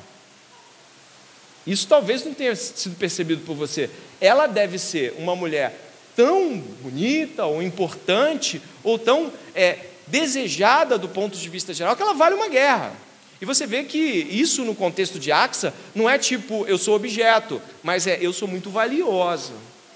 Isso 1.67 1.89
talvez 1.89 2.25
não 2.25 2.33
tenha 2.33 2.55
sido 2.55 2.95
percebido 2.95 3.43
por 3.45 3.57
você. 3.57 3.91
Ela 4.21 4.47
deve 4.47 4.79
ser 4.79 5.17
uma 5.19 5.35
mulher 5.35 5.91
tão 6.15 6.57
bonita, 6.57 7.45
ou 7.45 7.61
importante, 7.61 8.63
ou 8.85 9.01
tão 9.01 9.33
é, 9.53 9.87
desejada 10.07 10.97
do 10.97 11.09
ponto 11.09 11.37
de 11.37 11.49
vista 11.49 11.75
geral, 11.75 11.97
que 11.97 12.03
ela 12.05 12.15
vale 12.15 12.37
uma 12.37 12.49
guerra. 12.49 12.93
E 13.41 13.45
você 13.45 13.67
vê 13.67 13.83
que 13.83 13.99
isso 13.99 14.65
no 14.65 14.77
contexto 14.77 15.19
de 15.19 15.33
Axa 15.33 15.75
não 15.93 16.09
é 16.09 16.17
tipo 16.17 16.65
eu 16.69 16.79
sou 16.79 16.95
objeto, 16.95 17.61
mas 17.83 18.07
é 18.07 18.17
eu 18.21 18.33
sou 18.33 18.47
muito 18.47 18.71
valiosa. 18.71 19.55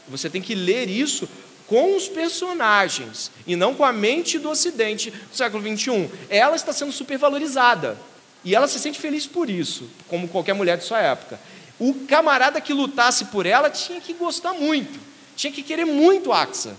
Você 0.09 0.28
tem 0.28 0.42
que 0.42 0.57
ler 0.57 0.90
isso 0.90 1.28
com 1.68 1.94
os 1.94 2.09
personagens 2.09 3.30
e 3.46 3.55
não 3.55 3.76
com 3.76 3.84
a 3.84 3.92
mente 3.92 4.40
do 4.40 4.51
Ocidente 4.51 5.12
do 5.12 5.36
século 5.36 5.62
XXI. 5.62 6.11
Ela 6.28 6.57
está 6.57 6.72
sendo 6.72 6.90
supervalorizada 6.90 8.11
e 8.45 8.55
ela 8.55 8.66
se 8.66 8.78
sente 8.78 8.99
feliz 8.99 9.26
por 9.26 9.51
isso, 9.51 9.88
como 10.09 10.28
qualquer 10.28 10.55
mulher 10.55 10.78
de 10.78 10.84
sua 10.84 11.01
época. 11.01 11.38
O 11.78 11.95
camarada 12.07 12.61
que 12.61 12.72
lutasse 12.72 13.26
por 13.26 13.47
ela 13.47 13.70
tinha 13.70 14.01
que 14.01 14.12
gostar 14.12 14.53
muito, 14.53 14.99
tinha 15.36 15.53
que 15.53 15.62
querer 15.62 15.84
muito 15.84 16.32
Axa, 16.32 16.76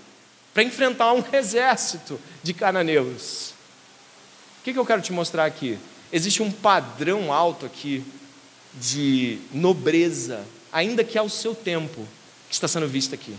para 0.54 0.64
enfrentar 0.64 1.14
um 1.14 1.24
exército 1.34 2.20
de 2.44 2.54
cananeus. 2.54 3.54
O 4.60 4.64
que, 4.64 4.74
que 4.74 4.80
eu 4.80 4.86
quero 4.86 5.02
te 5.02 5.12
mostrar 5.12 5.46
aqui? 5.46 5.78
Existe 6.12 6.44
um 6.44 6.52
padrão 6.52 7.32
alto 7.32 7.66
aqui 7.66 8.04
de 8.74 9.40
nobreza, 9.52 10.46
ainda 10.72 11.04
que 11.04 11.18
ao 11.18 11.30
seu 11.30 11.56
tempo, 11.56 12.08
que 12.48 12.54
está 12.54 12.68
sendo 12.68 12.88
visto 12.88 13.16
aqui. 13.16 13.36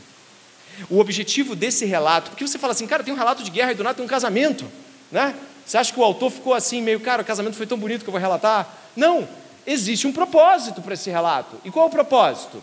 O 0.89 0.99
objetivo 0.99 1.55
desse 1.55 1.85
relato, 1.85 2.31
porque 2.31 2.47
você 2.47 2.59
fala 2.59 2.73
assim, 2.73 2.87
cara, 2.87 3.05
tem 3.05 3.13
um 3.13 3.17
relato 3.17 3.43
de 3.43 3.51
guerra 3.51 3.73
e 3.73 3.75
do 3.75 3.85
nada 3.85 3.95
tem 3.95 4.05
um 4.05 4.09
casamento, 4.09 4.65
né? 5.11 5.35
Você 5.65 5.79
acha 5.79 5.93
que 5.93 6.01
o 6.01 6.05
autor 6.05 6.31
ficou 6.31 6.55
assim, 6.55 6.83
meio, 6.83 7.01
cara, 7.01 7.23
o 7.23 7.25
casamento 7.25 7.57
foi 7.57 7.67
tão 7.67 7.79
bonito 7.79 8.03
que 8.03 8.09
eu 8.09 8.13
vou 8.13 8.21
relatar? 8.21 8.73
Não, 8.97 9.29
existe 9.67 10.07
um 10.07 10.13
propósito 10.13 10.83
para 10.83 10.95
esse 10.95 11.11
relato. 11.11 11.57
E 11.65 11.71
qual 11.71 11.87
é 11.87 11.89
o 11.89 11.93
propósito? 11.93 12.63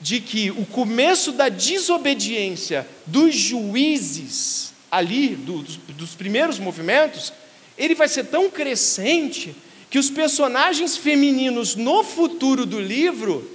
De 0.00 0.20
que 0.20 0.50
o 0.50 0.66
começo 0.66 1.32
da 1.32 1.48
desobediência 1.48 2.86
dos 3.06 3.34
juízes, 3.34 4.72
ali, 4.90 5.36
do, 5.36 5.58
dos, 5.58 5.76
dos 5.76 6.14
primeiros 6.14 6.58
movimentos, 6.58 7.32
ele 7.78 7.94
vai 7.94 8.08
ser 8.08 8.24
tão 8.24 8.50
crescente 8.50 9.54
que 9.90 9.98
os 9.98 10.10
personagens 10.10 10.96
femininos 10.96 11.76
no 11.76 12.02
futuro 12.02 12.64
do 12.64 12.80
livro 12.80 13.48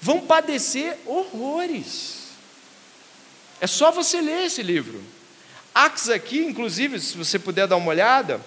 vão 0.00 0.20
padecer 0.20 0.98
horrores. 1.06 2.26
É 3.60 3.66
só 3.66 3.90
você 3.90 4.20
ler 4.20 4.46
esse 4.46 4.62
livro. 4.62 5.00
Ax 5.76 6.08
aqui, 6.08 6.38
inclusive, 6.38 6.98
se 6.98 7.18
você 7.18 7.38
puder 7.38 7.66
dar 7.66 7.76
uma 7.76 7.90
olhada, 7.90 8.40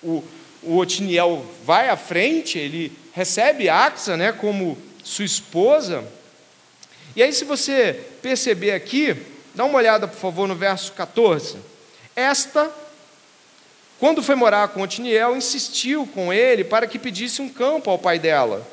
o, 0.00 0.22
o 0.62 0.76
Otiniel 0.76 1.44
vai 1.64 1.88
à 1.88 1.96
frente, 1.96 2.60
ele 2.60 2.96
recebe 3.12 3.68
Axa 3.68 4.16
né, 4.16 4.30
como 4.30 4.78
sua 5.02 5.24
esposa. 5.24 6.04
E 7.16 7.24
aí, 7.24 7.32
se 7.32 7.44
você 7.44 8.00
perceber 8.22 8.70
aqui, 8.70 9.16
dá 9.52 9.64
uma 9.64 9.78
olhada, 9.78 10.06
por 10.06 10.16
favor, 10.16 10.46
no 10.46 10.54
verso 10.54 10.92
14. 10.92 11.56
Esta, 12.14 12.70
quando 13.98 14.22
foi 14.22 14.36
morar 14.36 14.68
com 14.68 14.80
Otiniel, 14.80 15.36
insistiu 15.36 16.06
com 16.06 16.32
ele 16.32 16.62
para 16.62 16.86
que 16.86 17.00
pedisse 17.00 17.42
um 17.42 17.48
campo 17.48 17.90
ao 17.90 17.98
pai 17.98 18.20
dela. 18.20 18.64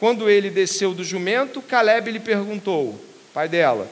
Quando 0.00 0.28
ele 0.28 0.50
desceu 0.50 0.92
do 0.92 1.04
jumento, 1.04 1.62
Caleb 1.62 2.10
lhe 2.10 2.18
perguntou, 2.18 3.00
pai 3.32 3.48
dela, 3.48 3.88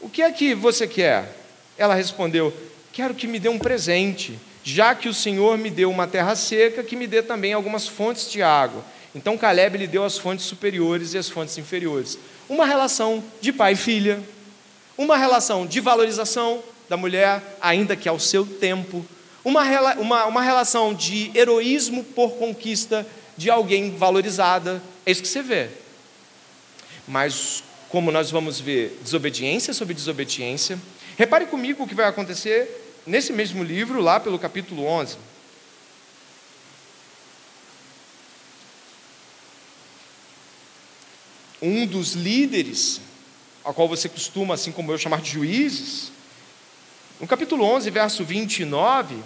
o 0.00 0.08
que 0.08 0.22
é 0.22 0.32
que 0.32 0.54
você 0.54 0.86
quer? 0.86 1.41
Ela 1.76 1.94
respondeu, 1.94 2.52
quero 2.92 3.14
que 3.14 3.26
me 3.26 3.38
dê 3.38 3.48
um 3.48 3.58
presente, 3.58 4.38
já 4.64 4.94
que 4.94 5.08
o 5.08 5.14
Senhor 5.14 5.58
me 5.58 5.70
deu 5.70 5.90
uma 5.90 6.06
terra 6.06 6.36
seca, 6.36 6.82
que 6.82 6.96
me 6.96 7.06
dê 7.06 7.22
também 7.22 7.52
algumas 7.52 7.88
fontes 7.88 8.30
de 8.30 8.42
água. 8.42 8.84
Então 9.14 9.36
Caleb 9.36 9.78
lhe 9.78 9.86
deu 9.86 10.04
as 10.04 10.16
fontes 10.16 10.44
superiores 10.46 11.14
e 11.14 11.18
as 11.18 11.28
fontes 11.28 11.58
inferiores. 11.58 12.18
Uma 12.48 12.64
relação 12.64 13.22
de 13.40 13.52
pai 13.52 13.72
e 13.72 13.76
filha, 13.76 14.22
uma 14.96 15.16
relação 15.16 15.66
de 15.66 15.80
valorização 15.80 16.62
da 16.88 16.96
mulher, 16.96 17.42
ainda 17.60 17.96
que 17.96 18.08
ao 18.08 18.18
seu 18.18 18.46
tempo, 18.46 19.04
uma, 19.44 19.62
uma, 19.94 20.26
uma 20.26 20.42
relação 20.42 20.94
de 20.94 21.30
heroísmo 21.34 22.04
por 22.04 22.32
conquista 22.32 23.06
de 23.36 23.50
alguém 23.50 23.96
valorizada. 23.96 24.82
É 25.04 25.10
isso 25.10 25.22
que 25.22 25.28
você 25.28 25.42
vê. 25.42 25.68
Mas, 27.08 27.64
como 27.88 28.12
nós 28.12 28.30
vamos 28.30 28.60
ver 28.60 28.98
desobediência 29.02 29.74
sobre 29.74 29.94
desobediência, 29.94 30.78
repare 31.16 31.46
comigo 31.46 31.84
o 31.84 31.88
que 31.88 31.94
vai 31.94 32.06
acontecer 32.06 33.00
nesse 33.06 33.32
mesmo 33.32 33.62
livro, 33.62 34.00
lá 34.00 34.18
pelo 34.20 34.38
capítulo 34.38 34.84
11. 34.84 35.16
um 41.62 41.86
dos 41.86 42.14
líderes 42.14 43.00
a 43.64 43.72
qual 43.72 43.86
você 43.86 44.08
costuma, 44.08 44.54
assim 44.54 44.72
como 44.72 44.90
eu, 44.90 44.98
chamar 44.98 45.20
de 45.20 45.30
juízes, 45.30 46.10
no 47.20 47.28
capítulo 47.28 47.64
11, 47.64 47.88
verso 47.90 48.24
29, 48.24 49.22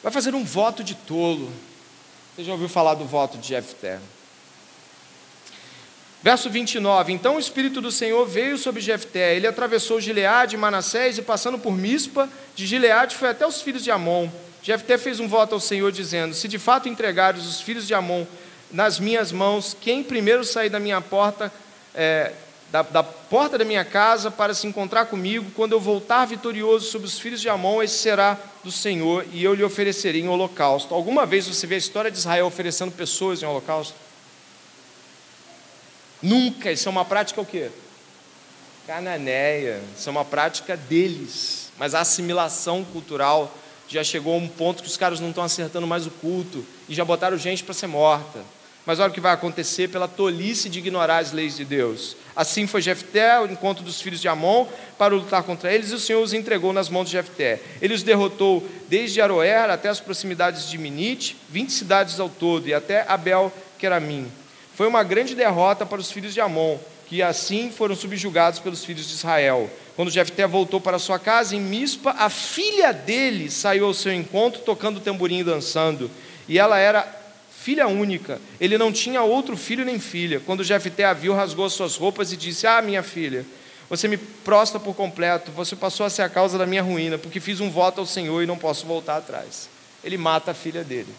vai 0.00 0.12
fazer 0.12 0.32
um 0.36 0.44
voto 0.44 0.84
de 0.84 0.94
tolo. 0.94 1.52
Você 2.36 2.44
já 2.44 2.52
ouviu 2.52 2.68
falar 2.68 2.94
do 2.94 3.04
voto 3.04 3.38
de 3.38 3.48
Jefté? 3.48 3.98
Verso 6.26 6.50
29, 6.50 7.12
então 7.12 7.36
o 7.36 7.38
Espírito 7.38 7.80
do 7.80 7.92
Senhor 7.92 8.26
veio 8.26 8.58
sobre 8.58 8.80
Jefté, 8.80 9.36
ele 9.36 9.46
atravessou 9.46 10.00
Gileade, 10.00 10.56
Manassés, 10.56 11.16
e 11.18 11.22
passando 11.22 11.56
por 11.56 11.70
Mispa, 11.70 12.28
de 12.52 12.66
Gileade 12.66 13.14
foi 13.14 13.28
até 13.28 13.46
os 13.46 13.62
filhos 13.62 13.84
de 13.84 13.92
Amon. 13.92 14.28
Jefté 14.60 14.98
fez 14.98 15.20
um 15.20 15.28
voto 15.28 15.54
ao 15.54 15.60
Senhor, 15.60 15.92
dizendo, 15.92 16.34
se 16.34 16.48
de 16.48 16.58
fato 16.58 16.88
entregares 16.88 17.46
os 17.46 17.60
filhos 17.60 17.86
de 17.86 17.94
Amon 17.94 18.24
nas 18.72 18.98
minhas 18.98 19.30
mãos, 19.30 19.76
quem 19.80 20.02
primeiro 20.02 20.44
sair 20.44 20.68
da 20.68 20.80
minha 20.80 21.00
porta, 21.00 21.52
é, 21.94 22.32
da, 22.72 22.82
da, 22.82 23.04
porta 23.04 23.56
da 23.56 23.64
minha 23.64 23.84
casa 23.84 24.28
para 24.28 24.52
se 24.52 24.66
encontrar 24.66 25.06
comigo, 25.06 25.52
quando 25.54 25.74
eu 25.74 25.80
voltar 25.80 26.24
vitorioso 26.24 26.90
sobre 26.90 27.06
os 27.06 27.20
filhos 27.20 27.40
de 27.40 27.48
Amon, 27.48 27.84
esse 27.84 27.98
será 27.98 28.36
do 28.64 28.72
Senhor, 28.72 29.24
e 29.32 29.44
eu 29.44 29.54
lhe 29.54 29.62
oferecerei 29.62 30.22
em 30.22 30.28
holocausto. 30.28 30.92
Alguma 30.92 31.24
vez 31.24 31.46
você 31.46 31.68
vê 31.68 31.76
a 31.76 31.78
história 31.78 32.10
de 32.10 32.18
Israel 32.18 32.46
oferecendo 32.46 32.90
pessoas 32.90 33.44
em 33.44 33.46
holocausto? 33.46 34.05
Nunca, 36.26 36.72
isso 36.72 36.88
é 36.88 36.90
uma 36.90 37.04
prática 37.04 37.40
o 37.40 37.46
quê? 37.46 37.70
Cananeia, 38.84 39.80
isso 39.96 40.08
é 40.08 40.10
uma 40.10 40.24
prática 40.24 40.76
deles, 40.76 41.70
mas 41.78 41.94
a 41.94 42.00
assimilação 42.00 42.84
cultural 42.84 43.56
já 43.88 44.02
chegou 44.02 44.34
a 44.34 44.36
um 44.36 44.48
ponto 44.48 44.82
que 44.82 44.88
os 44.88 44.96
caras 44.96 45.20
não 45.20 45.28
estão 45.28 45.44
acertando 45.44 45.86
mais 45.86 46.04
o 46.04 46.10
culto 46.10 46.66
e 46.88 46.94
já 46.96 47.04
botaram 47.04 47.38
gente 47.38 47.62
para 47.62 47.72
ser 47.72 47.86
morta. 47.86 48.40
Mas 48.84 48.98
olha 48.98 49.10
o 49.10 49.12
que 49.12 49.20
vai 49.20 49.32
acontecer 49.32 49.86
pela 49.88 50.08
tolice 50.08 50.68
de 50.68 50.80
ignorar 50.80 51.18
as 51.18 51.30
leis 51.30 51.56
de 51.56 51.64
Deus. 51.64 52.16
Assim 52.34 52.66
foi 52.66 52.82
Jefté 52.82 53.34
ao 53.36 53.46
encontro 53.46 53.84
dos 53.84 54.00
filhos 54.00 54.20
de 54.20 54.26
Amon 54.26 54.66
para 54.98 55.14
lutar 55.14 55.44
contra 55.44 55.72
eles, 55.72 55.92
e 55.92 55.94
o 55.94 56.00
Senhor 56.00 56.20
os 56.20 56.32
entregou 56.32 56.72
nas 56.72 56.88
mãos 56.88 57.04
de 57.04 57.12
Jefté. 57.12 57.60
Ele 57.80 57.94
os 57.94 58.02
derrotou 58.02 58.68
desde 58.88 59.20
Aroer 59.20 59.70
até 59.70 59.88
as 59.88 60.00
proximidades 60.00 60.68
de 60.68 60.76
Minite, 60.76 61.36
vinte 61.48 61.70
cidades 61.72 62.18
ao 62.18 62.28
todo, 62.28 62.66
e 62.66 62.74
até 62.74 63.04
Abel 63.06 63.52
Queramim. 63.78 64.28
Foi 64.76 64.86
uma 64.86 65.02
grande 65.02 65.34
derrota 65.34 65.86
para 65.86 65.98
os 65.98 66.12
filhos 66.12 66.34
de 66.34 66.40
Amon, 66.42 66.76
que 67.08 67.22
assim 67.22 67.70
foram 67.70 67.96
subjugados 67.96 68.58
pelos 68.58 68.84
filhos 68.84 69.08
de 69.08 69.14
Israel. 69.14 69.70
Quando 69.96 70.10
Jefté 70.10 70.46
voltou 70.46 70.82
para 70.82 70.98
sua 70.98 71.18
casa 71.18 71.56
em 71.56 71.60
Mispa, 71.60 72.14
a 72.18 72.28
filha 72.28 72.92
dele 72.92 73.50
saiu 73.50 73.86
ao 73.86 73.94
seu 73.94 74.12
encontro 74.12 74.60
tocando 74.60 75.00
tamborim 75.00 75.38
e 75.38 75.44
dançando. 75.44 76.10
E 76.46 76.58
ela 76.58 76.78
era 76.78 77.10
filha 77.58 77.88
única. 77.88 78.38
Ele 78.60 78.76
não 78.76 78.92
tinha 78.92 79.22
outro 79.22 79.56
filho 79.56 79.82
nem 79.82 79.98
filha. 79.98 80.42
Quando 80.44 80.62
Jefté 80.62 81.06
a 81.06 81.14
viu, 81.14 81.32
rasgou 81.32 81.70
suas 81.70 81.96
roupas 81.96 82.30
e 82.30 82.36
disse: 82.36 82.66
Ah, 82.66 82.82
minha 82.82 83.02
filha, 83.02 83.46
você 83.88 84.06
me 84.06 84.18
prostra 84.18 84.78
por 84.78 84.94
completo. 84.94 85.50
Você 85.52 85.74
passou 85.74 86.04
a 86.04 86.10
ser 86.10 86.20
a 86.20 86.28
causa 86.28 86.58
da 86.58 86.66
minha 86.66 86.82
ruína, 86.82 87.16
porque 87.16 87.40
fiz 87.40 87.60
um 87.60 87.70
voto 87.70 88.02
ao 88.02 88.06
Senhor 88.06 88.42
e 88.42 88.46
não 88.46 88.58
posso 88.58 88.84
voltar 88.84 89.16
atrás. 89.16 89.70
Ele 90.04 90.18
mata 90.18 90.50
a 90.50 90.54
filha 90.54 90.84
dele. 90.84 91.14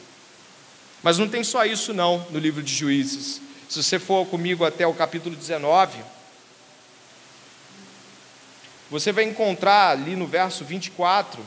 Mas 1.01 1.17
não 1.17 1.27
tem 1.27 1.43
só 1.43 1.65
isso 1.65 1.91
não 1.91 2.23
no 2.29 2.37
livro 2.37 2.61
de 2.61 2.71
Juízes. 2.71 3.46
Se 3.69 3.83
você 3.83 3.99
for 3.99 4.25
comigo 4.25 4.63
até 4.63 4.87
o 4.87 4.93
capítulo 4.93 5.35
19, 5.35 6.01
você 8.89 9.11
vai 9.11 9.25
encontrar 9.25 9.89
ali 9.89 10.15
no 10.15 10.25
verso 10.25 10.63
24 10.63 11.45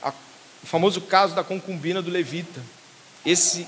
a, 0.00 0.10
o 0.10 0.66
famoso 0.66 1.00
caso 1.00 1.34
da 1.34 1.42
concubina 1.42 2.00
do 2.00 2.10
levita. 2.10 2.62
Esse 3.26 3.66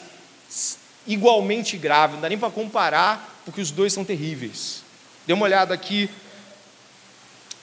igualmente 1.04 1.76
grave, 1.76 2.14
não 2.14 2.20
dá 2.20 2.28
nem 2.28 2.38
para 2.38 2.50
comparar, 2.50 3.40
porque 3.44 3.60
os 3.60 3.72
dois 3.72 3.92
são 3.92 4.04
terríveis. 4.04 4.84
Dê 5.26 5.32
uma 5.32 5.44
olhada 5.44 5.74
aqui 5.74 6.08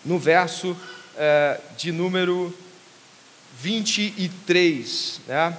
no 0.04 0.20
verso 0.20 0.76
é, 1.16 1.62
de 1.78 1.94
número 1.94 2.54
23. 3.64 5.22
Né? 5.26 5.58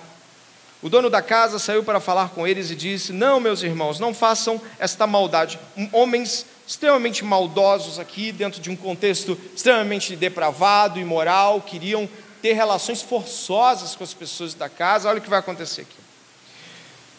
O 0.83 0.91
dono 0.91 1.09
da 1.09 1.23
casa 1.23 1.59
saiu 1.59 1.83
para 1.83 1.99
falar 1.99 2.29
com 2.29 2.47
eles 2.47 2.71
e 2.71 2.77
disse: 2.77 3.15
Não, 3.15 3.41
meus 3.41 3.63
irmãos, 3.63 3.99
não 3.99 4.13
façam 4.13 4.61
esta 4.79 5.07
maldade. 5.07 5.59
Homens 5.91 6.45
extremamente 6.67 7.25
maldosos 7.25 7.99
aqui, 7.99 8.31
dentro 8.31 8.61
de 8.61 8.71
um 8.71 8.77
contexto 8.77 9.39
extremamente 9.57 10.15
depravado, 10.17 11.01
imoral, 11.01 11.63
queriam 11.63 12.07
ter 12.43 12.53
relações 12.53 13.01
forçosas 13.01 13.97
com 13.97 14.05
as 14.05 14.13
pessoas 14.13 14.53
da 14.53 14.69
casa. 14.69 15.09
Olha 15.09 15.19
o 15.19 15.23
que 15.23 15.31
vai 15.31 15.39
acontecer 15.39 15.83
aqui. 15.83 15.97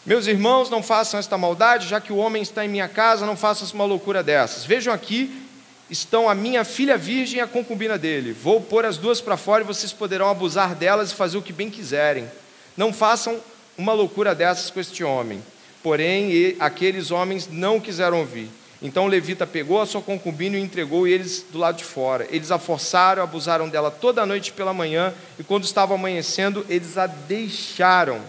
Meus 0.04 0.28
irmãos, 0.28 0.70
não 0.70 0.84
façam 0.84 1.18
esta 1.18 1.36
maldade, 1.36 1.88
já 1.88 2.00
que 2.00 2.12
o 2.12 2.16
homem 2.16 2.40
está 2.40 2.64
em 2.64 2.68
minha 2.68 2.88
casa, 2.88 3.26
não 3.26 3.36
façam 3.36 3.66
uma 3.74 3.84
loucura 3.84 4.22
dessas. 4.22 4.64
Vejam 4.64 4.94
aqui 4.94 5.45
estão 5.90 6.28
a 6.28 6.34
minha 6.34 6.64
filha 6.64 6.96
virgem 6.96 7.38
e 7.38 7.40
a 7.40 7.46
concubina 7.46 7.96
dele. 7.96 8.32
Vou 8.32 8.60
pôr 8.60 8.84
as 8.84 8.96
duas 8.96 9.20
para 9.20 9.36
fora 9.36 9.62
e 9.62 9.66
vocês 9.66 9.92
poderão 9.92 10.28
abusar 10.28 10.74
delas 10.74 11.10
e 11.10 11.14
fazer 11.14 11.38
o 11.38 11.42
que 11.42 11.52
bem 11.52 11.70
quiserem. 11.70 12.28
Não 12.76 12.92
façam 12.92 13.40
uma 13.78 13.92
loucura 13.92 14.34
dessas 14.34 14.70
com 14.70 14.80
este 14.80 15.04
homem. 15.04 15.42
Porém, 15.82 16.56
aqueles 16.58 17.10
homens 17.10 17.48
não 17.50 17.80
quiseram 17.80 18.18
ouvir. 18.18 18.48
Então 18.82 19.04
o 19.06 19.08
levita 19.08 19.46
pegou 19.46 19.80
a 19.80 19.86
sua 19.86 20.02
concubina 20.02 20.58
e 20.58 20.60
entregou 20.60 21.06
eles 21.06 21.44
do 21.50 21.58
lado 21.58 21.78
de 21.78 21.84
fora. 21.84 22.26
Eles 22.30 22.50
a 22.50 22.58
forçaram, 22.58 23.22
abusaram 23.22 23.68
dela 23.68 23.90
toda 23.90 24.22
a 24.22 24.26
noite 24.26 24.52
pela 24.52 24.74
manhã, 24.74 25.14
e 25.38 25.44
quando 25.44 25.64
estava 25.64 25.94
amanhecendo, 25.94 26.66
eles 26.68 26.98
a 26.98 27.06
deixaram. 27.06 28.20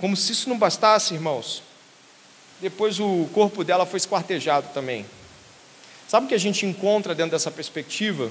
Como 0.00 0.16
se 0.16 0.32
isso 0.32 0.48
não 0.48 0.56
bastasse, 0.56 1.12
irmãos. 1.12 1.62
Depois 2.60 2.98
o 2.98 3.28
corpo 3.34 3.62
dela 3.62 3.84
foi 3.84 3.98
esquartejado 3.98 4.68
também. 4.72 5.04
Sabe 6.08 6.24
o 6.24 6.28
que 6.30 6.34
a 6.34 6.38
gente 6.38 6.64
encontra 6.64 7.14
dentro 7.14 7.32
dessa 7.32 7.50
perspectiva? 7.50 8.30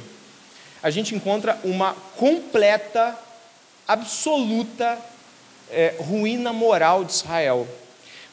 A 0.81 0.89
gente 0.89 1.13
encontra 1.13 1.59
uma 1.63 1.93
completa, 2.15 3.15
absoluta 3.87 4.97
é, 5.69 5.93
ruína 5.99 6.51
moral 6.51 7.05
de 7.05 7.11
Israel. 7.11 7.67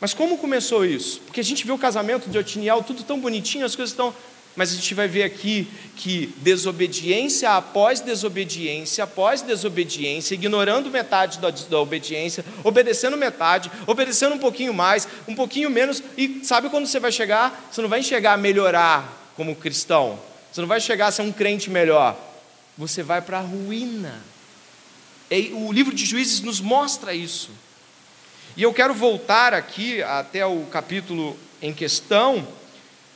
Mas 0.01 0.15
como 0.15 0.39
começou 0.39 0.83
isso? 0.87 1.21
Porque 1.27 1.41
a 1.41 1.45
gente 1.45 1.67
vê 1.67 1.73
o 1.73 1.79
casamento 1.79 2.31
de 2.31 2.39
Otiniel, 2.39 2.83
tudo 2.83 3.03
tão 3.03 3.21
bonitinho, 3.21 3.67
as 3.67 3.77
coisas 3.77 3.93
estão. 3.93 4.15
Mas 4.57 4.73
a 4.73 4.77
gente 4.77 4.95
vai 4.95 5.09
ver 5.09 5.25
aqui 5.25 5.69
que 5.95 6.33
desobediência 6.39 7.51
após 7.51 8.01
desobediência, 8.01 9.05
após 9.05 9.43
desobediência, 9.43 10.35
ignorando 10.35 10.91
metade 10.91 11.39
da, 11.39 11.51
da 11.51 11.81
obediência, 11.81 12.43
obedecendo 12.63 13.15
metade, 13.15 13.71
obedecendo 13.87 14.37
um 14.37 14.39
pouquinho 14.39 14.73
mais, 14.73 15.07
um 15.29 15.35
pouquinho 15.35 15.69
menos, 15.69 16.03
e 16.17 16.41
sabe 16.45 16.71
quando 16.71 16.87
você 16.87 16.99
vai 16.99 17.13
chegar? 17.13 17.69
Você 17.71 17.83
não 17.83 17.91
vai 17.91 18.01
a 18.01 18.37
melhorar 18.39 19.24
como 19.37 19.57
cristão. 19.57 20.19
Você 20.53 20.61
não 20.61 20.69
vai 20.69 20.81
chegar 20.81 21.09
a 21.09 21.13
ser 21.13 21.23
um 21.23 21.33
crente 21.33 21.71
melhor. 21.71 22.17
Você 22.79 23.03
vai 23.03 23.21
para 23.21 23.39
a 23.39 23.43
ruína. 23.43 24.21
E 25.31 25.53
o 25.53 25.73
livro 25.73 25.95
de 25.95 26.05
Juízes 26.05 26.41
nos 26.41 26.61
mostra 26.61 27.15
isso. 27.15 27.51
E 28.57 28.63
eu 28.63 28.73
quero 28.73 28.95
voltar 28.95 29.53
aqui 29.53 30.03
até 30.03 30.47
o 30.47 30.65
capítulo 30.67 31.37
em 31.61 31.73
questão, 31.73 32.47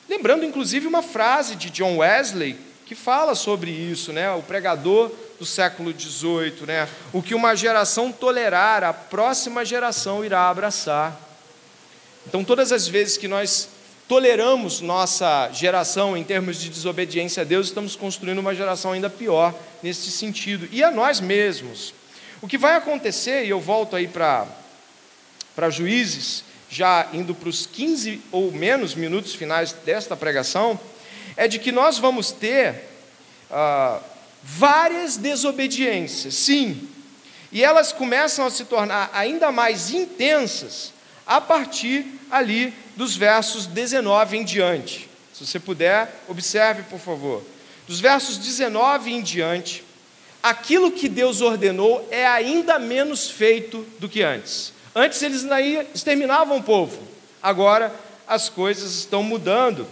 lembrando 0.09 0.45
inclusive 0.45 0.87
uma 0.87 1.03
frase 1.03 1.55
de 1.55 1.71
John 1.71 1.99
Wesley 1.99 2.59
que 2.87 2.95
fala 2.95 3.35
sobre 3.35 3.71
isso, 3.71 4.12
né? 4.12 4.33
O 4.33 4.43
pregador 4.43 5.12
do 5.39 5.45
século 5.45 5.93
XVIII, 5.93 6.66
né? 6.66 6.89
O 7.12 7.23
que 7.23 7.35
uma 7.35 7.55
geração 7.55 8.11
tolerar, 8.11 8.83
a 8.83 8.93
próxima 8.93 9.64
geração 9.64 10.25
irá 10.25 10.49
abraçar. 10.49 11.16
Então, 12.27 12.43
todas 12.43 12.73
as 12.73 12.89
vezes 12.89 13.16
que 13.16 13.29
nós 13.29 13.69
toleramos 14.09 14.81
nossa 14.81 15.51
geração 15.53 16.17
em 16.17 16.25
termos 16.25 16.59
de 16.59 16.71
desobediência 16.71 17.43
a 17.43 17.45
Deus, 17.45 17.67
estamos 17.67 17.95
construindo 17.95 18.39
uma 18.39 18.55
geração 18.55 18.93
ainda 18.93 19.11
pior 19.11 19.55
nesse 19.83 20.11
sentido, 20.11 20.67
e 20.73 20.83
a 20.83 20.91
nós 20.91 21.21
mesmos. 21.21 21.93
O 22.41 22.49
que 22.49 22.57
vai 22.57 22.75
acontecer, 22.75 23.45
e 23.45 23.51
eu 23.51 23.61
volto 23.61 23.95
aí 23.95 24.09
para 24.09 24.49
juízes, 25.71 26.43
já 26.71 27.07
indo 27.13 27.35
para 27.35 27.51
os 27.51 27.67
15 27.67 28.23
ou 28.33 28.51
menos 28.51 28.95
minutos 28.95 29.35
finais 29.35 29.73
desta 29.85 30.17
pregação, 30.17 30.81
é 31.37 31.47
de 31.47 31.59
que 31.59 31.71
nós 31.71 31.99
vamos 31.99 32.33
ter 32.33 32.85
ah, 33.51 34.01
várias 34.43 35.19
desobediências, 35.19 36.35
sim, 36.35 36.89
e 37.53 37.63
elas 37.63 37.93
começam 37.93 38.47
a 38.47 38.51
se 38.51 38.65
tornar 38.65 39.11
ainda 39.13 39.53
mais 39.53 39.91
intensas 39.93 40.93
a 41.29 41.43
partir 41.43 42.07
ali 42.31 42.72
dos 42.97 43.14
versos 43.14 43.66
19 43.66 44.39
em 44.39 44.45
diante. 44.45 45.09
Se 45.35 45.47
você 45.47 45.61
puder, 45.61 46.24
observe, 46.26 46.83
por 46.85 46.99
favor. 46.99 47.45
Dos 47.87 48.01
versos 48.01 48.39
19 48.39 49.12
em 49.12 49.22
diante, 49.22 49.85
aquilo 50.43 50.91
que 50.91 51.09
Deus 51.09 51.43
ordenou 51.43 52.09
é 52.11 52.26
ainda 52.26 52.79
menos 52.79 53.31
feito 53.31 53.87
do 54.01 54.09
que 54.09 54.22
antes. 54.22 54.72
Antes 54.95 55.20
eles 55.22 55.45
exterminavam 55.95 56.57
o 56.57 56.62
povo, 56.62 56.99
agora 57.43 57.95
as 58.26 58.49
coisas 58.49 58.95
estão 58.95 59.22
mudando. 59.22 59.87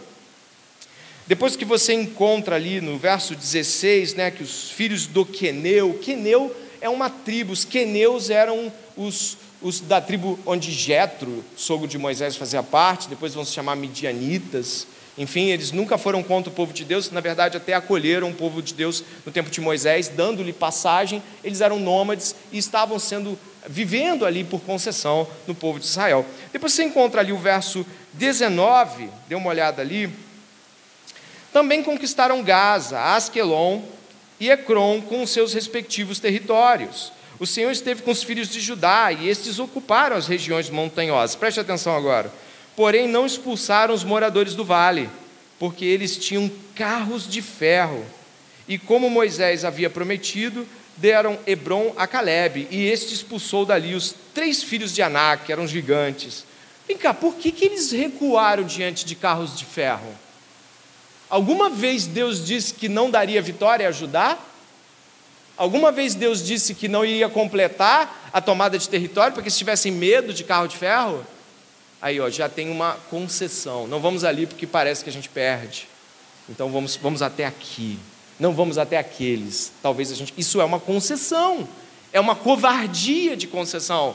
Depois 1.27 1.55
que 1.55 1.65
você 1.65 1.93
encontra 1.93 2.57
ali 2.57 2.81
no 2.81 2.99
verso 2.99 3.35
16, 3.35 4.15
né, 4.15 4.31
que 4.31 4.43
os 4.43 4.71
filhos 4.71 5.07
do 5.07 5.25
Queneu, 5.25 5.99
Queneu 6.03 6.55
é 6.81 6.89
uma 6.89 7.11
tribo, 7.11 7.53
os 7.53 7.65
queneus 7.65 8.31
eram 8.31 8.73
os, 8.97 9.37
os 9.67 9.81
da 9.81 10.01
tribo 10.01 10.39
onde 10.47 10.71
Jetro, 10.71 11.45
sogro 11.57 11.89
de 11.89 11.99
Moisés, 11.99 12.37
fazia 12.37 12.63
parte, 12.63 13.09
depois 13.09 13.35
vão 13.35 13.45
se 13.45 13.53
chamar 13.53 13.75
midianitas. 13.75 14.87
Enfim, 15.19 15.47
eles 15.47 15.73
nunca 15.73 15.99
foram 15.99 16.23
contra 16.23 16.53
o 16.53 16.55
povo 16.55 16.73
de 16.73 16.85
Deus, 16.85 17.11
na 17.11 17.21
verdade, 17.21 17.57
até 17.57 17.75
acolheram 17.75 18.31
o 18.31 18.35
povo 18.35 18.63
de 18.63 18.73
Deus 18.75 19.03
no 19.25 19.33
tempo 19.33 19.51
de 19.51 19.61
Moisés, 19.61 20.07
dando-lhe 20.09 20.53
passagem. 20.53 21.21
Eles 21.43 21.61
eram 21.61 21.81
nômades 21.81 22.37
e 22.53 22.59
estavam 22.59 22.97
sendo 23.01 23.37
vivendo 23.69 24.25
ali 24.25 24.45
por 24.45 24.61
concessão 24.61 25.27
no 25.49 25.55
povo 25.55 25.81
de 25.81 25.87
Israel. 25.87 26.25
Depois 26.53 26.73
você 26.73 26.85
encontra 26.85 27.21
ali 27.21 27.33
o 27.33 27.39
verso 27.39 27.85
19, 28.13 29.11
dê 29.27 29.35
uma 29.35 29.49
olhada 29.49 29.83
ali. 29.83 30.09
Também 31.53 31.83
conquistaram 31.83 32.45
Gaza, 32.45 33.01
Asquelon 33.01 33.81
e 34.39 34.49
Ecrom 34.49 35.01
com 35.01 35.27
seus 35.27 35.53
respectivos 35.53 36.21
territórios. 36.21 37.16
O 37.39 37.47
Senhor 37.47 37.71
esteve 37.71 38.03
com 38.03 38.11
os 38.11 38.23
filhos 38.23 38.49
de 38.49 38.61
Judá 38.61 39.13
e 39.13 39.29
estes 39.29 39.59
ocuparam 39.59 40.17
as 40.17 40.27
regiões 40.27 40.71
montanhosas. 40.71 41.37
Preste 41.37 41.61
atenção 41.61 41.95
agora. 41.95 42.33
Porém, 42.75 43.07
não 43.07 43.27
expulsaram 43.27 43.95
os 43.95 44.05
moradores 44.05 44.55
do 44.55 44.65
vale, 44.65 45.09
porque 45.59 45.85
eles 45.85 46.17
tinham 46.17 46.51
carros 46.75 47.29
de 47.29 47.43
ferro. 47.43 48.05
E 48.67 48.79
como 48.79 49.11
Moisés 49.11 49.65
havia 49.65 49.91
prometido, 49.91 50.67
deram 50.97 51.39
Hebron 51.47 51.93
a 51.97 52.07
Caleb, 52.07 52.67
e 52.71 52.87
este 52.87 53.15
expulsou 53.15 53.67
dali 53.67 53.95
os 53.95 54.15
três 54.35 54.63
filhos 54.63 54.95
de 54.95 55.03
Anak, 55.03 55.45
que 55.45 55.53
eram 55.53 55.67
gigantes. 55.67 56.45
Vem 56.89 56.97
cá, 56.97 57.13
por 57.13 57.35
que, 57.35 57.53
que 57.53 57.65
eles 57.65 57.91
recuaram 57.91 58.65
diante 58.65 59.05
de 59.05 59.15
carros 59.15 59.57
de 59.57 59.65
ferro? 59.65 60.15
Alguma 61.29 61.69
vez 61.69 62.07
Deus 62.07 62.45
disse 62.45 62.73
que 62.73 62.89
não 62.89 63.11
daria 63.11 63.43
vitória 63.43 63.89
a 63.89 63.93
Judá? 63.93 64.39
Alguma 65.57 65.91
vez 65.91 66.15
Deus 66.15 66.45
disse 66.45 66.75
que 66.75 66.87
não 66.87 67.05
iria 67.05 67.29
completar 67.29 68.31
a 68.33 68.41
tomada 68.41 68.79
de 68.79 68.89
território 68.89 69.33
porque 69.33 69.49
se 69.49 69.59
tivessem 69.59 69.91
medo 69.91 70.35
de 70.35 70.45
carro 70.45 70.67
de 70.67 70.77
ferro? 70.77 71.25
Aí, 72.01 72.21
ó, 72.21 72.29
já 72.29 72.49
tem 72.49 72.71
uma 72.71 72.99
concessão. 73.11 73.87
Não 73.87 74.01
vamos 74.01 74.23
ali 74.23 74.47
porque 74.47 74.67
parece 74.67 75.03
que 75.03 75.09
a 75.09 75.13
gente 75.13 75.29
perde. 75.29 75.89
Então 76.49 76.71
vamos, 76.71 76.97
vamos 76.97 77.23
até 77.23 77.47
aqui. 77.47 77.99
Não 78.39 78.53
vamos 78.53 78.77
até 78.77 78.99
aqueles. 78.99 79.73
Talvez 79.83 80.13
a 80.13 80.15
gente. 80.15 80.35
Isso 80.37 80.61
é 80.61 80.65
uma 80.65 80.79
concessão. 80.79 81.67
É 82.13 82.21
uma 82.21 82.37
covardia 82.37 83.35
de 83.35 83.47
concessão. 83.47 84.15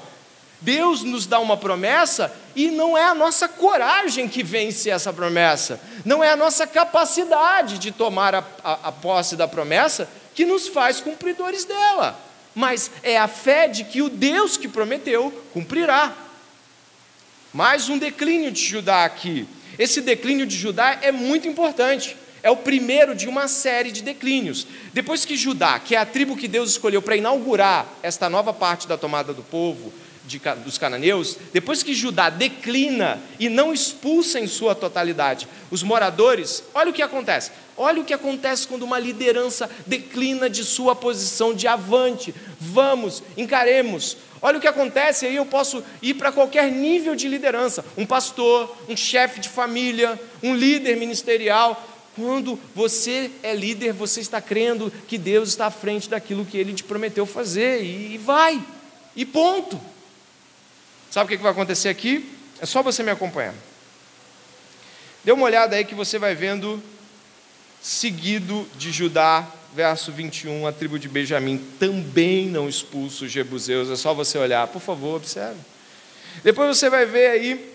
Deus 0.61 1.01
nos 1.01 1.25
dá 1.25 1.39
uma 1.39 1.57
promessa 1.57 2.31
e 2.55 2.69
não 2.69 2.95
é 2.95 3.03
a 3.03 3.15
nossa 3.15 3.47
coragem 3.47 4.27
que 4.27 4.43
vence 4.43 4.91
essa 4.91 5.11
promessa, 5.11 5.81
não 6.05 6.23
é 6.23 6.29
a 6.29 6.35
nossa 6.35 6.67
capacidade 6.67 7.79
de 7.79 7.91
tomar 7.91 8.35
a, 8.35 8.43
a, 8.63 8.73
a 8.83 8.91
posse 8.91 9.35
da 9.35 9.47
promessa 9.47 10.07
que 10.41 10.45
nos 10.45 10.67
faz 10.67 10.99
cumpridores 10.99 11.65
dela, 11.65 12.19
mas 12.55 12.89
é 13.03 13.15
a 13.15 13.27
fé 13.27 13.67
de 13.67 13.83
que 13.83 14.01
o 14.01 14.09
Deus 14.09 14.57
que 14.57 14.67
prometeu 14.67 15.31
cumprirá. 15.53 16.17
Mais 17.53 17.89
um 17.89 17.97
declínio 17.99 18.51
de 18.51 18.59
Judá 18.59 19.05
aqui. 19.05 19.47
Esse 19.77 20.01
declínio 20.01 20.47
de 20.47 20.57
Judá 20.57 20.97
é 21.03 21.11
muito 21.11 21.47
importante. 21.47 22.17
É 22.41 22.49
o 22.49 22.57
primeiro 22.57 23.13
de 23.13 23.27
uma 23.27 23.47
série 23.47 23.91
de 23.91 24.01
declínios. 24.01 24.65
Depois 24.91 25.25
que 25.25 25.37
Judá, 25.37 25.77
que 25.77 25.93
é 25.93 25.99
a 25.99 26.07
tribo 26.07 26.35
que 26.35 26.47
Deus 26.47 26.71
escolheu 26.71 27.03
para 27.03 27.15
inaugurar 27.15 27.85
esta 28.01 28.27
nova 28.27 28.51
parte 28.51 28.87
da 28.87 28.97
tomada 28.97 29.35
do 29.35 29.43
povo, 29.43 29.93
de, 30.25 30.39
dos 30.63 30.77
cananeus, 30.77 31.37
depois 31.53 31.83
que 31.83 31.93
Judá 31.93 32.31
declina 32.31 33.21
e 33.39 33.47
não 33.47 33.71
expulsa 33.71 34.39
em 34.39 34.47
sua 34.47 34.73
totalidade 34.73 35.47
os 35.69 35.83
moradores, 35.83 36.63
olha 36.73 36.89
o 36.89 36.93
que 36.93 37.01
acontece. 37.01 37.51
Olha 37.77 38.01
o 38.01 38.05
que 38.05 38.13
acontece 38.13 38.67
quando 38.67 38.83
uma 38.83 38.99
liderança 38.99 39.69
declina 39.87 40.49
de 40.49 40.63
sua 40.63 40.95
posição 40.95 41.53
de 41.53 41.67
avante. 41.67 42.33
Vamos, 42.59 43.23
encaremos. 43.37 44.17
Olha 44.41 44.57
o 44.57 44.61
que 44.61 44.67
acontece, 44.67 45.25
aí 45.25 45.35
eu 45.35 45.45
posso 45.45 45.83
ir 46.01 46.15
para 46.15 46.31
qualquer 46.31 46.71
nível 46.71 47.15
de 47.15 47.27
liderança: 47.27 47.85
um 47.95 48.05
pastor, 48.05 48.75
um 48.89 48.97
chefe 48.97 49.39
de 49.39 49.49
família, 49.49 50.19
um 50.41 50.55
líder 50.55 50.97
ministerial. 50.97 51.87
Quando 52.15 52.59
você 52.75 53.31
é 53.41 53.53
líder, 53.55 53.93
você 53.93 54.19
está 54.19 54.41
crendo 54.41 54.91
que 55.07 55.17
Deus 55.17 55.49
está 55.49 55.67
à 55.67 55.71
frente 55.71 56.09
daquilo 56.09 56.45
que 56.45 56.57
ele 56.57 56.73
te 56.73 56.83
prometeu 56.83 57.25
fazer, 57.25 57.83
e 57.83 58.17
vai, 58.17 58.61
e 59.15 59.25
ponto. 59.25 59.79
Sabe 61.09 61.33
o 61.33 61.37
que 61.37 61.43
vai 61.43 61.51
acontecer 61.51 61.89
aqui? 61.89 62.29
É 62.59 62.65
só 62.65 62.83
você 62.83 63.01
me 63.01 63.11
acompanhar. 63.11 63.53
Dê 65.23 65.31
uma 65.31 65.45
olhada 65.45 65.75
aí 65.75 65.85
que 65.85 65.95
você 65.95 66.17
vai 66.17 66.33
vendo, 66.35 66.81
seguido 67.81 68.67
de 68.77 68.91
Judá, 68.91 69.47
verso 69.73 70.11
21, 70.11 70.67
a 70.67 70.71
tribo 70.71 70.99
de 70.99 71.09
Benjamim 71.09 71.57
também 71.79 72.47
não 72.47 72.69
expulsa 72.69 73.25
os 73.25 73.31
jebuseus. 73.31 73.89
É 73.89 73.95
só 73.95 74.13
você 74.13 74.37
olhar, 74.37 74.67
por 74.67 74.81
favor, 74.81 75.15
observe. 75.15 75.59
Depois 76.43 76.77
você 76.77 76.89
vai 76.89 77.05
ver 77.05 77.27
aí 77.29 77.71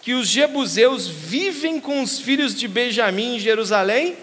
que 0.00 0.14
os 0.14 0.26
jebuseus 0.26 1.06
vivem 1.06 1.80
com 1.80 2.02
os 2.02 2.18
filhos 2.18 2.54
de 2.54 2.66
Benjamim 2.66 3.36
em 3.36 3.40
Jerusalém 3.40 4.16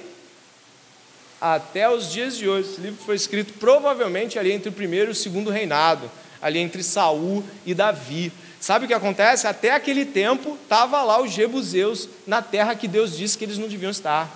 até 1.39 1.89
os 1.89 2.11
dias 2.11 2.35
de 2.35 2.49
hoje. 2.49 2.69
Esse 2.71 2.81
livro 2.81 3.01
foi 3.05 3.15
escrito 3.15 3.53
provavelmente 3.53 4.37
ali 4.37 4.51
entre 4.51 4.69
o 4.69 4.73
primeiro 4.73 5.11
e 5.11 5.13
o 5.13 5.15
segundo 5.15 5.49
reinado 5.49 6.11
ali 6.41 6.59
entre 6.59 6.83
Saul 6.83 7.43
e 7.65 7.73
Davi. 7.73 8.31
Sabe 8.59 8.85
o 8.85 8.87
que 8.87 8.93
acontece? 8.93 9.47
Até 9.47 9.71
aquele 9.71 10.05
tempo 10.05 10.57
estava 10.61 11.01
lá 11.03 11.21
os 11.21 11.31
jebuseus 11.31 12.09
na 12.27 12.41
terra 12.41 12.75
que 12.75 12.87
Deus 12.87 13.15
disse 13.15 13.37
que 13.37 13.45
eles 13.45 13.57
não 13.57 13.67
deviam 13.67 13.89
estar. 13.91 14.29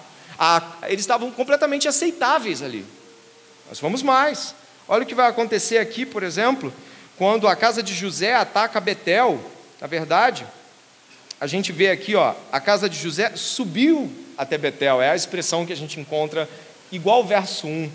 Eles 0.87 1.01
estavam 1.01 1.31
completamente 1.31 1.87
aceitáveis 1.87 2.61
ali. 2.61 2.85
Mas 3.69 3.79
vamos 3.79 4.01
mais. 4.03 4.55
Olha 4.87 5.03
o 5.03 5.05
que 5.05 5.15
vai 5.15 5.29
acontecer 5.29 5.77
aqui, 5.77 6.05
por 6.05 6.23
exemplo, 6.23 6.73
quando 7.17 7.47
a 7.47 7.55
casa 7.55 7.81
de 7.81 7.93
José 7.93 8.33
ataca 8.33 8.79
Betel. 8.79 9.39
Na 9.79 9.87
verdade, 9.87 10.45
a 11.39 11.47
gente 11.47 11.71
vê 11.71 11.89
aqui, 11.89 12.15
ó, 12.15 12.33
a 12.51 12.59
casa 12.59 12.89
de 12.89 12.97
José 12.97 13.31
subiu 13.35 14.11
até 14.37 14.57
Betel. 14.57 15.01
É 15.01 15.09
a 15.09 15.15
expressão 15.15 15.65
que 15.65 15.73
a 15.73 15.77
gente 15.77 15.99
encontra 15.99 16.49
igual 16.91 17.23
verso 17.25 17.67
1. 17.67 17.91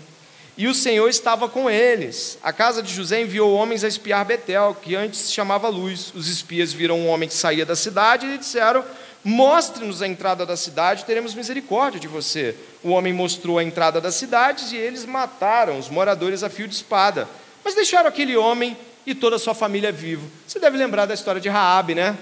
E 0.57 0.67
o 0.67 0.73
Senhor 0.73 1.07
estava 1.07 1.47
com 1.47 1.69
eles. 1.69 2.37
A 2.43 2.51
casa 2.51 2.83
de 2.83 2.93
José 2.93 3.21
enviou 3.21 3.53
homens 3.53 3.83
a 3.83 3.87
espiar 3.87 4.25
Betel, 4.25 4.75
que 4.81 4.93
antes 4.93 5.21
se 5.21 5.31
chamava 5.31 5.69
Luz. 5.69 6.11
Os 6.13 6.27
espias 6.27 6.73
viram 6.73 6.99
um 6.99 7.07
homem 7.07 7.29
que 7.29 7.35
saía 7.35 7.65
da 7.65 7.77
cidade 7.77 8.25
e 8.27 8.37
disseram: 8.37 8.83
Mostre-nos 9.23 10.01
a 10.01 10.07
entrada 10.07 10.45
da 10.45 10.55
cidade, 10.55 11.03
teremos 11.03 11.35
misericórdia 11.35 11.99
de 11.99 12.07
você. 12.07 12.55
O 12.81 12.89
homem 12.89 13.11
mostrou 13.11 13.57
a 13.57 13.63
entrada 13.63 13.99
da 13.99 14.11
cidade 14.11 14.75
e 14.75 14.77
eles 14.77 15.05
mataram 15.05 15.77
os 15.77 15.89
moradores 15.89 16.41
a 16.41 16.49
fio 16.49 16.67
de 16.67 16.75
espada. 16.75 17.27
Mas 17.63 17.75
deixaram 17.75 18.07
aquele 18.07 18.37
homem 18.37 18.77
e 19.05 19.13
toda 19.13 19.35
a 19.35 19.39
sua 19.39 19.53
família 19.53 19.91
vivo. 19.91 20.29
Você 20.47 20.59
deve 20.59 20.77
lembrar 20.77 21.05
da 21.05 21.13
história 21.13 21.41
de 21.41 21.49
Raabe, 21.49 21.95
né? 21.95 22.17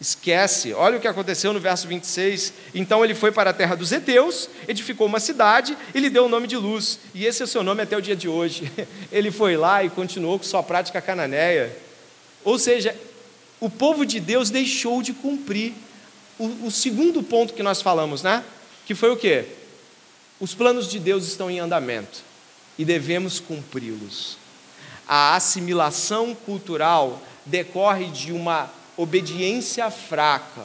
Esquece. 0.00 0.72
Olha 0.72 0.96
o 0.96 1.00
que 1.00 1.06
aconteceu 1.06 1.52
no 1.52 1.60
verso 1.60 1.86
26. 1.86 2.52
Então 2.74 3.04
ele 3.04 3.14
foi 3.14 3.30
para 3.30 3.50
a 3.50 3.52
terra 3.52 3.76
dos 3.76 3.92
heteus, 3.92 4.48
edificou 4.66 5.06
uma 5.06 5.20
cidade 5.20 5.76
e 5.94 6.00
lhe 6.00 6.08
deu 6.08 6.24
o 6.24 6.28
nome 6.28 6.46
de 6.46 6.56
Luz. 6.56 6.98
E 7.14 7.26
esse 7.26 7.42
é 7.42 7.44
o 7.44 7.48
seu 7.48 7.62
nome 7.62 7.82
até 7.82 7.96
o 7.96 8.02
dia 8.02 8.16
de 8.16 8.28
hoje. 8.28 8.72
Ele 9.12 9.30
foi 9.30 9.56
lá 9.56 9.84
e 9.84 9.90
continuou 9.90 10.38
com 10.38 10.44
sua 10.44 10.62
prática 10.62 11.00
cananeia. 11.00 11.76
Ou 12.42 12.58
seja, 12.58 12.96
o 13.60 13.70
povo 13.70 14.04
de 14.04 14.18
Deus 14.18 14.50
deixou 14.50 15.02
de 15.02 15.12
cumprir 15.12 15.72
o, 16.42 16.66
o 16.66 16.70
segundo 16.70 17.22
ponto 17.22 17.54
que 17.54 17.62
nós 17.62 17.80
falamos, 17.80 18.22
né? 18.22 18.44
Que 18.84 18.94
foi 18.94 19.10
o 19.10 19.16
quê? 19.16 19.46
Os 20.40 20.54
planos 20.54 20.88
de 20.88 20.98
Deus 20.98 21.26
estão 21.26 21.50
em 21.50 21.60
andamento 21.60 22.20
e 22.76 22.84
devemos 22.84 23.38
cumpri-los. 23.38 24.36
A 25.06 25.36
assimilação 25.36 26.34
cultural 26.34 27.22
decorre 27.46 28.06
de 28.06 28.32
uma 28.32 28.70
obediência 28.96 29.90
fraca, 29.90 30.64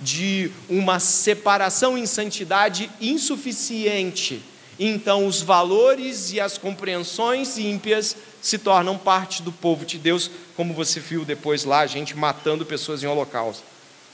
de 0.00 0.50
uma 0.68 0.98
separação 0.98 1.96
em 1.96 2.04
santidade 2.04 2.90
insuficiente. 3.00 4.42
Então, 4.78 5.26
os 5.26 5.40
valores 5.40 6.32
e 6.32 6.40
as 6.40 6.58
compreensões 6.58 7.58
ímpias 7.58 8.16
se 8.40 8.58
tornam 8.58 8.96
parte 8.96 9.42
do 9.42 9.52
povo 9.52 9.84
de 9.84 9.98
Deus, 9.98 10.30
como 10.56 10.74
você 10.74 11.00
viu 11.00 11.24
depois 11.24 11.64
lá, 11.64 11.80
a 11.80 11.86
gente 11.86 12.16
matando 12.16 12.64
pessoas 12.64 13.02
em 13.02 13.06
holocausto, 13.06 13.64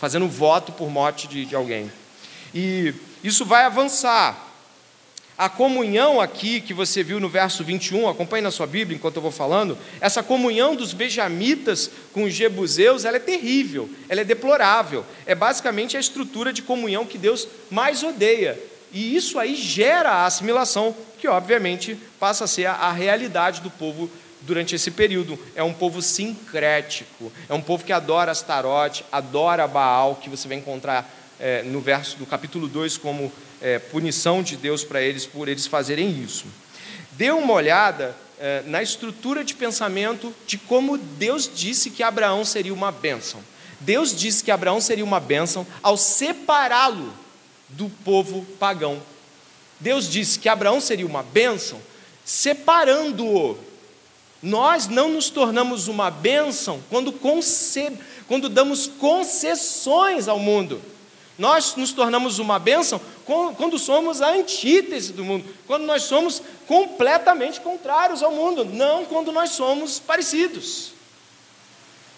fazendo 0.04 0.28
voto 0.28 0.70
por 0.70 0.90
morte 0.90 1.26
de, 1.26 1.46
de 1.46 1.56
alguém. 1.56 1.90
E 2.54 2.92
isso 3.22 3.42
vai 3.42 3.64
avançar. 3.64 4.50
A 5.38 5.48
comunhão 5.48 6.20
aqui 6.20 6.60
que 6.60 6.74
você 6.74 7.02
viu 7.02 7.18
no 7.18 7.26
verso 7.26 7.64
21, 7.64 8.06
acompanhe 8.06 8.42
na 8.42 8.50
sua 8.50 8.66
Bíblia 8.66 8.98
enquanto 8.98 9.16
eu 9.16 9.22
vou 9.22 9.30
falando, 9.30 9.78
essa 10.02 10.22
comunhão 10.22 10.76
dos 10.76 10.92
benjamitas 10.92 11.90
com 12.12 12.24
os 12.24 12.34
jebuseus, 12.34 13.06
ela 13.06 13.16
é 13.16 13.18
terrível, 13.20 13.88
ela 14.06 14.20
é 14.20 14.24
deplorável. 14.24 15.06
É 15.24 15.34
basicamente 15.34 15.96
a 15.96 16.00
estrutura 16.00 16.52
de 16.52 16.60
comunhão 16.60 17.06
que 17.06 17.16
Deus 17.16 17.48
mais 17.70 18.02
odeia. 18.02 18.60
E 18.92 19.16
isso 19.16 19.38
aí 19.38 19.54
gera 19.54 20.10
a 20.10 20.26
assimilação, 20.26 20.94
que 21.18 21.26
obviamente 21.26 21.98
passa 22.20 22.44
a 22.44 22.46
ser 22.46 22.66
a, 22.66 22.74
a 22.74 22.92
realidade 22.92 23.62
do 23.62 23.70
povo 23.70 24.10
durante 24.46 24.74
esse 24.74 24.90
período. 24.90 25.38
É 25.54 25.62
um 25.62 25.72
povo 25.72 26.00
sincrético, 26.00 27.32
é 27.48 27.54
um 27.54 27.60
povo 27.60 27.84
que 27.84 27.92
adora 27.92 28.32
Astarote, 28.32 29.04
adora 29.10 29.66
Baal, 29.66 30.16
que 30.16 30.30
você 30.30 30.46
vai 30.48 30.56
encontrar 30.56 31.10
é, 31.38 31.62
no 31.62 31.80
verso 31.80 32.16
do 32.16 32.26
capítulo 32.26 32.68
2 32.68 32.96
como 32.96 33.32
é, 33.60 33.78
punição 33.78 34.42
de 34.42 34.56
Deus 34.56 34.84
para 34.84 35.00
eles 35.00 35.26
por 35.26 35.48
eles 35.48 35.66
fazerem 35.66 36.22
isso. 36.22 36.46
Dê 37.12 37.30
uma 37.30 37.52
olhada 37.52 38.14
é, 38.38 38.62
na 38.66 38.82
estrutura 38.82 39.44
de 39.44 39.54
pensamento 39.54 40.34
de 40.46 40.58
como 40.58 40.98
Deus 40.98 41.50
disse 41.52 41.90
que 41.90 42.02
Abraão 42.02 42.44
seria 42.44 42.74
uma 42.74 42.92
bênção. 42.92 43.40
Deus 43.80 44.16
disse 44.16 44.42
que 44.42 44.50
Abraão 44.50 44.80
seria 44.80 45.04
uma 45.04 45.20
bênção 45.20 45.66
ao 45.82 45.96
separá-lo 45.96 47.12
do 47.68 47.88
povo 48.04 48.44
pagão. 48.58 49.00
Deus 49.80 50.08
disse 50.08 50.38
que 50.38 50.48
Abraão 50.48 50.80
seria 50.80 51.06
uma 51.06 51.22
bênção 51.22 51.80
separando-o. 52.24 53.58
Nós 54.44 54.88
não 54.88 55.08
nos 55.08 55.30
tornamos 55.30 55.88
uma 55.88 56.10
bênção 56.10 56.78
quando, 56.90 57.10
conce... 57.10 57.90
quando 58.28 58.50
damos 58.50 58.86
concessões 58.86 60.28
ao 60.28 60.38
mundo. 60.38 60.82
Nós 61.38 61.74
nos 61.76 61.92
tornamos 61.92 62.38
uma 62.38 62.58
bênção 62.58 63.00
quando 63.56 63.78
somos 63.78 64.20
a 64.20 64.34
antítese 64.34 65.14
do 65.14 65.24
mundo, 65.24 65.46
quando 65.66 65.84
nós 65.86 66.02
somos 66.02 66.42
completamente 66.66 67.58
contrários 67.58 68.22
ao 68.22 68.32
mundo, 68.32 68.66
não 68.66 69.06
quando 69.06 69.32
nós 69.32 69.50
somos 69.52 69.98
parecidos. 69.98 70.92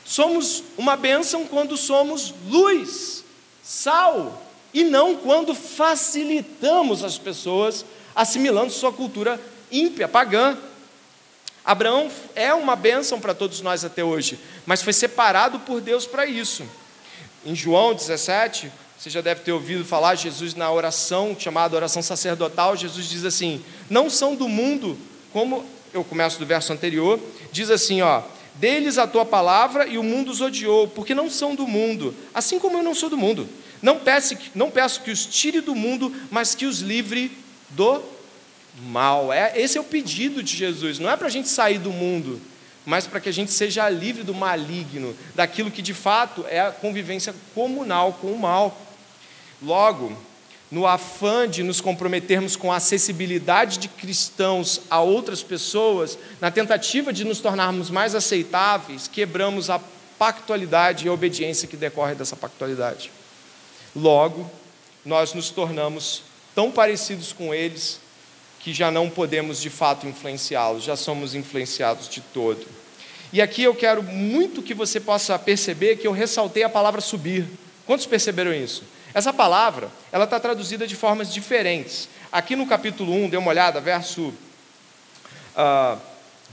Somos 0.04 0.64
uma 0.76 0.96
bênção 0.96 1.46
quando 1.46 1.76
somos 1.76 2.34
luz, 2.48 3.24
sal, 3.62 4.42
e 4.74 4.82
não 4.82 5.14
quando 5.14 5.54
facilitamos 5.54 7.04
as 7.04 7.16
pessoas 7.16 7.84
assimilando 8.16 8.72
sua 8.72 8.92
cultura 8.92 9.40
ímpia, 9.70 10.08
pagã. 10.08 10.58
Abraão 11.66 12.08
é 12.36 12.54
uma 12.54 12.76
bênção 12.76 13.20
para 13.20 13.34
todos 13.34 13.60
nós 13.60 13.84
até 13.84 14.04
hoje, 14.04 14.38
mas 14.64 14.82
foi 14.82 14.92
separado 14.92 15.58
por 15.58 15.80
Deus 15.80 16.06
para 16.06 16.24
isso. 16.24 16.64
Em 17.44 17.56
João 17.56 17.92
17, 17.92 18.70
você 18.96 19.10
já 19.10 19.20
deve 19.20 19.40
ter 19.40 19.50
ouvido 19.50 19.84
falar, 19.84 20.14
Jesus 20.14 20.54
na 20.54 20.70
oração, 20.70 21.36
chamada 21.36 21.74
oração 21.74 22.00
sacerdotal, 22.02 22.76
Jesus 22.76 23.08
diz 23.08 23.24
assim: 23.24 23.64
Não 23.90 24.08
são 24.08 24.36
do 24.36 24.48
mundo, 24.48 24.96
como 25.32 25.66
eu 25.92 26.04
começo 26.04 26.38
do 26.38 26.46
verso 26.46 26.72
anterior, 26.72 27.18
diz 27.50 27.68
assim, 27.68 28.00
ó: 28.00 28.22
Deles 28.54 28.96
a 28.96 29.06
tua 29.06 29.24
palavra 29.24 29.88
e 29.88 29.98
o 29.98 30.04
mundo 30.04 30.30
os 30.30 30.40
odiou, 30.40 30.86
porque 30.86 31.16
não 31.16 31.28
são 31.28 31.56
do 31.56 31.66
mundo, 31.66 32.14
assim 32.32 32.60
como 32.60 32.78
eu 32.78 32.82
não 32.84 32.94
sou 32.94 33.10
do 33.10 33.18
mundo. 33.18 33.48
Não 33.82 33.98
peço, 33.98 34.36
não 34.54 34.70
peço 34.70 35.02
que 35.02 35.10
os 35.10 35.26
tire 35.26 35.60
do 35.60 35.74
mundo, 35.74 36.14
mas 36.30 36.54
que 36.54 36.64
os 36.64 36.78
livre 36.78 37.30
do 37.70 38.02
mal. 38.82 39.32
É, 39.32 39.52
esse 39.58 39.78
é 39.78 39.80
o 39.80 39.84
pedido 39.84 40.42
de 40.42 40.56
Jesus. 40.56 40.98
Não 40.98 41.10
é 41.10 41.16
para 41.16 41.26
a 41.26 41.30
gente 41.30 41.48
sair 41.48 41.78
do 41.78 41.90
mundo, 41.90 42.40
mas 42.84 43.06
para 43.06 43.20
que 43.20 43.28
a 43.28 43.32
gente 43.32 43.50
seja 43.50 43.88
livre 43.88 44.22
do 44.22 44.34
maligno, 44.34 45.16
daquilo 45.34 45.70
que 45.70 45.82
de 45.82 45.94
fato 45.94 46.44
é 46.48 46.60
a 46.60 46.70
convivência 46.70 47.34
comunal 47.54 48.12
com 48.20 48.28
o 48.28 48.38
mal. 48.38 48.80
Logo, 49.62 50.16
no 50.70 50.86
afã 50.86 51.48
de 51.48 51.62
nos 51.62 51.80
comprometermos 51.80 52.56
com 52.56 52.72
a 52.72 52.76
acessibilidade 52.76 53.78
de 53.78 53.88
cristãos 53.88 54.82
a 54.90 55.00
outras 55.00 55.42
pessoas, 55.42 56.18
na 56.40 56.50
tentativa 56.50 57.12
de 57.12 57.24
nos 57.24 57.40
tornarmos 57.40 57.90
mais 57.90 58.14
aceitáveis, 58.14 59.08
quebramos 59.08 59.70
a 59.70 59.80
pactualidade 60.18 61.06
e 61.06 61.08
a 61.08 61.12
obediência 61.12 61.68
que 61.68 61.76
decorre 61.76 62.14
dessa 62.14 62.36
pactualidade. 62.36 63.10
Logo, 63.94 64.50
nós 65.04 65.32
nos 65.34 65.50
tornamos 65.50 66.22
tão 66.54 66.70
parecidos 66.70 67.32
com 67.32 67.54
eles 67.54 68.00
que 68.66 68.74
já 68.74 68.90
não 68.90 69.08
podemos 69.08 69.60
de 69.60 69.70
fato 69.70 70.08
influenciá-los, 70.08 70.82
já 70.82 70.96
somos 70.96 71.36
influenciados 71.36 72.08
de 72.08 72.20
todo. 72.20 72.66
E 73.32 73.40
aqui 73.40 73.62
eu 73.62 73.72
quero 73.72 74.02
muito 74.02 74.60
que 74.60 74.74
você 74.74 74.98
possa 74.98 75.38
perceber 75.38 75.98
que 75.98 76.06
eu 76.08 76.10
ressaltei 76.10 76.64
a 76.64 76.68
palavra 76.68 77.00
subir. 77.00 77.46
Quantos 77.86 78.06
perceberam 78.06 78.52
isso? 78.52 78.82
Essa 79.14 79.32
palavra, 79.32 79.88
ela 80.10 80.24
está 80.24 80.40
traduzida 80.40 80.84
de 80.84 80.96
formas 80.96 81.32
diferentes. 81.32 82.08
Aqui 82.32 82.56
no 82.56 82.66
capítulo 82.66 83.12
1, 83.12 83.28
dê 83.28 83.36
uma 83.36 83.50
olhada, 83.50 83.80
verso 83.80 84.22
uh, 84.22 84.34
ah, 85.54 85.98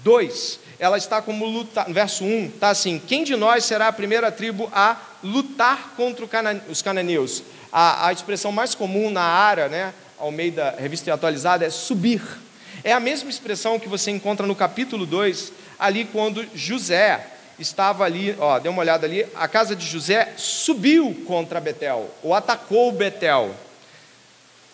2, 0.03 0.59
ela 0.77 0.99
está 0.99 1.19
como 1.19 1.45
lutar, 1.45 1.91
verso 1.91 2.23
1, 2.23 2.45
está 2.45 2.69
assim: 2.69 3.01
Quem 3.07 3.23
de 3.23 3.35
nós 3.35 3.65
será 3.65 3.87
a 3.87 3.91
primeira 3.91 4.31
tribo 4.31 4.69
a 4.71 4.97
lutar 5.23 5.95
contra 5.97 6.27
os 6.69 6.83
cananeus? 6.83 7.41
A, 7.71 8.09
a 8.09 8.13
expressão 8.13 8.51
mais 8.51 8.75
comum 8.75 9.09
na 9.09 9.23
área, 9.23 9.67
né, 9.67 9.95
ao 10.19 10.31
meio 10.31 10.51
da 10.51 10.71
revista 10.71 11.13
atualizada, 11.13 11.65
é 11.65 11.69
subir. 11.69 12.21
É 12.83 12.91
a 12.91 12.99
mesma 12.99 13.29
expressão 13.29 13.79
que 13.79 13.87
você 13.87 14.11
encontra 14.11 14.45
no 14.47 14.55
capítulo 14.55 15.05
2, 15.05 15.51
ali 15.79 16.05
quando 16.05 16.45
José 16.55 17.27
estava 17.59 18.03
ali, 18.03 18.35
ó, 18.39 18.59
dê 18.59 18.69
uma 18.69 18.81
olhada 18.81 19.05
ali, 19.05 19.25
a 19.35 19.47
casa 19.47 19.75
de 19.75 19.85
José 19.85 20.33
subiu 20.37 21.23
contra 21.25 21.61
Betel, 21.61 22.09
ou 22.21 22.33
atacou 22.33 22.91
Betel. 22.91 23.55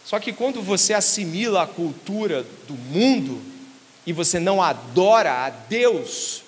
Só 0.05 0.19
que 0.19 0.33
quando 0.33 0.61
você 0.61 0.93
assimila 0.93 1.63
a 1.63 1.67
cultura 1.67 2.43
do 2.67 2.73
mundo 2.73 3.41
e 4.05 4.13
você 4.13 4.39
não 4.39 4.61
adora 4.61 5.45
a 5.45 5.49
Deus, 5.49 6.43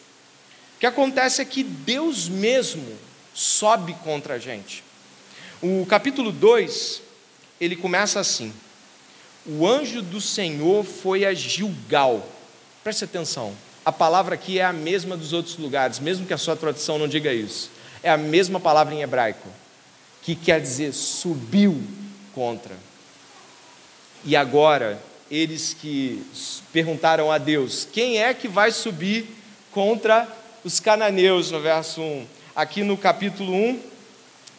o 0.75 0.79
que 0.79 0.85
acontece 0.85 1.41
é 1.41 1.45
que 1.45 1.63
Deus 1.63 2.27
mesmo 2.27 2.97
sobe 3.33 3.93
contra 4.03 4.35
a 4.35 4.39
gente. 4.39 4.83
O 5.61 5.85
capítulo 5.85 6.31
2, 6.31 7.03
ele 7.59 7.75
começa 7.75 8.19
assim: 8.19 8.51
O 9.45 9.67
anjo 9.67 10.01
do 10.01 10.21
Senhor 10.21 10.83
foi 10.83 11.25
a 11.25 11.33
Gilgal. 11.33 12.27
Preste 12.83 13.03
atenção 13.03 13.55
a 13.83 13.91
palavra 13.91 14.35
aqui 14.35 14.59
é 14.59 14.63
a 14.63 14.71
mesma 14.71 15.17
dos 15.17 15.33
outros 15.33 15.57
lugares, 15.57 15.99
mesmo 15.99 16.27
que 16.27 16.33
a 16.33 16.37
sua 16.37 16.55
tradução 16.55 16.99
não 16.99 17.07
diga 17.07 17.33
isso. 17.33 17.71
É 18.03 18.11
a 18.11 18.17
mesma 18.17 18.59
palavra 18.59 18.93
em 18.93 19.01
hebraico, 19.01 19.49
que 20.21 20.35
quer 20.35 20.61
dizer 20.61 20.93
subiu 20.93 21.81
contra. 22.33 22.75
E 24.23 24.35
agora, 24.35 25.01
eles 25.31 25.73
que 25.73 26.23
perguntaram 26.71 27.31
a 27.31 27.39
Deus: 27.39 27.87
quem 27.91 28.19
é 28.19 28.33
que 28.35 28.47
vai 28.47 28.71
subir 28.71 29.25
contra 29.71 30.27
os 30.63 30.79
cananeus, 30.79 31.49
no 31.49 31.59
verso 31.59 32.01
1? 32.01 32.27
Aqui 32.55 32.83
no 32.83 32.95
capítulo 32.95 33.51
1, 33.51 33.79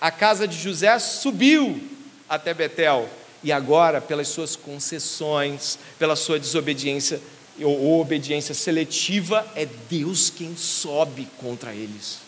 a 0.01 0.11
casa 0.11 0.49
de 0.49 0.59
José 0.59 0.99
subiu 0.99 1.81
até 2.29 2.53
Betel, 2.53 3.09
e 3.45 3.51
agora, 3.51 4.01
pelas 4.01 4.29
suas 4.29 4.55
concessões, 4.57 5.79
pela 5.99 6.17
sua 6.17 6.39
desobediência, 6.39 7.21
ou 7.61 8.01
obediência 8.01 8.55
seletiva, 8.55 9.47
é 9.55 9.67
Deus 9.91 10.31
quem 10.31 10.57
sobe 10.57 11.29
contra 11.39 11.75
eles. 11.75 12.19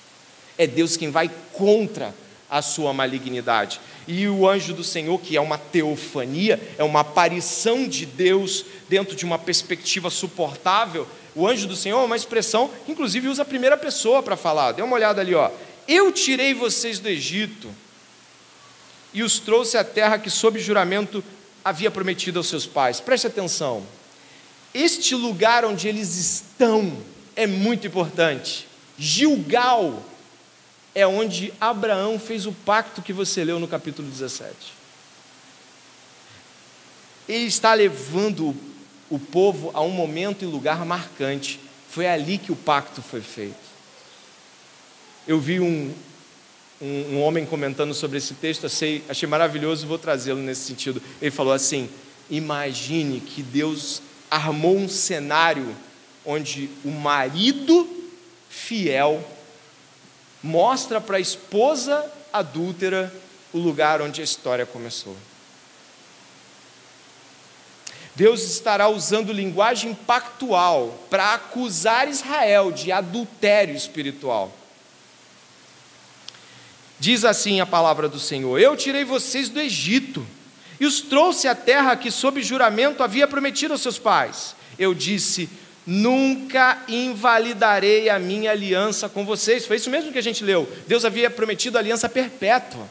É 0.58 0.66
Deus 0.66 0.96
quem 0.96 1.10
vai 1.10 1.30
contra 1.52 2.14
a 2.50 2.60
sua 2.60 2.92
malignidade. 2.92 3.80
E 4.06 4.28
o 4.28 4.46
anjo 4.46 4.74
do 4.74 4.84
Senhor, 4.84 5.18
que 5.20 5.36
é 5.36 5.40
uma 5.40 5.56
teofania, 5.56 6.60
é 6.76 6.84
uma 6.84 7.00
aparição 7.00 7.88
de 7.88 8.04
Deus 8.04 8.64
dentro 8.88 9.16
de 9.16 9.24
uma 9.24 9.38
perspectiva 9.38 10.10
suportável. 10.10 11.08
O 11.34 11.48
anjo 11.48 11.66
do 11.66 11.74
Senhor 11.74 12.00
é 12.00 12.04
uma 12.04 12.16
expressão 12.16 12.70
inclusive, 12.86 13.28
usa 13.28 13.42
a 13.42 13.46
primeira 13.46 13.76
pessoa 13.76 14.22
para 14.22 14.36
falar. 14.36 14.72
Dê 14.72 14.82
uma 14.82 14.94
olhada 14.94 15.20
ali, 15.20 15.34
ó. 15.34 15.50
Eu 15.88 16.12
tirei 16.12 16.54
vocês 16.54 16.98
do 16.98 17.08
Egito 17.08 17.68
e 19.14 19.22
os 19.22 19.38
trouxe 19.38 19.78
à 19.78 19.84
terra 19.84 20.18
que, 20.18 20.28
sob 20.28 20.58
juramento, 20.58 21.22
havia 21.64 21.90
prometido 21.90 22.40
aos 22.40 22.48
seus 22.48 22.66
pais. 22.66 23.00
Preste 23.00 23.28
atenção. 23.28 23.86
Este 24.74 25.14
lugar 25.14 25.64
onde 25.64 25.86
eles 25.86 26.16
estão 26.16 26.98
é 27.36 27.46
muito 27.46 27.86
importante. 27.86 28.66
Gilgal 28.98 30.02
é 30.94 31.06
onde 31.06 31.54
Abraão 31.60 32.18
fez 32.18 32.44
o 32.44 32.52
pacto 32.52 33.00
que 33.00 33.12
você 33.12 33.44
leu 33.44 33.60
no 33.60 33.68
capítulo 33.68 34.08
17. 34.08 34.54
Ele 37.28 37.46
está 37.46 37.72
levando 37.72 38.54
o 39.08 39.18
povo 39.18 39.70
a 39.74 39.80
um 39.80 39.90
momento 39.90 40.42
e 40.42 40.46
lugar 40.46 40.84
marcante. 40.84 41.60
Foi 41.88 42.06
ali 42.06 42.36
que 42.36 42.50
o 42.50 42.56
pacto 42.56 43.00
foi 43.00 43.20
feito. 43.20 43.54
Eu 45.26 45.40
vi 45.40 45.60
um, 45.60 45.94
um, 46.80 47.14
um 47.14 47.22
homem 47.22 47.46
comentando 47.46 47.94
sobre 47.94 48.18
esse 48.18 48.34
texto, 48.34 48.66
achei, 48.66 49.02
achei 49.08 49.28
maravilhoso, 49.28 49.86
vou 49.86 49.98
trazê-lo 49.98 50.40
nesse 50.40 50.62
sentido. 50.62 51.02
Ele 51.20 51.30
falou 51.30 51.52
assim: 51.52 51.88
imagine 52.30 53.20
que 53.20 53.42
Deus 53.42 54.02
armou 54.30 54.76
um 54.76 54.88
cenário 54.88 55.74
onde 56.24 56.70
o 56.84 56.90
marido 56.90 57.88
fiel 58.48 59.22
mostra 60.42 61.00
para 61.00 61.16
a 61.16 61.20
esposa 61.20 62.10
adúltera 62.32 63.12
o 63.52 63.58
lugar 63.58 64.02
onde 64.02 64.20
a 64.20 64.24
história 64.24 64.66
começou. 64.66 65.16
Deus 68.16 68.42
estará 68.44 68.88
usando 68.88 69.32
linguagem 69.32 69.94
pactual 69.94 71.06
para 71.10 71.34
acusar 71.34 72.08
Israel 72.08 72.70
de 72.70 72.92
adultério 72.92 73.74
espiritual. 73.74 74.52
Diz 76.98 77.24
assim 77.24 77.60
a 77.60 77.66
palavra 77.66 78.08
do 78.08 78.18
Senhor: 78.18 78.58
Eu 78.58 78.76
tirei 78.76 79.04
vocês 79.04 79.48
do 79.48 79.60
Egito 79.60 80.26
e 80.78 80.86
os 80.86 81.00
trouxe 81.00 81.48
à 81.48 81.54
terra 81.54 81.96
que, 81.96 82.10
sob 82.10 82.42
juramento, 82.42 83.02
havia 83.02 83.26
prometido 83.26 83.72
aos 83.72 83.82
seus 83.82 83.98
pais. 83.98 84.54
Eu 84.78 84.94
disse: 84.94 85.48
Nunca 85.86 86.82
invalidarei 86.88 88.08
a 88.08 88.18
minha 88.18 88.50
aliança 88.50 89.08
com 89.08 89.24
vocês. 89.24 89.66
Foi 89.66 89.76
isso 89.76 89.90
mesmo 89.90 90.12
que 90.12 90.18
a 90.18 90.22
gente 90.22 90.42
leu. 90.42 90.70
Deus 90.86 91.04
havia 91.04 91.28
prometido 91.28 91.78
aliança 91.78 92.08
perpétua. 92.08 92.88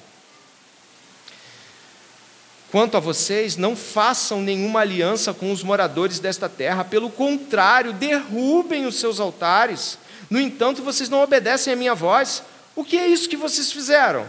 Quanto 2.71 2.97
a 2.97 2.99
vocês, 2.99 3.55
não 3.55 3.75
façam 3.75 4.41
nenhuma 4.41 4.79
aliança 4.79 5.31
com 5.31 5.51
os 5.51 5.61
moradores 5.61 6.17
desta 6.17 6.49
terra, 6.49 6.83
pelo 6.83 7.07
contrário, 7.07 7.93
derrubem 7.93 8.87
os 8.87 8.95
seus 8.95 9.19
altares. 9.19 9.99
No 10.27 10.39
entanto, 10.39 10.81
vocês 10.81 11.07
não 11.07 11.21
obedecem 11.21 11.73
à 11.73 11.75
minha 11.75 11.93
voz. 11.93 12.41
O 12.75 12.83
que 12.83 12.97
é 12.97 13.07
isso 13.07 13.29
que 13.29 13.37
vocês 13.37 13.71
fizeram? 13.71 14.25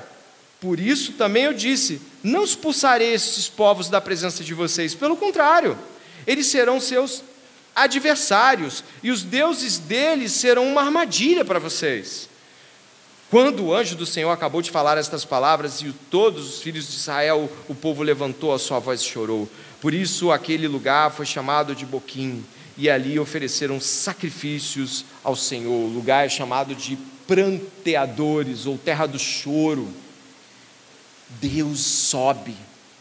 Por 0.60 0.80
isso 0.80 1.12
também 1.12 1.44
eu 1.44 1.52
disse: 1.52 2.00
não 2.22 2.44
expulsarei 2.44 3.12
esses 3.12 3.48
povos 3.48 3.88
da 3.88 4.00
presença 4.00 4.42
de 4.42 4.54
vocês, 4.54 4.94
pelo 4.94 5.16
contrário, 5.16 5.78
eles 6.26 6.46
serão 6.46 6.80
seus 6.80 7.22
adversários, 7.74 8.84
e 9.02 9.10
os 9.10 9.22
deuses 9.22 9.78
deles 9.78 10.32
serão 10.32 10.66
uma 10.66 10.82
armadilha 10.82 11.44
para 11.44 11.58
vocês. 11.58 12.28
Quando 13.30 13.64
o 13.64 13.74
anjo 13.74 13.96
do 13.96 14.06
Senhor 14.06 14.30
acabou 14.30 14.62
de 14.62 14.70
falar 14.70 14.96
estas 14.96 15.24
palavras, 15.24 15.80
e 15.80 15.92
todos 16.08 16.48
os 16.48 16.62
filhos 16.62 16.88
de 16.88 16.96
Israel, 16.96 17.50
o 17.68 17.74
povo 17.74 18.02
levantou 18.02 18.54
a 18.54 18.58
sua 18.58 18.78
voz 18.78 19.00
e 19.00 19.04
chorou. 19.04 19.48
Por 19.80 19.92
isso 19.92 20.30
aquele 20.30 20.68
lugar 20.68 21.10
foi 21.10 21.26
chamado 21.26 21.74
de 21.74 21.84
Boquim, 21.84 22.44
e 22.76 22.88
ali 22.88 23.18
ofereceram 23.18 23.80
sacrifícios 23.80 25.04
ao 25.22 25.34
Senhor. 25.34 25.72
O 25.72 25.92
lugar 25.92 26.26
é 26.26 26.28
chamado 26.28 26.74
de 26.74 26.96
pranteadores, 27.26 28.66
ou 28.66 28.78
terra 28.78 29.06
do 29.06 29.18
choro. 29.18 29.92
Deus 31.40 31.80
sobe 31.80 32.54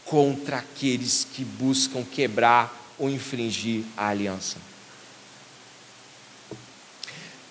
contra 0.04 0.58
aqueles 0.58 1.26
que 1.34 1.44
buscam 1.44 2.04
quebrar 2.04 2.94
ou 2.98 3.08
infringir 3.08 3.84
a 3.96 4.08
aliança. 4.08 4.58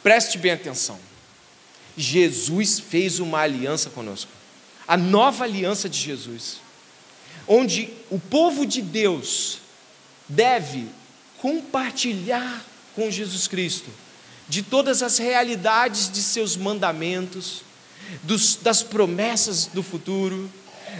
Preste 0.01 0.37
bem 0.37 0.51
atenção. 0.51 0.99
Jesus 1.95 2.79
fez 2.79 3.19
uma 3.19 3.39
aliança 3.39 3.89
conosco. 3.89 4.31
A 4.87 4.97
nova 4.97 5.45
aliança 5.45 5.87
de 5.87 5.97
Jesus, 5.97 6.57
onde 7.47 7.89
o 8.09 8.19
povo 8.19 8.65
de 8.65 8.81
Deus 8.81 9.59
deve 10.27 10.87
compartilhar 11.37 12.63
com 12.95 13.09
Jesus 13.09 13.47
Cristo 13.47 13.89
de 14.47 14.61
todas 14.61 15.01
as 15.01 15.17
realidades 15.17 16.11
de 16.11 16.21
seus 16.21 16.55
mandamentos, 16.55 17.63
dos, 18.23 18.55
das 18.57 18.83
promessas 18.83 19.67
do 19.67 19.81
futuro, 19.81 20.51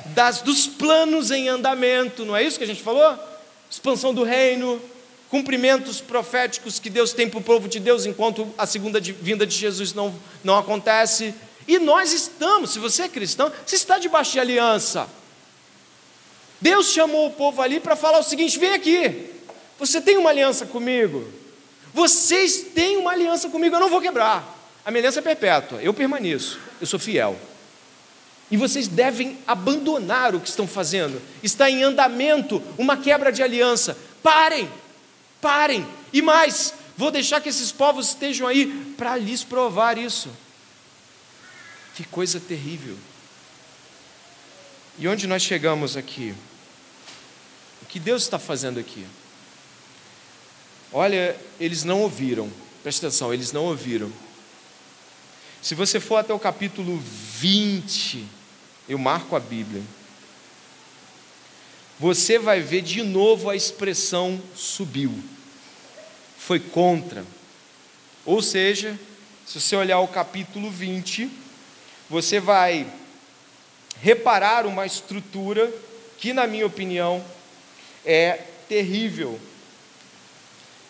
das, 0.08 0.42
dos 0.42 0.68
planos 0.68 1.32
em 1.32 1.50
andamento, 1.50 2.26
não 2.26 2.36
é 2.36 2.44
isso 2.44 2.58
que 2.58 2.64
a 2.64 2.68
gente 2.68 2.82
falou? 2.82 3.18
Expansão 3.70 4.14
do 4.14 4.24
reino, 4.24 4.82
cumprimentos 5.30 6.00
proféticos 6.00 6.80
que 6.80 6.90
Deus 6.90 7.12
tem 7.12 7.28
para 7.28 7.40
o 7.40 7.44
povo 7.44 7.68
de 7.68 7.80
Deus 7.80 8.06
enquanto 8.06 8.54
a 8.58 8.66
segunda 8.66 9.00
vinda 9.00 9.46
de 9.46 9.56
Jesus 9.56 9.94
não, 9.94 10.14
não 10.44 10.58
acontece. 10.58 11.34
E 11.68 11.80
nós 11.80 12.14
estamos, 12.14 12.72
se 12.72 12.80
você 12.80 13.04
é 13.04 13.10
cristão, 13.10 13.52
você 13.66 13.76
está 13.76 13.98
debaixo 13.98 14.34
de 14.34 14.40
aliança. 14.40 15.08
Deus 16.62 16.92
chamou 16.92 17.28
o 17.28 17.32
povo 17.32 17.62
ali 17.62 17.80
para 17.80 17.96
falar 17.96 18.20
o 18.20 18.24
seguinte: 18.24 18.60
vem 18.60 18.74
aqui, 18.74 19.32
você 19.80 20.00
tem 20.00 20.18
uma 20.18 20.30
aliança 20.30 20.66
comigo, 20.66 21.28
vocês 21.94 22.66
têm 22.74 22.98
uma 22.98 23.12
aliança 23.12 23.50
comigo, 23.50 23.76
eu 23.76 23.80
não 23.80 23.90
vou 23.90 24.02
quebrar. 24.02 24.44
A 24.84 24.92
minha 24.92 25.02
aliança 25.02 25.20
é 25.20 25.22
perpétua, 25.22 25.82
eu 25.82 25.94
permaneço, 25.94 26.60
eu 26.82 26.88
sou 26.88 27.00
fiel. 27.00 27.40
E 28.50 28.58
vocês 28.58 28.88
devem 28.88 29.38
abandonar 29.48 30.36
o 30.36 30.40
que 30.40 30.50
estão 30.50 30.68
fazendo. 30.68 31.22
Está 31.42 31.70
em 31.70 31.84
andamento 31.84 32.62
uma 32.78 32.98
quebra 32.98 33.32
de 33.32 33.42
aliança. 33.42 33.98
Parem, 34.22 34.70
parem. 35.40 35.88
E 36.12 36.22
mais, 36.22 36.74
vou 36.98 37.10
deixar 37.10 37.42
que 37.42 37.50
esses 37.50 37.72
povos 37.72 38.10
estejam 38.10 38.48
aí 38.48 38.68
para 38.98 39.18
lhes 39.18 39.44
provar 39.44 39.98
isso. 39.98 40.30
Que 41.96 42.04
coisa 42.04 42.40
terrível. 42.40 42.98
E 45.00 45.08
onde 45.08 45.26
nós 45.26 45.42
chegamos 45.42 45.98
aqui? 45.98 46.36
O 47.82 47.86
que 47.86 48.00
Deus 48.00 48.24
está 48.24 48.38
fazendo 48.38 48.80
aqui? 48.80 49.06
Olha, 50.94 51.36
eles 51.60 51.84
não 51.84 52.02
ouviram, 52.02 52.50
presta 52.84 53.08
atenção, 53.08 53.34
eles 53.34 53.52
não 53.52 53.66
ouviram. 53.66 54.12
Se 55.62 55.76
você 55.76 56.00
for 56.00 56.18
até 56.18 56.34
o 56.34 56.40
capítulo 56.40 57.02
20, 57.40 58.26
eu 58.88 58.98
marco 58.98 59.36
a 59.36 59.40
Bíblia, 59.40 59.82
você 62.00 62.38
vai 62.38 62.62
ver 62.62 62.82
de 62.82 63.02
novo 63.02 63.50
a 63.50 63.56
expressão 63.56 64.42
subiu 64.56 65.12
foi 66.46 66.60
contra. 66.60 67.26
Ou 68.26 68.42
seja, 68.42 69.00
se 69.46 69.62
você 69.62 69.76
olhar 69.78 70.00
o 70.00 70.08
capítulo 70.10 70.70
20, 70.70 71.30
você 72.10 72.40
vai 72.40 72.86
reparar 74.02 74.66
uma 74.66 74.86
estrutura 74.86 75.74
que, 76.18 76.34
na 76.34 76.46
minha 76.46 76.66
opinião, 76.66 77.24
é 78.06 78.42
terrível. 78.68 79.40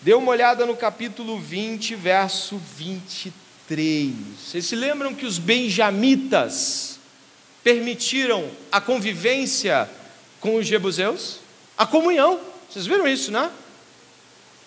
Dê 0.03 0.13
uma 0.13 0.31
olhada 0.31 0.65
no 0.65 0.75
capítulo 0.75 1.39
20, 1.39 1.95
verso 1.95 2.57
23. 2.75 4.13
Vocês 4.37 4.65
se 4.65 4.75
lembram 4.75 5.15
que 5.15 5.25
os 5.25 5.39
benjamitas 5.39 6.99
permitiram 7.63 8.51
a 8.69 8.81
convivência 8.81 9.89
com 10.41 10.57
os 10.57 10.67
jebuseus? 10.67 11.39
A 11.77 11.85
comunhão. 11.85 12.37
Vocês 12.69 12.85
viram 12.85 13.07
isso, 13.07 13.31
né? 13.31 13.49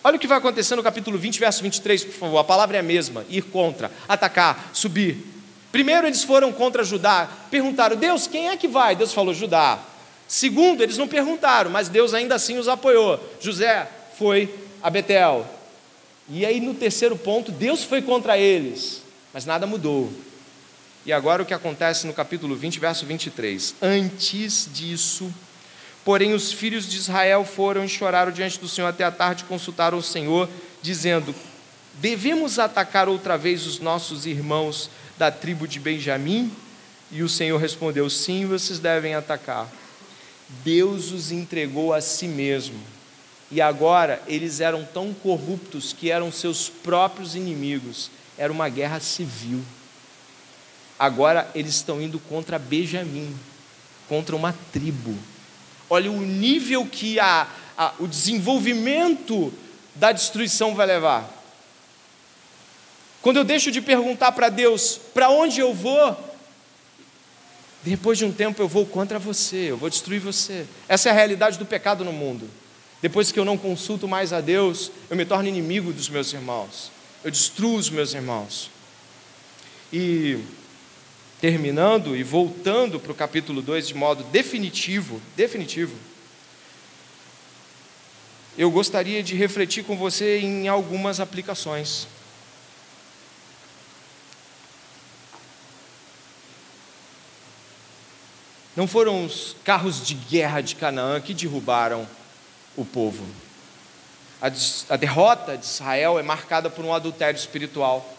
Olha 0.03 0.15
o 0.15 0.19
que 0.19 0.25
vai 0.25 0.39
acontecer 0.39 0.75
no 0.75 0.81
capítulo 0.81 1.19
20, 1.19 1.39
verso 1.39 1.61
23, 1.61 2.05
por 2.05 2.13
favor. 2.13 2.39
A 2.39 2.43
palavra 2.43 2.77
é 2.77 2.79
a 2.79 2.83
mesma: 2.83 3.23
ir 3.29 3.43
contra, 3.43 3.91
atacar, 4.09 4.71
subir. 4.73 5.23
Primeiro, 5.71 6.07
eles 6.07 6.23
foram 6.23 6.51
contra 6.51 6.83
Judá, 6.83 7.29
perguntaram: 7.51 7.95
Deus, 7.95 8.25
quem 8.25 8.49
é 8.49 8.57
que 8.57 8.67
vai? 8.67 8.95
Deus 8.95 9.13
falou: 9.13 9.35
Judá. 9.35 9.77
Segundo, 10.27 10.81
eles 10.81 10.97
não 10.97 11.07
perguntaram, 11.07 11.69
mas 11.69 11.89
Deus 11.89 12.15
ainda 12.15 12.33
assim 12.33 12.57
os 12.57 12.67
apoiou. 12.67 13.19
José 13.39 13.87
foi 14.17 14.66
a 14.87 14.89
Betel. 14.89 15.45
E 16.29 16.45
aí, 16.45 16.61
no 16.61 16.73
terceiro 16.73 17.17
ponto, 17.17 17.51
Deus 17.51 17.83
foi 17.83 18.01
contra 18.01 18.37
eles, 18.37 19.01
mas 19.33 19.45
nada 19.45 19.67
mudou. 19.67 20.09
E 21.05 21.11
agora 21.11 21.43
o 21.43 21.45
que 21.45 21.53
acontece 21.53 22.07
no 22.07 22.13
capítulo 22.13 22.55
20, 22.55 22.79
verso 22.79 23.05
23. 23.05 23.75
Antes 23.81 24.69
disso, 24.73 25.29
Porém, 26.05 26.33
os 26.33 26.53
filhos 26.53 26.89
de 26.89 26.95
Israel 26.95 27.43
foram 27.43 27.83
e 27.83 27.89
choraram 27.89 28.31
diante 28.31 28.57
do 28.61 28.69
Senhor 28.69 28.87
até 28.87 29.03
a 29.03 29.11
tarde, 29.11 29.43
consultaram 29.43 29.97
o 29.97 30.01
Senhor, 30.01 30.47
dizendo: 30.81 31.35
Devemos 31.95 32.57
atacar 32.57 33.09
outra 33.09 33.37
vez 33.37 33.67
os 33.67 33.81
nossos 33.81 34.25
irmãos 34.25 34.89
da 35.17 35.29
tribo 35.29 35.67
de 35.67 35.81
Benjamim? 35.81 36.49
E 37.11 37.21
o 37.23 37.27
Senhor 37.27 37.57
respondeu: 37.57 38.09
Sim, 38.09 38.45
vocês 38.45 38.79
devem 38.79 39.15
atacar. 39.15 39.69
Deus 40.63 41.11
os 41.11 41.29
entregou 41.29 41.93
a 41.93 41.99
si 41.99 42.25
mesmo. 42.25 42.79
E 43.49 43.61
agora 43.61 44.21
eles 44.27 44.59
eram 44.59 44.83
tão 44.83 45.13
corruptos 45.13 45.93
que 45.93 46.11
eram 46.11 46.31
seus 46.31 46.69
próprios 46.69 47.35
inimigos. 47.35 48.11
Era 48.37 48.51
uma 48.51 48.67
guerra 48.67 48.99
civil. 48.99 49.63
Agora 50.99 51.49
eles 51.55 51.75
estão 51.75 52.01
indo 52.01 52.19
contra 52.19 52.59
Benjamim, 52.59 53.35
contra 54.09 54.35
uma 54.35 54.53
tribo. 54.73 55.15
Olha 55.89 56.11
o 56.11 56.21
nível 56.21 56.85
que 56.85 57.19
a, 57.19 57.47
a, 57.77 57.93
o 57.99 58.07
desenvolvimento 58.07 59.53
da 59.95 60.11
destruição 60.11 60.75
vai 60.75 60.85
levar. 60.85 61.33
Quando 63.21 63.37
eu 63.37 63.43
deixo 63.43 63.71
de 63.71 63.81
perguntar 63.81 64.31
para 64.33 64.49
Deus 64.49 64.99
para 65.13 65.29
onde 65.29 65.59
eu 65.59 65.73
vou, 65.73 66.15
depois 67.83 68.17
de 68.17 68.25
um 68.25 68.31
tempo 68.31 68.61
eu 68.61 68.67
vou 68.67 68.85
contra 68.85 69.17
você, 69.17 69.71
eu 69.71 69.77
vou 69.77 69.89
destruir 69.89 70.19
você. 70.19 70.65
Essa 70.87 71.09
é 71.09 71.11
a 71.11 71.15
realidade 71.15 71.57
do 71.57 71.65
pecado 71.65 72.03
no 72.03 72.11
mundo. 72.11 72.49
Depois 73.01 73.31
que 73.31 73.39
eu 73.39 73.45
não 73.45 73.57
consulto 73.57 74.07
mais 74.07 74.33
a 74.33 74.41
Deus, 74.41 74.91
eu 75.09 75.15
me 75.15 75.25
torno 75.25 75.47
inimigo 75.47 75.93
dos 75.93 76.09
meus 76.09 76.33
irmãos. 76.33 76.91
Eu 77.23 77.29
destruo 77.29 77.75
os 77.75 77.89
meus 77.89 78.13
irmãos. 78.13 78.71
E 79.93 80.39
terminando 81.39 82.15
e 82.15 82.23
voltando 82.23 82.99
para 82.99 83.11
o 83.11 83.15
capítulo 83.15 83.61
2 83.61 83.89
de 83.89 83.93
modo 83.93 84.23
definitivo, 84.25 85.21
definitivo, 85.35 85.95
eu 88.57 88.71
gostaria 88.71 89.21
de 89.21 89.35
refletir 89.35 89.83
com 89.83 89.95
você 89.95 90.39
em 90.39 90.67
algumas 90.67 91.19
aplicações. 91.19 92.07
Não 98.75 98.87
foram 98.87 99.25
os 99.25 99.55
carros 99.63 100.05
de 100.05 100.15
guerra 100.15 100.61
de 100.61 100.75
Canaã 100.75 101.21
que 101.21 101.35
derrubaram 101.35 102.07
o 102.77 102.85
povo. 102.85 103.25
A, 104.41 104.47
a 104.93 104.95
derrota 104.95 105.57
de 105.57 105.65
Israel 105.65 106.17
é 106.17 106.23
marcada 106.23 106.69
por 106.69 106.85
um 106.85 106.93
adultério 106.93 107.37
espiritual. 107.37 108.15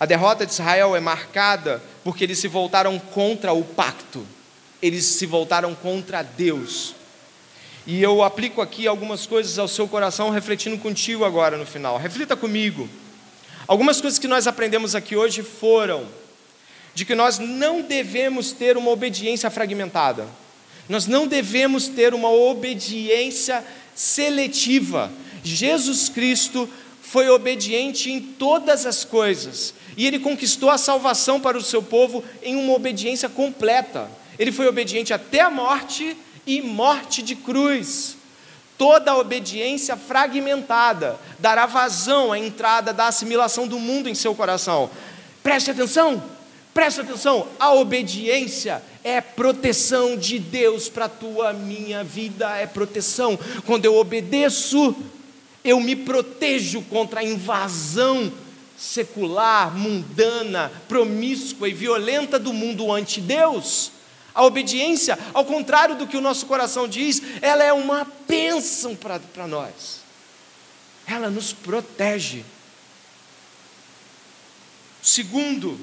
A 0.00 0.06
derrota 0.06 0.46
de 0.46 0.52
Israel 0.52 0.96
é 0.96 1.00
marcada 1.00 1.82
porque 2.02 2.24
eles 2.24 2.38
se 2.38 2.48
voltaram 2.48 2.98
contra 2.98 3.52
o 3.52 3.62
pacto, 3.62 4.26
eles 4.80 5.04
se 5.04 5.26
voltaram 5.26 5.74
contra 5.74 6.22
Deus. 6.22 6.94
E 7.86 8.02
eu 8.02 8.22
aplico 8.22 8.62
aqui 8.62 8.86
algumas 8.86 9.26
coisas 9.26 9.58
ao 9.58 9.68
seu 9.68 9.86
coração, 9.86 10.30
refletindo 10.30 10.78
contigo 10.78 11.24
agora 11.24 11.56
no 11.56 11.66
final. 11.66 11.98
Reflita 11.98 12.36
comigo. 12.36 12.88
Algumas 13.66 14.00
coisas 14.00 14.18
que 14.18 14.28
nós 14.28 14.46
aprendemos 14.46 14.94
aqui 14.94 15.16
hoje 15.16 15.42
foram 15.42 16.06
de 16.94 17.04
que 17.04 17.14
nós 17.14 17.38
não 17.38 17.82
devemos 17.82 18.52
ter 18.52 18.76
uma 18.76 18.90
obediência 18.90 19.50
fragmentada. 19.50 20.26
Nós 20.88 21.06
não 21.06 21.26
devemos 21.26 21.86
ter 21.86 22.14
uma 22.14 22.30
obediência 22.30 23.64
seletiva. 23.94 25.10
Jesus 25.42 26.08
Cristo 26.08 26.68
foi 27.02 27.28
obediente 27.28 28.10
em 28.10 28.20
todas 28.20 28.86
as 28.86 29.04
coisas, 29.04 29.74
e 29.96 30.06
ele 30.06 30.18
conquistou 30.18 30.70
a 30.70 30.78
salvação 30.78 31.40
para 31.40 31.58
o 31.58 31.62
seu 31.62 31.82
povo 31.82 32.22
em 32.42 32.54
uma 32.54 32.72
obediência 32.72 33.28
completa. 33.28 34.08
Ele 34.38 34.52
foi 34.52 34.68
obediente 34.68 35.12
até 35.12 35.40
a 35.40 35.50
morte 35.50 36.16
e 36.46 36.62
morte 36.62 37.22
de 37.22 37.34
cruz. 37.34 38.16
Toda 38.78 39.16
obediência 39.16 39.96
fragmentada 39.96 41.18
dará 41.38 41.66
vazão 41.66 42.32
à 42.32 42.38
entrada 42.38 42.92
da 42.92 43.08
assimilação 43.08 43.66
do 43.66 43.78
mundo 43.78 44.08
em 44.08 44.14
seu 44.14 44.34
coração. 44.34 44.88
Preste 45.42 45.72
atenção, 45.72 46.22
preste 46.72 47.00
atenção, 47.00 47.48
a 47.58 47.74
obediência 47.74 48.82
é 49.02 49.20
proteção 49.20 50.16
de 50.16 50.38
Deus 50.38 50.88
para 50.88 51.06
a 51.06 51.08
tua 51.08 51.52
minha 51.52 52.04
vida, 52.04 52.56
é 52.56 52.66
proteção. 52.66 53.38
Quando 53.66 53.84
eu 53.84 53.96
obedeço, 53.96 54.94
eu 55.64 55.80
me 55.80 55.96
protejo 55.96 56.82
contra 56.82 57.20
a 57.20 57.24
invasão 57.24 58.32
secular, 58.76 59.76
mundana, 59.76 60.72
promíscua 60.88 61.68
e 61.68 61.74
violenta 61.74 62.38
do 62.38 62.52
mundo 62.52 62.90
ante 62.90 63.20
Deus. 63.20 63.92
A 64.34 64.44
obediência, 64.44 65.18
ao 65.34 65.44
contrário 65.44 65.96
do 65.96 66.06
que 66.06 66.16
o 66.16 66.20
nosso 66.20 66.46
coração 66.46 66.88
diz, 66.88 67.20
ela 67.42 67.62
é 67.62 67.72
uma 67.72 68.06
bênção 68.26 68.96
para 68.96 69.46
nós. 69.46 70.00
Ela 71.06 71.28
nos 71.28 71.52
protege. 71.52 72.44
Segundo, 75.02 75.78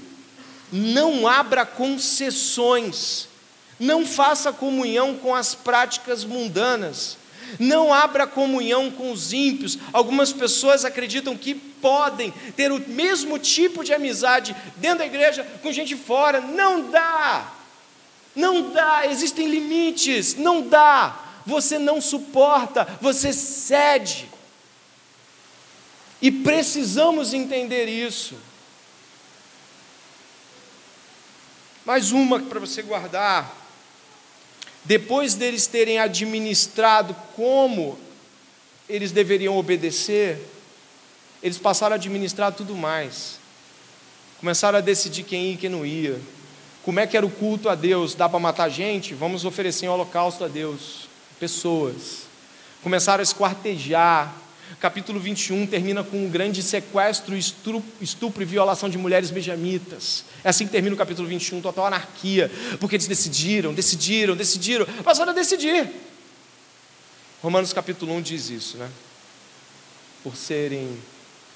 não 0.72 1.28
abra 1.28 1.66
concessões, 1.66 3.28
não 3.80 4.06
faça 4.06 4.52
comunhão 4.52 5.16
com 5.16 5.34
as 5.34 5.56
práticas 5.56 6.24
mundanas. 6.24 7.18
Não 7.60 7.94
abra 7.94 8.28
comunhão 8.28 8.92
com 8.92 9.12
os 9.12 9.32
ímpios. 9.32 9.78
Algumas 9.94 10.34
pessoas 10.34 10.84
acreditam 10.84 11.38
que 11.38 11.56
podem 11.56 12.34
ter 12.56 12.72
o 12.72 12.80
mesmo 12.90 13.40
tipo 13.40 13.84
de 13.84 13.94
amizade 13.94 14.56
dentro 14.76 15.00
da 15.00 15.06
igreja 15.06 15.48
com 15.62 15.72
gente 15.72 15.96
fora. 15.96 16.42
Não 16.42 16.90
dá. 16.90 17.54
Não 18.36 18.72
dá, 18.72 19.08
existem 19.08 19.48
limites. 19.48 20.36
Não 20.36 20.62
dá. 20.62 21.18
Você 21.46 21.80
não 21.80 22.02
suporta, 22.02 22.86
você 23.00 23.32
cede. 23.32 24.30
E 26.22 26.30
precisamos 26.30 27.34
entender 27.34 27.86
isso. 27.86 28.36
Mais 31.88 32.12
uma 32.12 32.38
para 32.42 32.60
você 32.60 32.84
guardar 32.84 33.66
depois 34.84 35.36
deles 35.36 35.68
terem 35.68 36.00
administrado 36.00 37.16
como 37.34 37.98
eles 38.90 39.12
deveriam 39.12 39.58
obedecer, 39.58 40.38
eles 41.42 41.58
passaram 41.58 41.94
a 41.94 41.96
administrar 41.96 42.54
tudo 42.54 42.76
mais. 42.76 43.38
Começaram 44.40 44.78
a 44.78 44.82
decidir 44.82 45.24
quem 45.24 45.48
ia 45.48 45.54
e 45.54 45.58
quem 45.58 45.70
não 45.70 45.86
ia. 45.86 46.20
Como 46.84 47.00
é 47.00 47.08
que 47.08 47.16
era 47.16 47.26
o 47.26 47.30
culto 47.30 47.70
a 47.70 47.76
Deus? 47.76 48.16
Dá 48.16 48.28
para 48.28 48.40
matar 48.40 48.68
gente? 48.70 49.14
Vamos 49.14 49.46
oferecer 49.46 49.88
um 49.88 49.92
holocausto 49.94 50.44
a 50.44 50.48
Deus. 50.50 51.08
Pessoas. 51.40 52.24
Começaram 52.84 53.22
a 53.22 53.24
esquartejar, 53.24 54.34
capítulo 54.80 55.20
21 55.20 55.66
termina 55.66 56.04
com 56.04 56.26
um 56.26 56.30
grande 56.30 56.62
sequestro, 56.62 57.36
estupro 57.36 58.42
e 58.42 58.46
violação 58.46 58.90
de 58.90 58.98
mulheres 58.98 59.32
benjamitas. 59.32 60.26
É 60.44 60.50
assim 60.50 60.66
que 60.66 60.72
termina 60.72 60.94
o 60.94 60.98
capítulo 60.98 61.28
21, 61.28 61.62
total 61.62 61.88
anarquia, 61.88 62.52
porque 62.80 62.96
eles 62.96 63.08
decidiram, 63.08 63.74
decidiram, 63.74 64.36
decidiram, 64.36 64.86
passaram 65.04 65.32
a 65.32 65.36
decidir. 65.36 65.90
Romanos 67.42 67.74
capítulo 67.74 68.14
1 68.16 68.22
diz 68.22 68.50
isso, 68.50 68.78
né? 68.78 68.90
Por 70.24 70.36
serem 70.36 70.98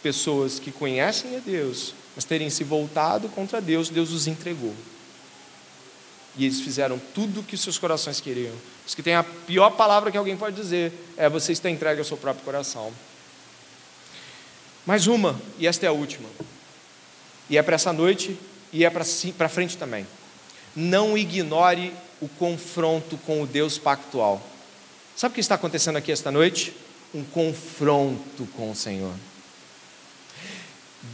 pessoas 0.01 0.59
que 0.59 0.71
conhecem 0.71 1.35
a 1.35 1.39
Deus, 1.39 1.93
mas 2.15 2.25
terem 2.25 2.49
se 2.49 2.63
voltado 2.63 3.29
contra 3.29 3.61
Deus, 3.61 3.89
Deus 3.89 4.11
os 4.11 4.27
entregou. 4.27 4.73
E 6.37 6.45
eles 6.45 6.61
fizeram 6.61 6.99
tudo 7.13 7.41
o 7.41 7.43
que 7.43 7.57
seus 7.57 7.77
corações 7.77 8.19
queriam. 8.19 8.53
Diz 8.91 8.95
que 8.95 9.01
tem 9.03 9.15
a 9.15 9.23
pior 9.23 9.69
palavra 9.69 10.11
que 10.11 10.17
alguém 10.17 10.35
pode 10.35 10.53
dizer: 10.53 10.91
é 11.15 11.29
você 11.29 11.53
está 11.53 11.69
entregue 11.69 11.99
ao 11.99 12.05
seu 12.05 12.17
próprio 12.17 12.43
coração. 12.43 12.91
Mais 14.85 15.07
uma, 15.07 15.39
e 15.57 15.65
esta 15.65 15.85
é 15.85 15.87
a 15.87 15.93
última. 15.93 16.27
E 17.49 17.57
é 17.57 17.63
para 17.63 17.75
essa 17.75 17.93
noite 17.93 18.37
e 18.73 18.83
é 18.83 18.89
para 18.89 19.47
frente 19.47 19.77
também. 19.77 20.05
Não 20.75 21.17
ignore 21.17 21.93
o 22.19 22.27
confronto 22.27 23.17
com 23.19 23.41
o 23.41 23.47
Deus 23.47 23.77
pactual. 23.77 24.45
Sabe 25.15 25.31
o 25.31 25.35
que 25.35 25.39
está 25.39 25.55
acontecendo 25.55 25.95
aqui 25.95 26.11
esta 26.11 26.29
noite? 26.29 26.75
Um 27.15 27.23
confronto 27.23 28.45
com 28.57 28.71
o 28.71 28.75
Senhor. 28.75 29.13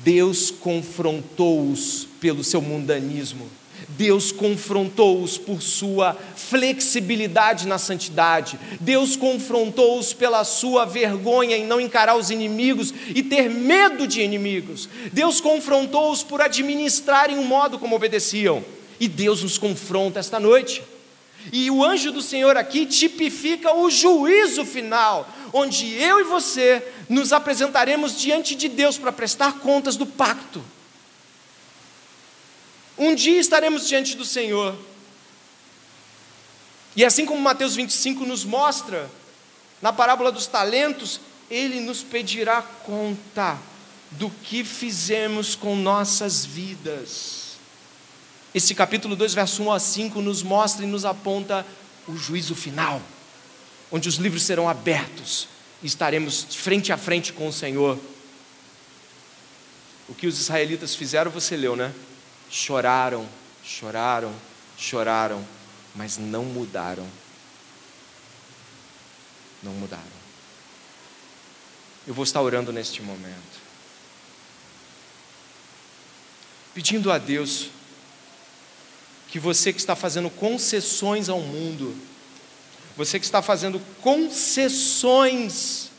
Deus 0.04 0.50
confrontou-os 0.50 2.08
pelo 2.20 2.44
seu 2.44 2.60
mundanismo 2.60 3.48
Deus 3.98 4.32
confrontou-os 4.32 5.40
por 5.40 5.60
sua 5.62 6.16
flexibilidade 6.36 7.68
na 7.68 7.80
santidade. 7.80 8.60
Deus 8.80 9.16
confrontou-os 9.16 10.14
pela 10.14 10.44
sua 10.44 10.86
vergonha 10.86 11.58
em 11.58 11.66
não 11.66 11.82
encarar 11.82 12.16
os 12.16 12.30
inimigos 12.30 12.94
e 13.16 13.24
ter 13.24 13.50
medo 13.50 14.06
de 14.06 14.22
inimigos. 14.22 14.88
Deus 15.12 15.42
confrontou-os 15.42 16.22
por 16.22 16.42
administrarem 16.42 17.40
o 17.40 17.44
modo 17.44 17.80
como 17.80 17.96
obedeciam. 17.96 18.64
E 19.00 19.08
Deus 19.08 19.42
nos 19.42 19.58
confronta 19.58 20.20
esta 20.20 20.40
noite. 20.40 20.84
E 21.52 21.72
o 21.72 21.84
anjo 21.84 22.12
do 22.12 22.22
Senhor 22.22 22.56
aqui 22.56 22.86
tipifica 22.86 23.74
o 23.74 23.90
juízo 23.90 24.64
final, 24.64 25.28
onde 25.54 25.94
eu 26.00 26.20
e 26.20 26.24
você 26.24 26.84
nos 27.10 27.34
apresentaremos 27.34 28.20
diante 28.20 28.54
de 28.54 28.68
Deus 28.68 28.98
para 28.98 29.12
prestar 29.12 29.60
contas 29.60 29.96
do 29.96 30.06
pacto. 30.06 30.64
Um 32.98 33.14
dia 33.14 33.40
estaremos 33.40 33.88
diante 33.88 34.16
do 34.16 34.26
Senhor. 34.26 34.76
E 36.96 37.06
assim 37.06 37.26
como 37.26 37.40
Mateus 37.40 37.76
25 37.76 38.26
nos 38.26 38.44
mostra, 38.44 39.10
na 39.82 39.94
parábola 39.94 40.32
dos 40.32 40.48
talentos, 40.48 41.22
ele 41.50 41.80
nos 41.80 42.02
pedirá 42.02 42.62
conta 42.62 43.58
do 44.12 44.30
que 44.30 44.64
fizemos 44.64 45.54
com 45.54 45.76
nossas 45.76 46.44
vidas. 46.44 47.58
Esse 48.54 48.74
capítulo 48.74 49.16
2, 49.16 49.36
verso 49.36 49.62
1 49.62 49.72
a 49.72 49.80
5, 49.80 50.22
nos 50.22 50.42
mostra 50.42 50.84
e 50.84 50.88
nos 50.88 51.06
aponta 51.06 51.64
o 52.08 52.18
juízo 52.18 52.56
final, 52.56 53.00
onde 53.92 54.10
os 54.10 54.16
livros 54.16 54.42
serão 54.44 54.68
abertos 54.68 55.48
e 55.84 55.86
estaremos 55.86 56.48
frente 56.56 56.92
a 56.92 56.98
frente 56.98 57.32
com 57.32 57.48
o 57.48 57.54
Senhor. 57.54 58.00
O 60.10 60.16
que 60.16 60.26
os 60.26 60.40
israelitas 60.40 60.96
fizeram, 60.96 61.30
você 61.30 61.56
leu, 61.56 61.76
né? 61.76 61.94
Choraram, 62.50 63.28
choraram, 63.64 64.34
choraram, 64.78 65.46
mas 65.96 66.18
não 66.18 66.44
mudaram. 66.46 67.08
Não 69.62 69.74
mudaram. 69.74 70.04
Eu 72.06 72.14
vou 72.14 72.24
estar 72.24 72.42
orando 72.42 72.72
neste 72.72 73.02
momento, 73.02 73.60
pedindo 76.74 77.12
a 77.12 77.18
Deus 77.18 77.70
que 79.28 79.40
você 79.40 79.74
que 79.74 79.80
está 79.80 79.96
fazendo 79.96 80.30
concessões 80.30 81.28
ao 81.28 81.42
mundo, 81.42 81.94
você 82.96 83.20
que 83.20 83.26
está 83.26 83.42
fazendo 83.42 83.82
concessões, 84.02 85.90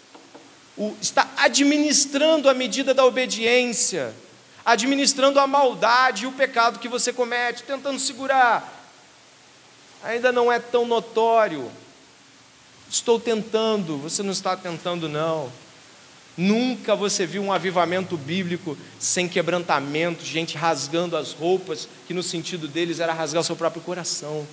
está 1.01 1.31
administrando 1.37 2.49
a 2.49 2.55
medida 2.55 2.95
da 2.95 3.05
obediência, 3.05 4.15
administrando 4.69 5.41
a 5.41 5.47
maldade 5.47 6.25
e 6.25 6.27
o 6.27 6.33
pecado 6.33 6.79
que 6.79 6.91
você 6.91 7.11
comete, 7.11 7.63
tentando 7.63 7.99
segurar. 7.99 8.71
Ainda 10.05 10.31
não 10.31 10.53
é 10.53 10.59
tão 10.59 10.87
notório. 10.87 11.71
Estou 12.91 13.19
tentando, 13.19 13.97
você 13.97 14.23
não 14.23 14.31
está 14.31 14.55
tentando, 14.59 15.09
não. 15.09 15.51
Nunca 16.37 16.95
você 16.95 17.25
viu 17.25 17.43
um 17.43 17.51
avivamento 17.51 18.15
bíblico 18.19 18.77
sem 19.01 19.27
quebrantamento, 19.27 20.23
gente 20.23 20.59
rasgando 20.59 21.17
as 21.17 21.33
roupas, 21.33 21.89
que 22.07 22.13
no 22.13 22.23
sentido 22.23 22.69
deles 22.69 23.01
era 23.01 23.15
rasgar 23.15 23.41
o 23.41 23.45
seu 23.45 23.57
próprio 23.57 23.81
coração. 23.81 24.47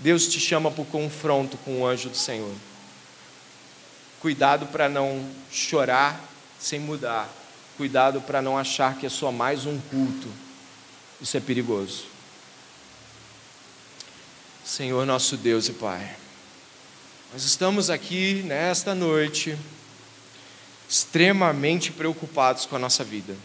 Deus 0.00 0.28
te 0.28 0.38
chama 0.38 0.70
para 0.70 0.82
o 0.82 0.86
confronto 0.86 1.56
com 1.64 1.80
o 1.80 1.86
anjo 1.86 2.10
do 2.10 2.16
Senhor. 2.16 2.52
Cuidado 4.20 4.66
para 4.66 4.86
não 4.86 5.26
chorar 5.50 6.35
sem 6.58 6.78
mudar. 6.80 7.28
Cuidado 7.76 8.20
para 8.20 8.40
não 8.40 8.56
achar 8.56 8.96
que 8.96 9.06
é 9.06 9.08
só 9.08 9.30
mais 9.30 9.66
um 9.66 9.78
culto. 9.78 10.28
Isso 11.20 11.36
é 11.36 11.40
perigoso. 11.40 12.04
Senhor 14.64 15.06
nosso 15.06 15.36
Deus 15.36 15.68
e 15.68 15.72
Pai, 15.72 16.16
nós 17.32 17.44
estamos 17.44 17.88
aqui 17.88 18.42
nesta 18.44 18.94
noite 18.94 19.56
extremamente 20.88 21.92
preocupados 21.92 22.66
com 22.66 22.76
a 22.76 22.78
nossa 22.78 23.04
vida. 23.04 23.36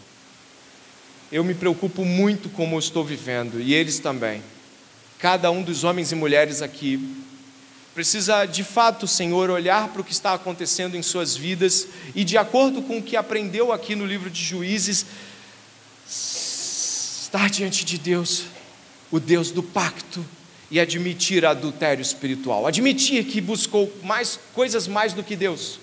Eu 1.30 1.44
me 1.44 1.54
preocupo 1.54 2.04
muito 2.04 2.48
com 2.48 2.56
como 2.56 2.76
eu 2.76 2.78
estou 2.78 3.04
vivendo 3.04 3.60
e 3.60 3.74
eles 3.74 3.98
também. 3.98 4.42
cada 5.18 5.50
um 5.50 5.62
dos 5.62 5.84
homens 5.84 6.10
e 6.10 6.14
mulheres 6.16 6.62
aqui 6.62 7.24
precisa 7.94 8.44
de 8.46 8.64
fato, 8.64 9.06
Senhor, 9.06 9.50
olhar 9.50 9.88
para 9.88 10.00
o 10.00 10.04
que 10.04 10.12
está 10.12 10.34
acontecendo 10.34 10.96
em 10.96 11.02
suas 11.02 11.36
vidas 11.36 11.86
e, 12.14 12.24
de 12.24 12.38
acordo 12.38 12.82
com 12.82 12.98
o 12.98 13.02
que 13.02 13.16
aprendeu 13.16 13.72
aqui 13.72 13.94
no 13.94 14.06
livro 14.06 14.30
de 14.30 14.42
Juízes, 14.42 15.06
estar 16.06 17.48
diante 17.50 17.84
de 17.84 17.98
Deus, 17.98 18.44
o 19.10 19.20
Deus 19.20 19.50
do 19.50 19.62
pacto, 19.62 20.24
e 20.70 20.80
admitir 20.80 21.44
adultério 21.44 22.00
espiritual, 22.00 22.66
admitir 22.66 23.24
que 23.24 23.42
buscou 23.42 23.92
mais 24.02 24.40
coisas 24.54 24.88
mais 24.88 25.12
do 25.12 25.22
que 25.22 25.36
Deus 25.36 25.78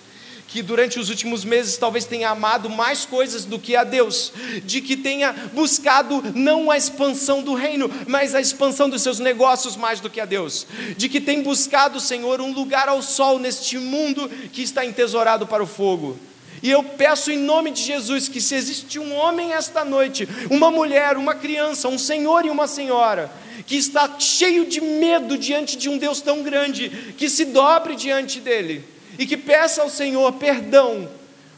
que 0.50 0.64
durante 0.64 1.00
os 1.00 1.10
últimos 1.10 1.45
meses 1.45 1.78
talvez 1.78 2.06
tenha 2.06 2.32
amado 2.32 2.70
mais 2.70 3.06
coisas 3.06 3.45
do 3.45 3.60
que 3.60 3.76
a 3.76 3.84
Deus, 3.84 4.34
de 4.66 4.82
que 4.82 4.97
tenha 4.97 5.32
buscado 5.54 6.24
não 6.34 6.72
a 6.72 6.78
expansão 6.78 7.43
do 7.43 7.54
reino, 7.54 7.89
mas 8.08 8.34
a 8.34 8.41
expansão 8.41 8.89
dos 8.89 9.04
seus 9.04 9.20
negócios 9.20 9.76
mais 9.76 10.00
do 10.00 10.10
que 10.10 10.20
a 10.20 10.26
Deus, 10.26 10.66
de 10.97 11.08
que 11.08 11.22
tem 11.22 11.43
buscado, 11.43 12.00
Senhor, 12.00 12.41
um 12.41 12.52
lugar 12.52 12.89
ao 12.89 13.02
sol 13.02 13.38
neste 13.38 13.78
mundo 13.78 14.28
que 14.52 14.64
está 14.64 14.84
entesourado 14.84 15.45
para 15.45 15.64
o 15.64 15.68
fogo. 15.68 16.18
E 16.64 16.70
eu 16.70 16.84
peço 16.84 17.32
em 17.32 17.38
nome 17.38 17.70
de 17.70 17.84
Jesus 17.84 18.28
que 18.28 18.41
se 18.41 18.56
existe 18.56 18.97
um 18.97 19.16
homem 19.16 19.54
esta 19.54 19.86
noite, 19.86 20.28
uma 20.50 20.72
mulher, 20.72 21.16
uma 21.16 21.36
criança, 21.36 21.88
um 21.88 21.97
senhor 21.97 22.43
e 22.43 22.50
uma 22.50 22.68
senhora, 22.68 23.32
que 23.68 23.78
está 23.78 24.20
cheio 24.20 24.66
de 24.66 24.82
medo 24.82 25.38
diante 25.38 25.78
de 25.78 25.88
um 25.88 25.97
Deus 25.97 26.22
tão 26.22 26.41
grande, 26.41 27.14
que 27.18 27.30
se 27.30 27.45
dobre 27.45 27.95
diante 27.95 28.39
dele 28.39 28.99
e 29.20 29.28
que 29.28 29.36
peça 29.36 29.82
ao 29.82 29.89
Senhor 29.89 30.32
perdão 30.34 31.11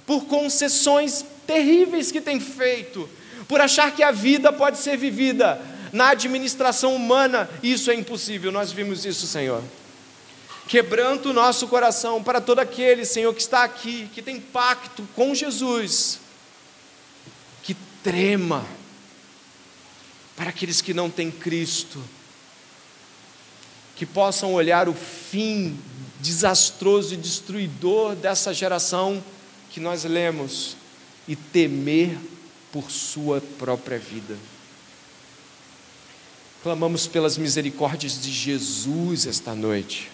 por 0.03 0.25
concessões 0.25 1.23
terríveis 1.45 2.11
que 2.11 2.19
tem 2.19 2.39
feito, 2.39 3.07
por 3.47 3.61
achar 3.61 3.95
que 3.95 4.01
a 4.01 4.11
vida 4.11 4.51
pode 4.51 4.79
ser 4.79 4.97
vivida 4.97 5.61
na 5.93 6.09
administração 6.09 6.95
humana, 6.95 7.47
isso 7.61 7.91
é 7.91 7.93
impossível, 7.93 8.51
nós 8.51 8.71
vimos 8.71 9.05
isso, 9.05 9.27
Senhor. 9.27 9.63
Quebrando 10.67 11.27
o 11.27 11.33
nosso 11.33 11.67
coração 11.67 12.23
para 12.23 12.41
todo 12.41 12.59
aquele, 12.59 13.05
Senhor, 13.05 13.31
que 13.31 13.41
está 13.41 13.63
aqui, 13.63 14.09
que 14.11 14.23
tem 14.23 14.39
pacto 14.39 15.07
com 15.15 15.35
Jesus, 15.35 16.19
que 17.61 17.75
trema 18.01 18.65
para 20.35 20.49
aqueles 20.49 20.81
que 20.81 20.95
não 20.95 21.11
têm 21.11 21.29
Cristo, 21.29 22.03
que 23.95 24.05
possam 24.05 24.51
olhar 24.51 24.89
o 24.89 24.95
fim 24.95 25.77
desastroso 26.21 27.13
e 27.13 27.17
destruidor 27.17 28.15
dessa 28.15 28.53
geração 28.53 29.21
que 29.71 29.79
nós 29.79 30.03
lemos 30.03 30.77
e 31.27 31.35
temer 31.35 32.17
por 32.71 32.91
sua 32.91 33.41
própria 33.57 33.97
vida. 33.97 34.37
Clamamos 36.63 37.07
pelas 37.07 37.37
misericórdias 37.37 38.21
de 38.21 38.31
Jesus 38.31 39.25
esta 39.25 39.55
noite. 39.55 40.11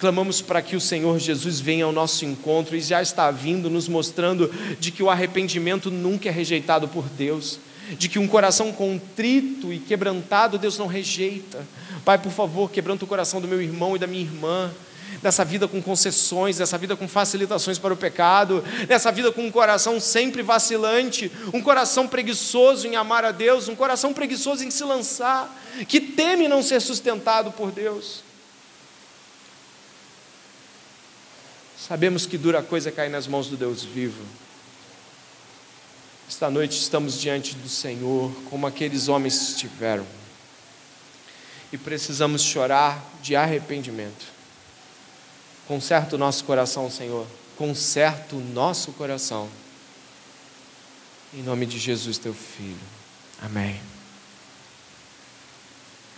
Clamamos 0.00 0.42
para 0.42 0.60
que 0.60 0.74
o 0.74 0.80
Senhor 0.80 1.18
Jesus 1.18 1.60
venha 1.60 1.84
ao 1.84 1.92
nosso 1.92 2.24
encontro 2.24 2.76
e 2.76 2.80
já 2.80 3.00
está 3.00 3.30
vindo, 3.30 3.70
nos 3.70 3.88
mostrando 3.88 4.52
de 4.78 4.90
que 4.90 5.02
o 5.02 5.08
arrependimento 5.08 5.90
nunca 5.90 6.28
é 6.28 6.32
rejeitado 6.32 6.88
por 6.88 7.04
Deus, 7.04 7.60
de 7.96 8.08
que 8.08 8.18
um 8.18 8.26
coração 8.26 8.72
contrito 8.72 9.72
e 9.72 9.78
quebrantado 9.78 10.58
Deus 10.58 10.76
não 10.76 10.86
rejeita. 10.86 11.64
Pai, 12.04 12.18
por 12.18 12.32
favor, 12.32 12.70
quebranta 12.70 13.04
o 13.04 13.08
coração 13.08 13.40
do 13.40 13.48
meu 13.48 13.62
irmão 13.62 13.94
e 13.94 13.98
da 13.98 14.06
minha 14.06 14.22
irmã 14.22 14.72
dessa 15.22 15.44
vida 15.44 15.66
com 15.66 15.82
concessões, 15.82 16.58
dessa 16.58 16.78
vida 16.78 16.96
com 16.96 17.08
facilitações 17.08 17.78
para 17.78 17.92
o 17.92 17.96
pecado, 17.96 18.62
dessa 18.86 19.10
vida 19.10 19.32
com 19.32 19.46
um 19.46 19.50
coração 19.50 19.98
sempre 20.00 20.42
vacilante, 20.42 21.30
um 21.52 21.60
coração 21.60 22.06
preguiçoso 22.06 22.86
em 22.86 22.96
amar 22.96 23.24
a 23.24 23.32
Deus, 23.32 23.68
um 23.68 23.76
coração 23.76 24.12
preguiçoso 24.12 24.64
em 24.64 24.70
se 24.70 24.84
lançar, 24.84 25.54
que 25.88 26.00
teme 26.00 26.48
não 26.48 26.62
ser 26.62 26.80
sustentado 26.80 27.52
por 27.52 27.70
Deus. 27.70 28.22
Sabemos 31.76 32.26
que 32.26 32.36
dura 32.36 32.62
coisa 32.62 32.92
cair 32.92 33.08
nas 33.08 33.26
mãos 33.26 33.48
do 33.48 33.56
Deus 33.56 33.82
vivo. 33.82 34.22
Esta 36.28 36.50
noite 36.50 36.78
estamos 36.78 37.18
diante 37.18 37.54
do 37.54 37.68
Senhor, 37.68 38.30
como 38.50 38.66
aqueles 38.66 39.08
homens 39.08 39.50
estiveram, 39.50 40.06
e 41.72 41.78
precisamos 41.78 42.42
chorar 42.42 43.02
de 43.22 43.34
arrependimento 43.34 44.37
Conserta 45.68 46.16
o 46.16 46.18
nosso 46.18 46.44
coração, 46.44 46.90
Senhor. 46.90 47.26
Conserta 47.58 48.34
o 48.34 48.40
nosso 48.40 48.90
coração. 48.92 49.50
Em 51.34 51.42
nome 51.42 51.66
de 51.66 51.78
Jesus, 51.78 52.16
teu 52.16 52.32
filho. 52.32 52.78
Amém. 53.42 53.78